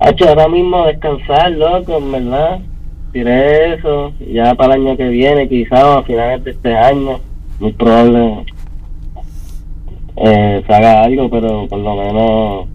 Hacho, 0.00 0.28
ahora 0.28 0.48
mismo 0.48 0.86
descansar, 0.86 1.52
loco, 1.52 1.98
en 1.98 2.12
verdad. 2.12 2.58
Tiré 3.12 3.74
eso, 3.74 4.12
ya 4.32 4.54
para 4.54 4.74
el 4.76 4.82
año 4.86 4.96
que 4.96 5.08
viene, 5.08 5.48
quizás 5.48 5.82
a 5.82 6.02
finales 6.04 6.44
de 6.44 6.52
este 6.52 6.74
año, 6.76 7.18
muy 7.58 7.72
probable 7.72 8.44
eh, 10.16 10.62
se 10.66 10.72
haga 10.74 11.02
algo, 11.02 11.28
pero 11.28 11.66
por 11.68 11.78
lo 11.80 11.96
menos 11.96 12.68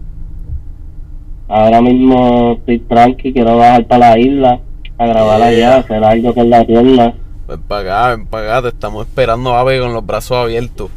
ahora 1.48 1.80
mismo 1.80 2.52
estoy 2.58 2.78
tranqui, 2.80 3.32
quiero 3.32 3.56
bajar 3.56 3.86
para 3.86 4.10
la 4.10 4.18
isla 4.18 4.60
a 4.98 5.06
grabar 5.06 5.38
Yeah. 5.38 5.48
allá, 5.48 5.76
hacer 5.78 6.04
algo 6.04 6.34
con 6.34 6.50
la 6.50 6.64
tienda. 6.64 7.14
Ven 7.48 7.62
para 7.62 7.80
acá, 7.80 8.16
ven 8.16 8.26
para 8.26 8.44
acá, 8.58 8.62
te 8.62 8.68
estamos 8.68 9.06
esperando, 9.06 9.54
ave, 9.54 9.80
con 9.80 9.92
los 9.94 10.04
brazos 10.04 10.36
abiertos. 10.36 10.90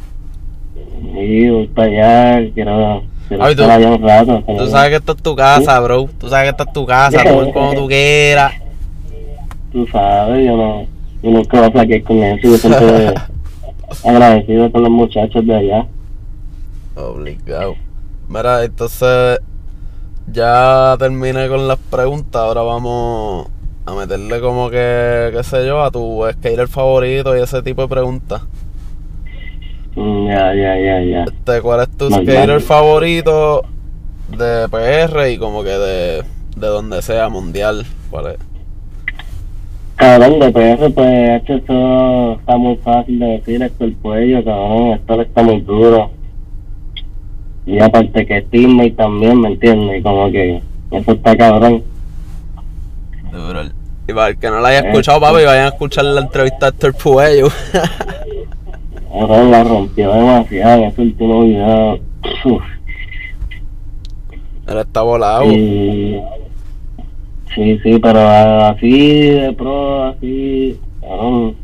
Sí, 1.14 1.48
voy 1.48 1.66
para 1.68 1.88
allá, 1.88 2.50
quiero, 2.52 2.52
quiero 2.54 3.02
Ay, 3.38 3.54
tú- 3.54 3.62
rato. 3.66 4.42
Sabes 4.68 4.90
que 4.90 4.96
esta 4.96 5.12
es 5.12 5.22
tu 5.22 5.36
casa, 5.36 5.80
bro. 5.80 6.08
Tú 6.18 6.28
sabes 6.28 6.44
que 6.44 6.50
esta 6.50 6.64
es 6.64 6.72
tu 6.72 6.86
casa. 6.86 7.22
Tú 7.24 7.52
como 7.52 7.74
tú 7.74 7.86
quieras. 7.86 8.54
Tú 9.72 9.86
sabes, 9.86 10.46
yo 10.46 10.56
no, 10.56 10.86
yo 11.22 11.64
a 11.64 11.70
flaquear 11.70 12.02
con 12.02 12.16
eso, 12.24 12.48
yo 12.48 12.56
siempre 12.56 13.14
agradecido 14.04 14.72
con 14.72 14.82
los 14.82 14.90
muchachos 14.90 15.46
de 15.46 15.54
allá. 15.54 15.86
Obligado. 16.96 17.76
Mira, 18.28 18.64
entonces 18.64 19.38
ya 20.32 20.96
terminé 20.98 21.48
con 21.48 21.68
las 21.68 21.78
preguntas. 21.78 22.42
Ahora 22.42 22.62
vamos 22.62 23.48
a 23.86 23.94
meterle 23.94 24.40
como 24.40 24.70
que, 24.70 25.30
qué 25.32 25.42
sé 25.44 25.66
yo, 25.66 25.82
a 25.82 25.90
tu 25.90 26.24
skater 26.32 26.68
favorito 26.68 27.36
y 27.36 27.40
ese 27.40 27.62
tipo 27.62 27.82
de 27.82 27.88
preguntas. 27.88 28.42
Mm, 29.96 30.26
Ya, 30.28 30.54
ya, 30.54 30.76
ya, 30.78 31.00
ya. 31.02 31.24
Este, 31.24 31.60
¿Cuál 31.62 31.80
es 31.82 31.88
tu 31.96 32.10
skater 32.10 32.60
favorito 32.60 33.62
de 34.36 34.68
PR 34.68 35.30
y 35.32 35.38
como 35.38 35.62
que 35.64 35.70
de, 35.70 36.22
de 36.56 36.66
donde 36.66 37.02
sea, 37.02 37.28
mundial? 37.28 37.84
¿Cuál 38.10 38.26
es? 38.32 38.36
Cabrón, 39.96 40.38
de 40.38 40.50
PR, 40.50 40.90
pues, 40.94 41.42
eso 41.46 42.32
está 42.38 42.56
muy 42.56 42.76
fácil 42.76 43.18
de 43.18 43.26
decir, 43.26 43.62
esto 43.62 43.84
el 43.84 43.94
cuello, 43.96 44.42
cabrón, 44.44 44.92
esto 44.92 45.20
está 45.20 45.42
muy 45.42 45.60
duro. 45.60 46.10
Y 47.66 47.78
aparte 47.80 48.24
que 48.26 48.40
teammate 48.42 48.92
también, 48.92 49.38
¿me 49.40 49.48
entiendes? 49.48 50.00
Y 50.00 50.02
como 50.02 50.30
que 50.30 50.62
eso 50.90 51.12
está 51.12 51.36
cabrón. 51.36 51.82
Duro. 53.30 53.60
Y 54.08 54.12
para 54.12 54.28
el 54.28 54.38
que 54.38 54.48
no 54.50 54.60
la 54.60 54.70
haya 54.70 54.80
Eh, 54.80 54.88
escuchado, 54.88 55.20
papi, 55.20 55.44
vayan 55.44 55.66
a 55.66 55.68
escuchar 55.68 56.04
la 56.06 56.20
entrevista 56.22 56.66
de 56.66 56.70
Héctor 56.70 56.94
Puello. 56.94 57.48
Cabrón, 59.12 59.50
la 59.50 59.64
rompió 59.64 60.12
demasiado 60.12 60.82
en 60.82 60.88
ese 60.88 61.02
último 61.02 61.42
video. 61.42 61.98
Uf. 62.44 62.62
Él 64.68 64.78
está 64.78 65.02
volado. 65.02 65.44
Sí, 67.54 67.80
sí, 67.82 67.98
pero 68.00 68.20
así 68.20 69.30
de 69.30 69.52
pro, 69.52 70.04
así, 70.04 70.78
cabrón, 71.00 71.56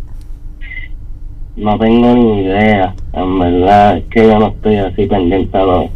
no 1.55 1.79
tengo 1.79 2.15
ni 2.15 2.43
idea. 2.43 2.93
En 3.13 3.39
verdad, 3.39 3.99
es 3.99 4.05
que 4.07 4.27
yo 4.27 4.39
no 4.41 4.49
estoy 4.49 4.77
así 4.77 5.07
pendiente 5.07 5.57
a 5.57 5.63
lo... 5.63 5.89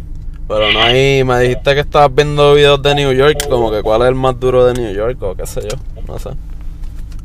Pero 0.47 0.71
no 0.71 0.81
hay, 0.81 1.23
me 1.25 1.39
dijiste 1.39 1.73
que 1.73 1.81
estabas 1.81 2.15
viendo 2.15 2.53
videos 2.53 2.81
de 2.81 2.95
New 2.95 3.11
York, 3.11 3.47
como 3.49 3.69
que 3.69 3.83
cuál 3.83 4.03
es 4.03 4.07
el 4.07 4.15
más 4.15 4.39
duro 4.39 4.65
de 4.65 4.81
New 4.81 4.93
York 4.93 5.21
o 5.21 5.35
qué 5.35 5.45
sé 5.45 5.61
yo, 5.61 5.77
no 6.07 6.17
sé. 6.17 6.29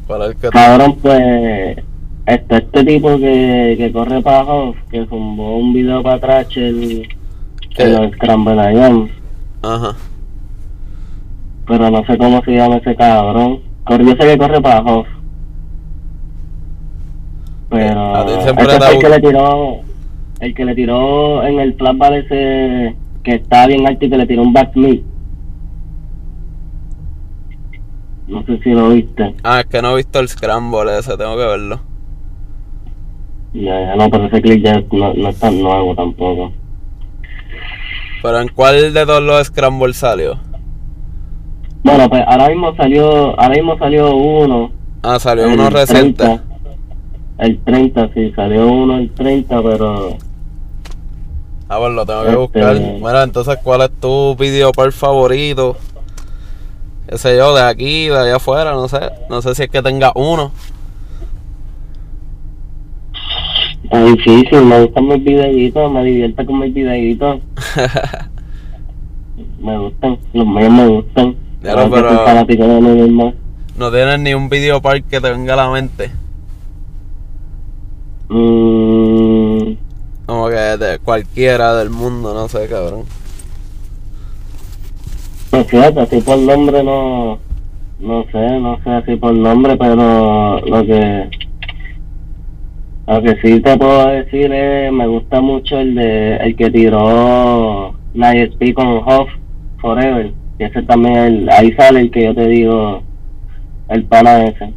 ¿Cuál 0.08 0.22
es 0.22 0.28
el 0.30 0.34
que 0.34 0.48
te... 0.48 0.50
Cabrón, 0.50 0.96
pues, 1.00 1.76
este, 2.26 2.56
este 2.56 2.84
tipo 2.84 3.16
que, 3.18 3.76
que 3.78 3.92
corre 3.92 4.20
para 4.20 4.42
Hoff, 4.42 4.76
que 4.90 5.06
zumbó 5.06 5.58
un 5.58 5.72
video 5.72 6.02
para 6.02 6.16
atrás, 6.16 6.48
el, 6.56 7.06
¿Qué? 7.74 7.84
el 7.84 8.12
Scramble 8.14 8.60
Ajá. 9.62 9.96
pero 11.66 11.90
no 11.90 12.04
sé 12.04 12.18
cómo 12.18 12.42
se 12.42 12.52
llama 12.52 12.76
ese 12.76 12.94
cabrón. 12.96 13.60
Yo 13.88 13.96
sé 13.98 14.16
que 14.16 14.38
corre 14.38 14.60
para 14.60 14.80
Hoff. 14.80 15.06
Pero 17.70 18.42
siempre 18.42 18.64
este 18.64 18.78
te 18.78 18.84
fue 18.84 18.94
el 18.94 19.00
que 19.00 19.08
le 19.08 19.20
tiró, 19.20 19.80
el 20.40 20.54
que 20.54 20.64
le 20.64 20.74
tiró 20.74 21.44
en 21.44 21.60
el 21.60 21.74
flashback 21.74 22.12
ese 22.12 22.96
que 23.22 23.34
está 23.36 23.66
bien 23.66 23.86
alto 23.86 24.04
y 24.04 24.10
que 24.10 24.18
le 24.18 24.26
tiró 24.26 24.42
un 24.42 24.52
backsmith. 24.52 25.04
No 28.28 28.44
sé 28.44 28.58
si 28.62 28.70
lo 28.70 28.88
viste. 28.90 29.34
Ah, 29.44 29.60
es 29.60 29.66
que 29.66 29.80
no 29.80 29.92
he 29.92 29.96
visto 29.96 30.18
el 30.18 30.28
Scramble 30.28 30.98
ese, 30.98 31.16
tengo 31.16 31.36
que 31.36 31.46
verlo. 31.46 31.80
Ya, 33.58 33.80
ya 33.80 33.96
no, 33.96 34.10
pero 34.10 34.26
ese 34.26 34.42
clip 34.42 34.62
ya 34.64 34.82
no, 34.92 35.14
no 35.14 35.28
es 35.28 35.38
tan 35.38 35.60
nuevo 35.60 35.94
tampoco. 35.94 36.52
Pero 38.22 38.40
¿en 38.40 38.48
cuál 38.48 38.92
de 38.92 39.06
todos 39.06 39.22
los 39.22 39.46
Scramble 39.46 39.94
salió? 39.94 40.38
Bueno, 41.82 42.08
pues 42.10 42.22
ahora 42.26 42.48
mismo 42.48 42.74
salió, 42.76 43.38
ahora 43.40 43.54
mismo 43.54 43.78
salió 43.78 44.14
uno. 44.16 44.70
Ah, 45.02 45.18
salió 45.18 45.48
uno 45.48 45.70
reciente. 45.70 46.24
30. 46.24 46.42
El 47.38 47.58
30, 47.60 48.10
sí, 48.14 48.32
salió 48.34 48.66
uno 48.66 48.96
el 48.96 49.10
30, 49.12 49.62
pero 49.62 50.16
Ah, 51.68 51.78
pues 51.78 51.92
lo 51.94 52.06
tengo 52.06 52.22
que 52.22 52.28
Este- 52.28 52.38
buscar. 52.38 52.80
Mira, 53.00 53.22
entonces, 53.22 53.58
¿cuál 53.62 53.82
es 53.82 53.90
tu 54.00 54.36
video 54.36 54.72
par 54.72 54.92
favorito? 54.92 55.76
Sé 57.12 57.36
yo, 57.36 57.54
de 57.54 57.62
aquí, 57.62 58.08
de 58.08 58.18
allá 58.18 58.36
afuera, 58.36 58.72
no 58.72 58.88
sé. 58.88 58.98
No 59.30 59.40
sé 59.42 59.54
si 59.54 59.62
es 59.64 59.70
que 59.70 59.82
tenga 59.82 60.12
uno. 60.14 60.50
Es 63.90 64.04
difícil, 64.16 64.62
me 64.62 64.82
gustan 64.84 65.08
mis 65.08 65.24
videitos, 65.24 65.92
me 65.92 66.04
divierto 66.04 66.46
con 66.46 66.58
mis 66.60 66.74
videitos, 66.74 67.40
me 69.60 69.78
gustan, 69.78 70.18
los 70.32 70.46
míos 70.46 70.70
me 70.72 70.86
gustan. 70.88 71.36
Lo, 71.62 71.84
que 71.84 71.90
pero- 71.90 72.84
de 72.84 73.02
mismo. 73.02 73.34
no 73.76 73.90
tienes 73.90 74.20
ni 74.20 74.34
un 74.34 74.48
video 74.48 74.80
par 74.80 75.02
que 75.02 75.20
te 75.20 75.30
venga 75.30 75.54
a 75.54 75.56
la 75.56 75.70
mente. 75.70 76.10
Mm, 78.28 79.74
Como 80.26 80.48
que 80.48 80.54
de 80.54 80.98
cualquiera 80.98 81.74
del 81.76 81.90
mundo, 81.90 82.34
no 82.34 82.48
sé, 82.48 82.66
cabrón. 82.68 83.04
pues 85.50 85.66
fíjate, 85.68 86.00
así 86.00 86.20
por 86.20 86.38
nombre 86.38 86.82
no, 86.82 87.38
no 88.00 88.24
sé, 88.32 88.60
no 88.60 88.78
sé 88.82 88.90
así 88.90 89.16
por 89.16 89.32
nombre, 89.32 89.76
pero 89.76 90.60
lo 90.60 90.84
que, 90.84 91.30
lo 93.06 93.22
que 93.22 93.36
sí 93.42 93.60
te 93.60 93.76
puedo 93.76 94.06
decir 94.08 94.52
es, 94.52 94.92
me 94.92 95.06
gusta 95.06 95.40
mucho 95.40 95.78
el 95.78 95.94
de, 95.94 96.36
el 96.36 96.56
que 96.56 96.70
tiró 96.70 97.94
Night 98.14 98.52
Speed 98.52 98.74
con 98.74 98.86
Huff 98.98 99.28
Forever, 99.80 100.32
y 100.58 100.64
ese 100.64 100.82
también, 100.82 101.16
el, 101.16 101.50
ahí 101.50 101.72
sale 101.74 102.00
el 102.00 102.10
que 102.10 102.24
yo 102.24 102.34
te 102.34 102.46
digo, 102.48 103.02
el 103.88 104.04
pana 104.06 104.44
ese, 104.44 104.72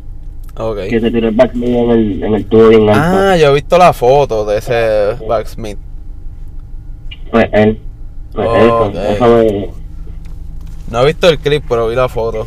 Ok. 0.58 0.78
que 0.90 1.00
se 1.00 1.10
tiró 1.10 1.30
el 1.30 1.36
backsmith 1.36 1.70
en 1.70 1.90
el, 1.90 2.24
en 2.24 2.34
el 2.36 2.46
tubo 2.46 2.90
alto, 2.90 2.92
Ah, 2.94 3.36
yo 3.38 3.48
he 3.50 3.54
visto 3.54 3.78
la 3.78 3.94
foto 3.94 4.46
de 4.46 4.58
ese 4.58 5.16
Backsmith. 5.28 5.78
pues 7.32 7.48
él, 7.54 7.80
pues 8.34 8.48
Oh, 8.48 8.56
eso, 8.58 8.84
ok. 8.86 8.96
eso 8.96 9.28
me, 9.28 9.70
No 10.92 11.02
he 11.02 11.06
visto 11.08 11.30
el 11.30 11.40
clip, 11.40 11.64
pero 11.70 11.88
vi 11.88 11.96
la 11.96 12.10
foto. 12.10 12.46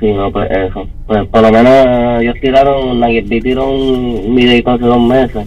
Sí, 0.00 0.10
no, 0.14 0.32
pues 0.32 0.50
eso. 0.50 0.88
Pues 1.06 1.28
por 1.28 1.42
lo 1.42 1.52
menos 1.52 1.72
eh, 1.72 2.18
ellos 2.22 2.36
tiraron, 2.40 2.98
Nugget 2.98 3.28
B 3.28 3.40
tiró 3.42 3.70
un 3.70 4.34
videito 4.34 4.70
hace 4.70 4.84
dos 4.84 5.00
meses 5.00 5.46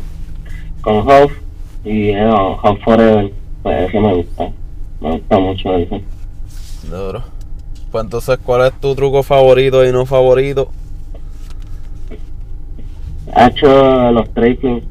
con 0.81 0.97
Huff 0.97 1.33
y 1.83 2.09
eh, 2.09 2.31
Forever. 2.85 3.31
Pues 3.63 3.89
eso 3.89 3.99
me 3.99 4.13
gusta. 4.13 4.49
Me 5.01 5.11
gusta 5.11 5.39
mucho 5.39 5.75
eso. 5.75 5.99
Duro. 6.83 7.23
Pues 7.91 8.03
entonces, 8.03 8.37
¿cuál 8.43 8.67
es 8.67 8.79
tu 8.79 8.93
truco 8.93 9.23
favorito 9.23 9.83
y 9.83 9.91
no 9.91 10.05
favorito? 10.05 10.69
Ha 13.33 13.47
hecho 13.47 14.11
los 14.11 14.31
trifling. 14.35 14.83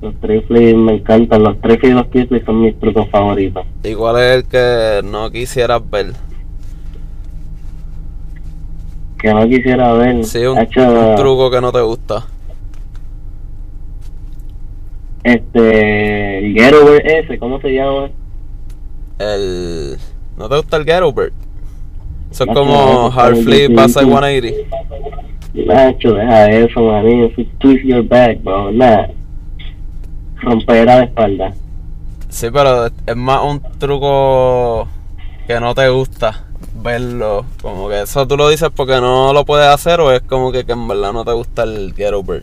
Los 0.00 0.14
trifling 0.20 0.84
me 0.84 0.94
encantan. 0.94 1.42
Los 1.42 1.60
trifling 1.60 1.92
y 1.92 1.94
los 1.94 2.06
kickflips 2.06 2.46
son 2.46 2.62
mis 2.62 2.78
trucos 2.80 3.10
favoritos. 3.10 3.66
¿Y 3.84 3.94
cuál 3.94 4.16
es 4.16 4.36
el 4.36 4.44
que 4.44 5.02
no 5.04 5.30
quisieras 5.30 5.82
ver? 5.90 6.12
Que 9.18 9.32
no 9.32 9.46
quisiera 9.48 9.92
ver. 9.94 10.24
Sí, 10.24 10.44
un, 10.44 10.58
hecho, 10.58 10.80
un 10.82 11.16
truco 11.16 11.50
que 11.50 11.60
no 11.60 11.72
te 11.72 11.80
gusta. 11.80 12.26
Este. 15.24 16.38
El 16.38 16.54
Getaway 16.54 17.00
ese, 17.04 17.38
¿cómo 17.38 17.60
se 17.60 17.70
llama? 17.70 18.10
El... 19.18 19.96
¿No 20.36 20.48
te 20.48 20.56
gusta 20.56 20.76
el? 20.76 21.32
Eso 22.30 22.44
es 22.44 22.48
No, 22.48 22.54
como 22.54 23.12
hard 23.12 23.36
flip, 23.36 23.74
pasa 23.74 24.02
no. 24.02 24.08
180. 24.08 24.76
Nacho, 25.54 26.12
deja 26.12 26.50
eso, 26.50 26.92
es 27.40 27.48
twist 27.58 27.84
your 27.84 28.06
back, 28.06 28.42
bro. 28.42 28.70
Nada. 28.72 29.10
Rompera 30.42 30.98
de 30.98 31.04
espalda. 31.04 31.54
Sí, 32.28 32.48
pero 32.52 32.86
es 32.86 33.16
más 33.16 33.42
un 33.42 33.62
truco 33.78 34.86
que 35.46 35.58
no 35.58 35.74
te 35.74 35.88
gusta 35.88 36.44
verlo. 36.86 37.44
Como 37.60 37.88
que 37.88 38.02
eso 38.02 38.26
tú 38.26 38.36
lo 38.36 38.48
dices 38.48 38.70
porque 38.74 39.00
no 39.00 39.32
lo 39.32 39.44
puedes 39.44 39.66
hacer 39.66 40.00
o 40.00 40.10
es 40.12 40.22
como 40.22 40.52
que, 40.52 40.64
que 40.64 40.72
en 40.72 40.88
verdad 40.88 41.12
no 41.12 41.24
te 41.24 41.32
gusta 41.32 41.64
el 41.64 41.92
Get 41.94 42.14
Over. 42.14 42.42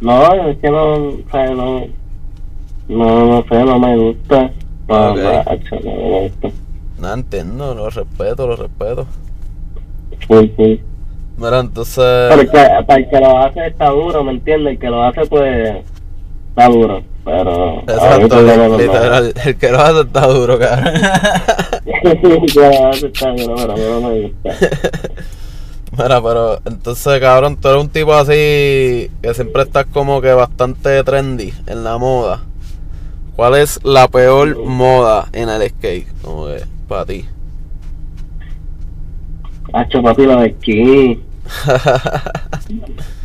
No, 0.00 0.34
es 0.50 0.58
que 0.58 0.68
no, 0.68 0.92
o 0.92 1.18
sea, 1.30 1.50
no, 1.52 1.86
no, 2.88 3.26
no 3.26 3.44
sé, 3.48 3.64
no 3.64 3.78
me 3.78 3.96
gusta. 3.96 4.50
No, 4.88 5.08
no 5.08 5.14
me 5.14 6.20
gusta. 6.20 6.48
No 6.98 7.14
entiendo, 7.14 7.74
lo 7.74 7.88
respeto, 7.88 8.46
lo 8.46 8.56
respeto. 8.56 9.06
Full, 10.26 10.46
full. 10.56 10.76
Mira, 11.36 11.60
entonces... 11.60 12.48
Para 12.86 13.00
el 13.00 13.08
que 13.08 13.20
lo 13.20 13.38
hace 13.38 13.66
está 13.66 13.88
duro, 13.88 14.22
¿me 14.22 14.32
entiendes? 14.32 14.74
El 14.74 14.78
que 14.78 14.90
lo 14.90 15.02
hace, 15.02 15.26
pues, 15.26 15.84
está 16.54 16.68
duro. 16.68 17.02
Pero. 17.24 17.80
Exacto, 17.80 18.42
literal, 18.78 19.32
el 19.44 19.56
que 19.56 19.70
lo 19.70 19.80
hace 19.80 20.00
está 20.02 20.26
duro, 20.26 20.58
cabrón. 20.58 20.94
Mira, 25.96 26.20
pero 26.22 26.60
entonces, 26.64 27.20
cabrón, 27.20 27.56
tú 27.56 27.68
eres 27.68 27.80
un 27.80 27.88
tipo 27.88 28.12
así 28.12 29.10
que 29.22 29.32
siempre 29.32 29.62
estás 29.62 29.86
como 29.86 30.20
que 30.20 30.32
bastante 30.32 31.02
trendy 31.02 31.54
en 31.66 31.84
la 31.84 31.98
moda. 31.98 32.42
¿Cuál 33.36 33.56
es 33.56 33.80
la 33.84 34.06
peor 34.08 34.64
moda 34.64 35.28
en 35.32 35.48
el 35.48 35.68
skate? 35.70 36.06
Como 36.22 36.46
que, 36.46 36.64
para 36.88 37.06
ti. 37.06 37.24
Hacho, 39.72 40.02
papi, 40.02 40.26
los 40.26 40.44
skinny. 40.58 41.20
Hacho, 41.64 42.74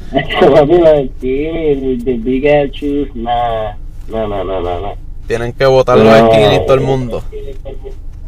papi, 0.54 0.78
los. 1.20 3.16
Nah. 3.16 3.74
No, 4.10 4.28
no, 4.28 4.44
no, 4.44 4.62
no, 4.62 4.80
no. 4.80 4.94
Tienen 5.28 5.54
que 5.54 5.66
votar 5.66 5.98
los 5.98 6.08
skinny 6.08 6.66
todo 6.66 6.74
el 6.74 6.82
mundo. 6.82 7.24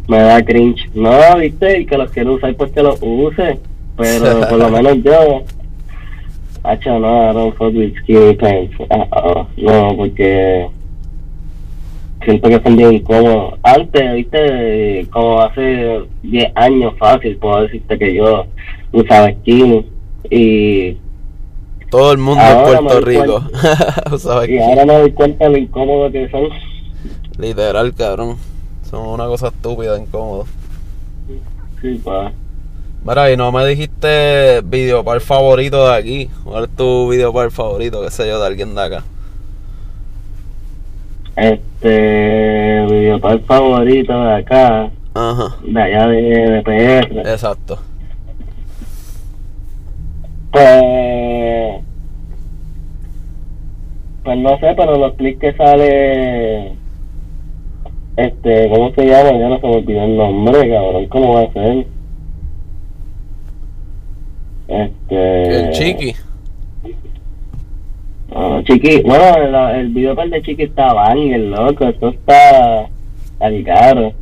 Me 0.08 0.20
da 0.20 0.44
cringe. 0.44 0.90
No, 0.94 1.38
viste, 1.38 1.82
y 1.82 1.86
que 1.86 1.98
los 1.98 2.12
quiero 2.12 2.34
usar, 2.34 2.54
pues 2.56 2.72
que 2.72 2.84
los 2.84 3.00
use. 3.02 3.60
Pero 3.98 4.40
por 4.50 4.58
lo 4.60 4.70
menos 4.70 4.98
yo. 5.04 5.44
Hacho, 6.64 7.00
no, 7.00 7.32
I 7.32 7.34
don't 7.34 7.58
fuck 7.58 7.74
with 7.74 7.96
skinny 8.04 8.36
pants. 8.36 8.76
Ah, 8.92 9.48
no, 9.58 9.96
porque. 9.98 10.68
Siento 12.24 12.50
que 12.50 12.62
son 12.62 12.76
bien 12.76 12.94
incómodos. 12.94 13.60
Antes, 13.64 14.14
viste, 14.14 15.08
como 15.10 15.42
hace 15.42 16.04
10 16.22 16.52
años 16.54 16.94
fácil, 17.00 17.36
puedo 17.38 17.64
decirte 17.64 17.98
que 17.98 18.14
yo 18.14 18.46
usaba 18.92 19.32
skinny. 19.32 19.88
Y, 20.30 20.98
Todo 21.92 22.14
el 22.14 22.18
mundo 22.18 22.42
Ahora 22.42 22.80
en 22.80 22.86
Puerto 22.86 23.02
Rico. 23.02 23.44
¿Sabes 24.18 24.50
y 24.50 24.58
ahora 24.58 24.86
me 24.86 24.94
doy 25.02 25.12
cuenta 25.12 25.44
de 25.46 25.52
lo 25.52 25.58
incómodo 25.58 26.10
que 26.12 26.28
son. 26.30 26.48
Literal, 27.38 27.94
cabrón. 27.94 28.38
Son 28.90 29.06
una 29.08 29.26
cosa 29.26 29.50
estúpida, 29.50 30.00
incómodo. 30.00 30.46
Sí, 31.82 32.00
pues. 32.04 32.32
Mira, 33.04 33.32
y 33.32 33.36
no 33.36 33.52
me 33.52 33.66
dijiste 33.66 34.62
videopar 34.64 35.20
favorito 35.20 35.88
de 35.90 35.96
aquí. 35.96 36.30
¿Cuál 36.46 36.64
es 36.64 36.70
tu 36.78 37.10
videopar 37.10 37.52
favorito, 37.52 38.02
qué 38.02 38.10
sé 38.12 38.28
yo, 38.28 38.40
de 38.40 38.48
alguien 38.48 38.74
de 38.74 38.82
acá? 38.82 39.04
Este 41.36 42.86
videopar 42.90 43.40
favorito 43.42 44.14
de 44.24 44.34
acá, 44.36 44.90
Ajá, 45.14 45.56
de 45.64 45.82
allá 45.82 46.08
de, 46.08 46.22
de 46.22 46.62
PR. 46.62 47.30
exacto. 47.32 47.80
Pues. 50.52 51.84
Pues 54.24 54.38
no 54.38 54.60
sé, 54.60 54.74
pero 54.76 54.98
los 54.98 55.14
clips 55.16 55.40
que 55.40 55.54
sale. 55.54 56.74
Este, 58.18 58.70
¿cómo 58.70 58.92
se 58.94 59.06
llama? 59.06 59.32
Ya 59.32 59.50
no 59.50 59.60
se 59.60 59.68
me 59.68 59.76
olvidó 59.78 60.04
el 60.04 60.18
nombre, 60.18 60.70
cabrón. 60.70 61.08
¿Cómo 61.08 61.34
va 61.34 61.42
a 61.42 61.54
ser? 61.54 61.88
Este. 64.68 65.60
El 65.60 65.70
Chiqui. 65.72 66.16
Ah, 68.34 68.62
Chiqui, 68.64 69.02
bueno, 69.02 69.24
el, 69.36 69.80
el 69.80 69.90
videopar 69.90 70.30
de 70.30 70.42
Chiqui 70.42 70.64
está 70.64 70.94
banger, 70.94 71.40
loco. 71.40 71.86
Esto 71.88 72.10
está. 72.10 72.88
al 73.40 73.64
caro. 73.64 74.14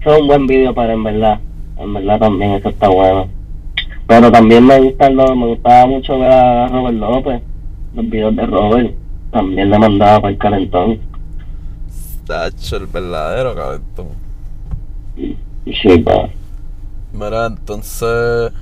Eso 0.00 0.14
es 0.14 0.20
un 0.20 0.28
buen 0.28 0.46
video 0.46 0.72
para 0.74 0.92
en 0.92 1.02
verdad. 1.02 1.40
En 1.78 1.92
verdad 1.92 2.18
también 2.20 2.52
eso 2.52 2.68
está 2.68 2.88
bueno. 2.88 3.28
Pero 4.06 4.30
también 4.30 4.64
me 4.64 4.80
gusta 4.80 5.10
lo, 5.10 5.34
me 5.34 5.46
gustaba 5.48 5.86
mucho 5.86 6.18
ver 6.18 6.30
a 6.30 6.68
Robert 6.68 6.96
López. 6.96 7.42
Los 7.94 8.08
videos 8.10 8.36
de 8.36 8.46
Robert. 8.46 8.94
También 9.30 9.70
le 9.70 9.78
mandaba 9.78 10.20
para 10.20 10.32
el 10.32 10.38
calentón. 10.38 10.98
Tacho, 12.26 12.76
el 12.76 12.86
verdadero. 12.86 13.80
Y 15.16 15.72
sí, 15.74 15.98
pa. 15.98 16.28
Mira, 17.12 17.46
entonces. 17.46 18.52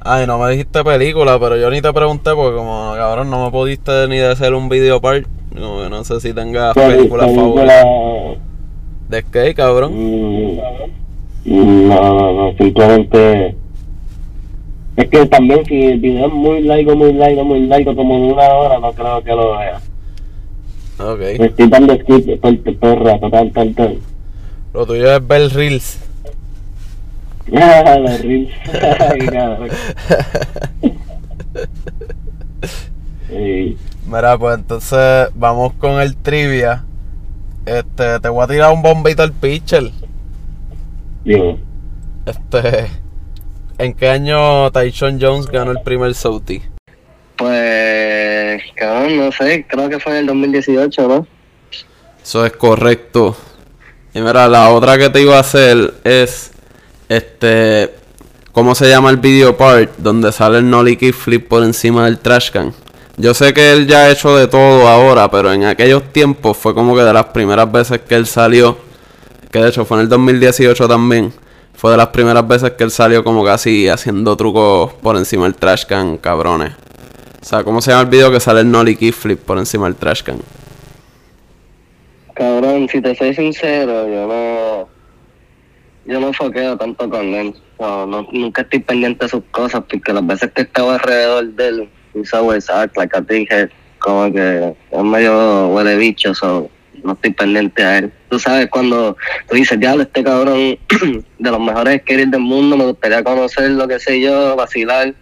Ay, 0.00 0.26
no 0.26 0.38
me 0.38 0.50
dijiste 0.50 0.84
película, 0.84 1.38
pero 1.38 1.56
yo 1.56 1.70
ni 1.70 1.80
te 1.80 1.92
pregunté 1.92 2.34
porque, 2.34 2.56
como 2.56 2.92
cabrón, 2.94 3.30
no 3.30 3.44
me 3.44 3.50
pudiste 3.50 4.06
ni 4.08 4.16
de 4.16 4.32
hacer 4.32 4.54
un 4.54 4.68
videopart. 4.68 5.26
Como 5.54 5.82
que 5.82 5.88
no 5.88 6.04
sé 6.04 6.20
si 6.20 6.32
tengas 6.34 6.74
películas 6.74 7.34
favoritas 7.34 7.84
de 9.08 9.22
skate, 9.22 9.56
cabrón. 9.56 9.92
Mm, 9.94 10.58
No, 11.88 12.02
no, 12.02 12.32
no, 12.32 12.56
simplemente. 12.58 13.56
Es 14.98 15.08
que 15.10 15.26
también 15.26 15.64
si 15.64 15.84
el 15.86 16.00
video 16.00 16.26
es 16.26 16.32
muy 16.32 16.60
largo, 16.62 16.96
muy 16.96 17.12
largo, 17.12 17.44
muy 17.44 17.60
largo, 17.66 17.94
como 17.94 18.16
de 18.16 18.32
una 18.32 18.48
hora, 18.48 18.78
no 18.80 18.92
creo 18.92 19.22
que 19.22 19.30
lo 19.30 19.56
vea. 19.56 19.80
Ok. 20.98 21.20
Me 21.38 21.46
estoy 21.46 21.68
dando 21.68 21.94
skip 21.94 22.44
el- 22.44 22.78
todo 22.80 22.92
el 22.94 23.04
rato, 23.04 23.30
tan, 23.30 23.50
tan, 23.52 23.74
tan. 23.74 23.94
Lo 24.74 24.84
tuyo 24.84 25.14
es 25.16 25.24
ver 25.26 25.52
reels. 25.52 26.00
Ah, 27.54 27.96
la 27.98 28.16
reels. 28.18 28.50
Sí. 33.28 33.76
Mira, 34.06 34.38
pues 34.38 34.58
entonces 34.58 35.28
vamos 35.34 35.74
con 35.74 36.00
el 36.00 36.16
trivia. 36.16 36.84
Este, 37.66 38.18
te 38.20 38.28
voy 38.30 38.42
a 38.42 38.46
tirar 38.46 38.72
un 38.72 38.80
bombito 38.82 39.22
al 39.22 39.32
pitcher. 39.32 39.90
Digo, 41.24 41.58
Este, 42.24 42.86
¿en 43.78 43.94
qué 43.94 44.08
año 44.08 44.70
Tyson 44.72 45.18
Jones 45.20 45.46
ganó 45.46 45.70
el 45.70 45.80
primer 45.82 46.14
Sauti? 46.14 46.62
Pues, 47.36 48.62
cabrón, 48.74 49.16
no 49.16 49.32
sé, 49.32 49.64
creo 49.68 49.88
que 49.88 50.00
fue 50.00 50.12
en 50.12 50.18
el 50.18 50.26
2018, 50.26 51.08
¿no? 51.08 51.26
Eso 52.22 52.44
es 52.44 52.52
correcto. 52.52 53.36
Y 54.12 54.20
mira, 54.20 54.48
la 54.48 54.70
otra 54.70 54.98
que 54.98 55.08
te 55.08 55.22
iba 55.22 55.36
a 55.36 55.40
hacer 55.40 55.94
es, 56.02 56.50
este, 57.08 57.94
¿cómo 58.52 58.74
se 58.74 58.88
llama 58.88 59.10
el 59.10 59.18
video 59.18 59.56
part 59.56 59.92
donde 59.98 60.32
sale 60.32 60.58
el 60.58 60.68
nollie 60.68 60.98
kickflip 60.98 61.46
por 61.46 61.62
encima 61.62 62.04
del 62.06 62.18
trash 62.18 62.50
can? 62.50 62.74
Yo 63.16 63.34
sé 63.34 63.52
que 63.52 63.72
él 63.72 63.86
ya 63.86 64.04
ha 64.04 64.10
hecho 64.10 64.36
de 64.36 64.46
todo 64.46 64.86
ahora, 64.86 65.30
pero 65.30 65.52
en 65.52 65.64
aquellos 65.64 66.12
tiempos 66.12 66.56
fue 66.56 66.74
como 66.74 66.94
que 66.94 67.02
de 67.02 67.12
las 67.12 67.26
primeras 67.26 67.70
veces 67.70 68.00
que 68.00 68.14
él 68.14 68.26
salió, 68.26 68.78
que 69.50 69.60
de 69.60 69.68
hecho 69.68 69.84
fue 69.84 69.98
en 69.98 70.02
el 70.02 70.08
2018 70.08 70.88
también, 70.88 71.32
fue 71.78 71.92
de 71.92 71.96
las 71.96 72.08
primeras 72.08 72.46
veces 72.48 72.72
que 72.72 72.82
él 72.82 72.90
salió 72.90 73.22
como 73.22 73.44
casi 73.44 73.86
haciendo 73.86 74.36
trucos 74.36 74.94
por 74.94 75.16
encima 75.16 75.44
del 75.44 75.54
trash 75.54 75.84
can, 75.84 76.16
cabrones. 76.16 76.72
O 77.40 77.44
sea, 77.44 77.62
¿cómo 77.62 77.80
se 77.80 77.92
llama 77.92 78.02
el 78.02 78.08
video 78.08 78.32
que 78.32 78.40
sale 78.40 78.62
el 78.62 78.70
nollie 78.72 78.96
kickflip 78.96 79.38
por 79.38 79.58
encima 79.58 79.84
del 79.84 79.94
trash 79.94 80.24
can? 80.24 80.40
Cabrón, 82.34 82.88
si 82.90 83.00
te 83.00 83.14
soy 83.14 83.32
sincero, 83.32 84.08
yo 84.08 84.26
no. 84.26 84.88
Yo 86.12 86.18
no 86.18 86.32
foqueo 86.32 86.76
tanto 86.76 87.08
con 87.08 87.24
él. 87.32 87.54
No, 87.78 88.06
nunca 88.32 88.62
estoy 88.62 88.80
pendiente 88.80 89.26
de 89.26 89.28
sus 89.28 89.44
cosas, 89.52 89.84
porque 89.88 90.12
las 90.12 90.26
veces 90.26 90.50
que 90.50 90.62
estaba 90.62 90.94
alrededor 90.94 91.46
de 91.52 91.68
él, 91.68 91.88
he's 92.12 92.34
always 92.34 92.68
act 92.68 92.96
like 92.96 93.16
a 93.16 93.20
dickhead, 93.20 93.70
como 94.00 94.32
que 94.32 94.74
es 94.90 95.04
medio 95.04 95.68
huele 95.68 95.96
bicho, 95.96 96.34
so 96.34 96.68
no 97.08 97.14
estoy 97.14 97.32
pendiente 97.32 97.82
a 97.82 97.98
él. 97.98 98.12
Tú 98.30 98.38
sabes, 98.38 98.68
cuando 98.70 99.16
tú 99.48 99.56
dices, 99.56 99.80
diablo, 99.80 100.02
este 100.02 100.22
cabrón 100.22 100.78
de 101.38 101.50
los 101.50 101.60
mejores 101.60 102.02
skaters 102.02 102.30
del 102.30 102.40
mundo, 102.40 102.76
me 102.76 102.84
gustaría 102.84 103.24
conocerlo, 103.24 103.88
qué 103.88 103.98
sé 103.98 104.20
yo, 104.20 104.54
vacilar. 104.54 105.14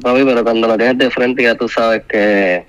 Papi, 0.00 0.24
pero 0.24 0.42
cuando 0.42 0.66
lo 0.66 0.76
tienes 0.78 0.96
de 0.96 1.10
frente 1.10 1.42
ya 1.42 1.54
tú 1.54 1.68
sabes 1.68 2.02
que 2.08 2.64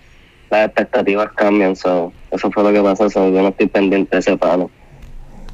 las 0.49 0.65
expectativas 0.65 1.31
cambian, 1.33 1.75
so, 1.75 2.11
eso 2.29 2.51
fue 2.51 2.63
lo 2.63 2.73
que 2.73 2.81
pasó, 2.81 3.07
yo 3.07 3.41
no 3.41 3.49
estoy 3.49 3.67
pendiente 3.67 4.17
de 4.17 4.19
ese 4.19 4.35
palo. 4.35 4.69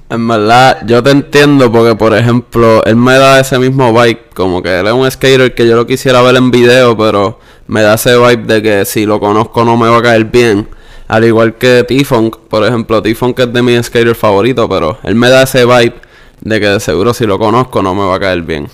En 0.09 0.25
verdad, 0.25 0.83
yo 0.85 1.03
te 1.03 1.11
entiendo 1.11 1.69
porque, 1.69 1.95
por 1.95 2.15
ejemplo, 2.15 2.81
él 2.85 2.95
me 2.95 3.17
da 3.17 3.41
ese 3.41 3.59
mismo 3.59 3.91
vibe. 3.91 4.21
Como 4.33 4.63
que 4.63 4.79
él 4.79 4.87
es 4.87 4.93
un 4.93 5.09
skater 5.11 5.53
que 5.53 5.67
yo 5.67 5.75
lo 5.75 5.85
quisiera 5.85 6.21
ver 6.21 6.37
en 6.37 6.49
video, 6.49 6.95
pero 6.95 7.39
me 7.67 7.81
da 7.81 7.95
ese 7.95 8.17
vibe 8.17 8.43
de 8.45 8.61
que 8.61 8.85
si 8.85 9.05
lo 9.05 9.19
conozco 9.19 9.65
no 9.65 9.75
me 9.75 9.89
va 9.89 9.97
a 9.97 10.01
caer 10.01 10.23
bien. 10.23 10.65
Al 11.07 11.23
igual 11.23 11.55
que 11.55 11.83
T-Funk, 11.83 12.37
por 12.49 12.65
ejemplo, 12.65 13.01
T-Funk 13.01 13.39
es 13.39 13.53
de 13.53 13.61
mi 13.61 13.81
skater 13.81 14.13
favorito, 14.13 14.67
pero 14.67 14.97
él 15.03 15.15
me 15.15 15.29
da 15.29 15.43
ese 15.43 15.65
vibe 15.65 15.95
de 16.41 16.59
que 16.59 16.67
de 16.67 16.79
seguro 16.79 17.13
si 17.13 17.25
lo 17.25 17.39
conozco 17.39 17.81
no 17.81 17.95
me 17.95 18.05
va 18.05 18.15
a 18.15 18.19
caer 18.19 18.41
bien. 18.41 18.67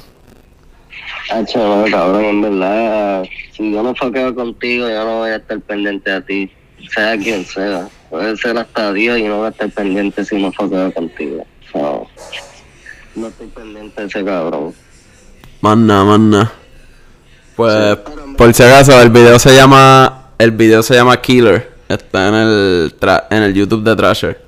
Hacho, 1.32 1.60
no, 1.60 1.86
cabrón, 1.90 2.26
en 2.26 2.42
verdad, 2.42 3.24
si 3.56 3.72
yo 3.72 3.84
no 3.84 3.94
foqueo 3.96 4.34
contigo, 4.34 4.90
yo 4.90 5.06
no 5.06 5.20
voy 5.20 5.30
a 5.30 5.36
estar 5.38 5.60
pendiente 5.62 6.12
a 6.12 6.22
ti, 6.22 6.52
sea 6.94 7.18
quien 7.18 7.46
sea. 7.46 7.88
Puede 8.10 8.36
ser 8.38 8.58
hasta 8.58 8.92
Dios 8.94 9.20
y 9.20 9.24
no 9.24 9.38
voy 9.38 9.48
a 9.48 9.50
estar 9.50 9.70
pendiente 9.70 10.26
si 10.26 10.42
no 10.42 10.52
foqueo 10.52 10.92
contigo. 10.92 11.46
So, 11.72 12.08
no 13.16 13.28
estoy 13.28 13.48
pendiente 13.48 14.02
de 14.02 14.08
ese 14.08 14.26
cabrón. 14.26 14.74
Más 15.62 15.78
nada. 15.78 16.52
Pues, 17.56 17.98
por 18.38 18.54
si 18.54 18.64
acaso, 18.64 19.00
el 19.02 19.10
video 19.10 19.38
se 19.40 19.56
llama. 19.56 20.32
El 20.38 20.52
video 20.52 20.84
se 20.84 20.96
llama 20.96 21.22
Killer. 21.22 21.73
Está 21.94 22.28
en 22.30 22.36
el, 22.36 23.00
tra- 23.00 23.26
en 23.30 23.44
el 23.44 23.54
YouTube 23.54 23.84
de 23.84 23.96
Trasher. 23.96 24.42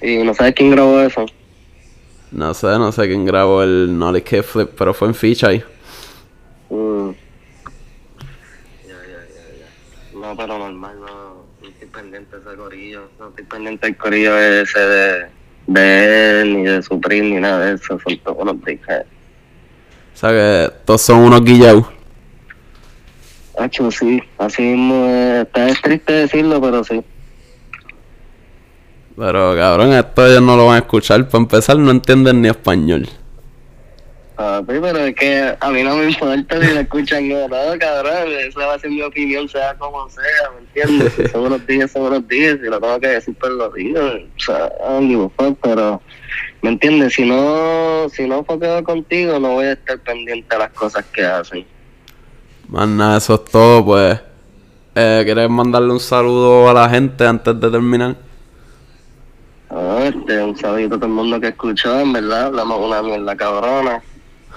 ¿Y 0.00 0.18
no 0.18 0.32
sabes 0.34 0.54
quién 0.54 0.70
grabó 0.70 1.00
eso? 1.00 1.26
No 2.30 2.52
sé, 2.54 2.66
no 2.66 2.92
sé 2.92 3.06
quién 3.06 3.24
grabó 3.24 3.62
el 3.62 3.98
Nolly 3.98 4.22
Kickflip, 4.22 4.70
pero 4.76 4.92
fue 4.94 5.08
en 5.08 5.14
Ficha 5.14 5.48
ahí. 5.48 5.62
Mm. 6.70 7.10
Ya, 8.86 8.94
ya, 8.94 8.94
ya, 9.08 9.44
ya. 9.58 10.18
No, 10.18 10.36
pero 10.36 10.58
normal, 10.58 11.00
no, 11.00 11.06
no 11.62 11.68
estoy 11.68 11.88
pendiente 11.88 12.36
de 12.38 12.42
ese 12.46 12.56
corillo. 12.56 13.08
No 13.18 13.28
estoy 13.28 13.44
pendiente 13.44 13.86
del 13.86 13.96
corillo 13.96 14.38
ese 14.38 14.78
de, 14.78 15.26
de 15.66 16.40
él, 16.42 16.56
ni 16.56 16.64
de 16.64 16.82
Supreme, 16.82 17.30
ni 17.30 17.40
nada 17.40 17.66
de 17.66 17.74
eso. 17.76 17.98
Son 17.98 18.18
todos 18.18 18.36
unos 18.38 18.62
dickheads. 18.64 19.06
sea 20.14 20.30
que 20.30 20.72
todos 20.84 21.00
son 21.02 21.18
unos 21.20 21.42
guillados. 21.42 21.86
Hacho, 23.58 23.90
sí, 23.90 24.22
así 24.38 24.62
mismo 24.62 25.06
es. 25.06 25.46
Está 25.46 25.68
es 25.68 25.82
triste 25.82 26.12
decirlo, 26.12 26.60
pero 26.60 26.84
sí. 26.84 27.02
Pero 29.16 29.56
cabrón, 29.56 29.92
esto 29.92 30.26
ellos 30.26 30.42
no 30.42 30.56
lo 30.56 30.66
van 30.66 30.76
a 30.76 30.78
escuchar. 30.78 31.28
Para 31.28 31.42
empezar, 31.42 31.76
no 31.76 31.90
entienden 31.90 32.40
ni 32.40 32.48
español. 32.48 33.08
Papi, 34.36 34.74
pero 34.80 34.98
es 34.98 35.16
que 35.16 35.56
a 35.58 35.70
mí 35.70 35.82
no 35.82 35.96
me 35.96 36.10
importa 36.10 36.60
si 36.64 36.72
lo 36.72 36.80
escuchan 36.80 37.32
o 37.32 37.48
no, 37.48 37.78
cabrón. 37.80 38.28
Esa 38.38 38.66
va 38.66 38.74
a 38.74 38.78
ser 38.78 38.90
mi 38.90 39.02
opinión, 39.02 39.48
sea 39.48 39.74
como 39.74 40.08
sea, 40.08 40.22
¿me 40.54 40.60
entiendes? 40.60 41.12
Si 41.14 41.26
son 41.26 41.46
unos 41.46 41.66
días, 41.66 41.90
son 41.90 42.02
unos 42.02 42.28
días. 42.28 42.58
Si 42.62 42.66
lo 42.68 42.80
tengo 42.80 43.00
que 43.00 43.08
decir, 43.08 43.34
pues 43.40 43.50
lo 43.50 43.70
digo. 43.70 44.00
O 44.00 44.40
sea, 44.40 44.70
fuck, 45.36 45.58
pero, 45.60 46.00
¿me 46.62 46.70
entiendes? 46.70 47.14
Si 47.14 47.24
no, 47.24 48.08
si 48.10 48.28
no 48.28 48.44
foqueo 48.44 48.84
contigo, 48.84 49.40
no 49.40 49.54
voy 49.54 49.66
a 49.66 49.72
estar 49.72 49.98
pendiente 49.98 50.54
a 50.54 50.60
las 50.60 50.70
cosas 50.70 51.04
que 51.06 51.24
hacen. 51.24 51.66
Más 52.68 52.86
nada, 52.86 53.16
eso 53.16 53.34
es 53.34 53.44
todo, 53.46 53.84
pues. 53.84 54.20
Eh, 54.94 55.22
¿Quieres 55.24 55.48
mandarle 55.48 55.92
un 55.92 56.00
saludo 56.00 56.68
a 56.68 56.74
la 56.74 56.88
gente 56.88 57.26
antes 57.26 57.58
de 57.58 57.70
terminar? 57.70 58.16
Ah, 59.70 60.00
este, 60.04 60.42
un 60.42 60.56
saludito 60.56 60.96
a 60.96 60.98
todo 60.98 61.06
el 61.06 61.12
mundo 61.12 61.40
que 61.40 61.48
escuchó, 61.48 62.00
en 62.00 62.12
verdad, 62.12 62.46
hablamos 62.46 62.80
una 62.80 63.02
mierda 63.02 63.36
cabrona. 63.36 64.02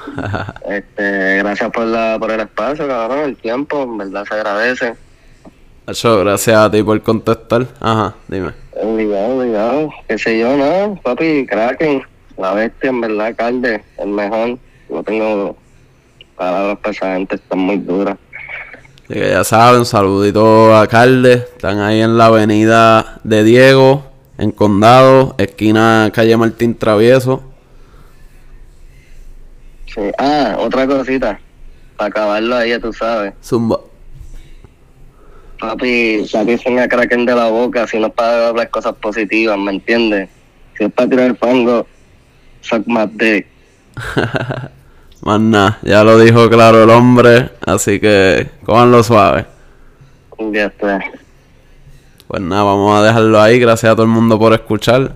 Este, 0.68 1.38
gracias 1.38 1.70
por 1.72 1.86
la, 1.86 2.18
por 2.20 2.32
el 2.32 2.40
espacio, 2.40 2.88
cabrón, 2.88 3.20
el 3.20 3.38
tiempo, 3.38 3.84
en 3.84 3.98
verdad 3.98 4.26
se 4.26 4.34
agradece. 4.34 4.96
Hacho, 5.86 6.20
gracias 6.20 6.58
a 6.58 6.72
ti 6.72 6.82
por 6.82 7.02
contestar. 7.02 7.68
Ajá, 7.80 8.16
dime. 8.28 8.52
Obligado, 8.72 9.38
obligado, 9.38 9.90
qué 10.08 10.18
sé 10.18 10.40
yo, 10.40 10.58
¿no? 10.58 11.00
Papi, 11.04 11.46
Kraken, 11.46 12.02
la 12.38 12.54
bestia, 12.54 12.90
en 12.90 13.02
verdad, 13.02 13.36
Calde, 13.38 13.84
el 13.98 14.10
mejor. 14.10 14.58
No 14.90 15.04
tengo 15.04 15.56
palabras 16.42 16.80
para 16.80 16.92
esa 16.92 17.14
gente, 17.14 17.36
están 17.36 17.60
muy 17.60 17.78
duras. 17.78 18.18
Así 19.04 19.14
que 19.14 19.30
ya 19.30 19.44
saben, 19.44 19.86
saludito 19.86 20.76
a 20.76 20.88
Calde. 20.88 21.34
Están 21.34 21.80
ahí 21.80 22.02
en 22.02 22.18
la 22.18 22.26
avenida 22.26 23.20
de 23.24 23.44
Diego, 23.44 24.08
en 24.40 24.50
Condado, 24.50 25.36
esquina 25.38 26.10
calle 26.12 26.36
Martín 26.38 26.74
Travieso. 26.74 27.44
Sí. 29.86 30.02
Ah, 30.18 30.56
otra 30.58 30.88
cosita, 30.88 31.40
para 31.96 32.08
acabarlo 32.08 32.56
ahí, 32.56 32.72
ya 32.72 32.80
tú 32.80 32.92
sabes. 32.92 33.36
Zumba. 33.44 33.80
Papi, 35.60 36.28
saquen 36.28 36.80
a 36.80 36.88
Kraken 36.88 37.28
de 37.28 37.36
la 37.36 37.50
boca 37.50 37.86
si 37.86 38.00
no 38.00 38.08
es 38.08 38.14
para 38.14 38.48
hablar 38.48 38.72
cosas 38.72 38.96
positivas, 38.96 39.60
¿me 39.60 39.74
entiendes? 39.74 40.28
Si 40.76 40.86
es 40.86 40.92
para 40.92 41.08
tirar 41.08 41.28
el 41.28 41.38
fango, 41.38 41.86
suck 42.62 42.88
my 42.88 43.06
dick. 43.14 43.46
Más 45.22 45.40
nada, 45.40 45.78
ya 45.84 46.04
lo 46.04 46.18
dijo 46.18 46.50
claro 46.50 46.84
el 46.84 46.90
hombre, 46.90 47.52
así 47.66 48.00
que 48.00 48.50
cójanlo 48.66 49.04
suave. 49.04 49.46
Ya 50.52 50.66
está. 50.66 51.00
Pues 52.28 52.42
nada, 52.42 52.64
vamos 52.64 53.00
a 53.00 53.04
dejarlo 53.04 53.40
ahí. 53.40 53.60
Gracias 53.60 53.92
a 53.92 53.96
todo 53.96 54.04
el 54.04 54.12
mundo 54.12 54.40
por 54.40 54.54
escuchar. 54.54 55.14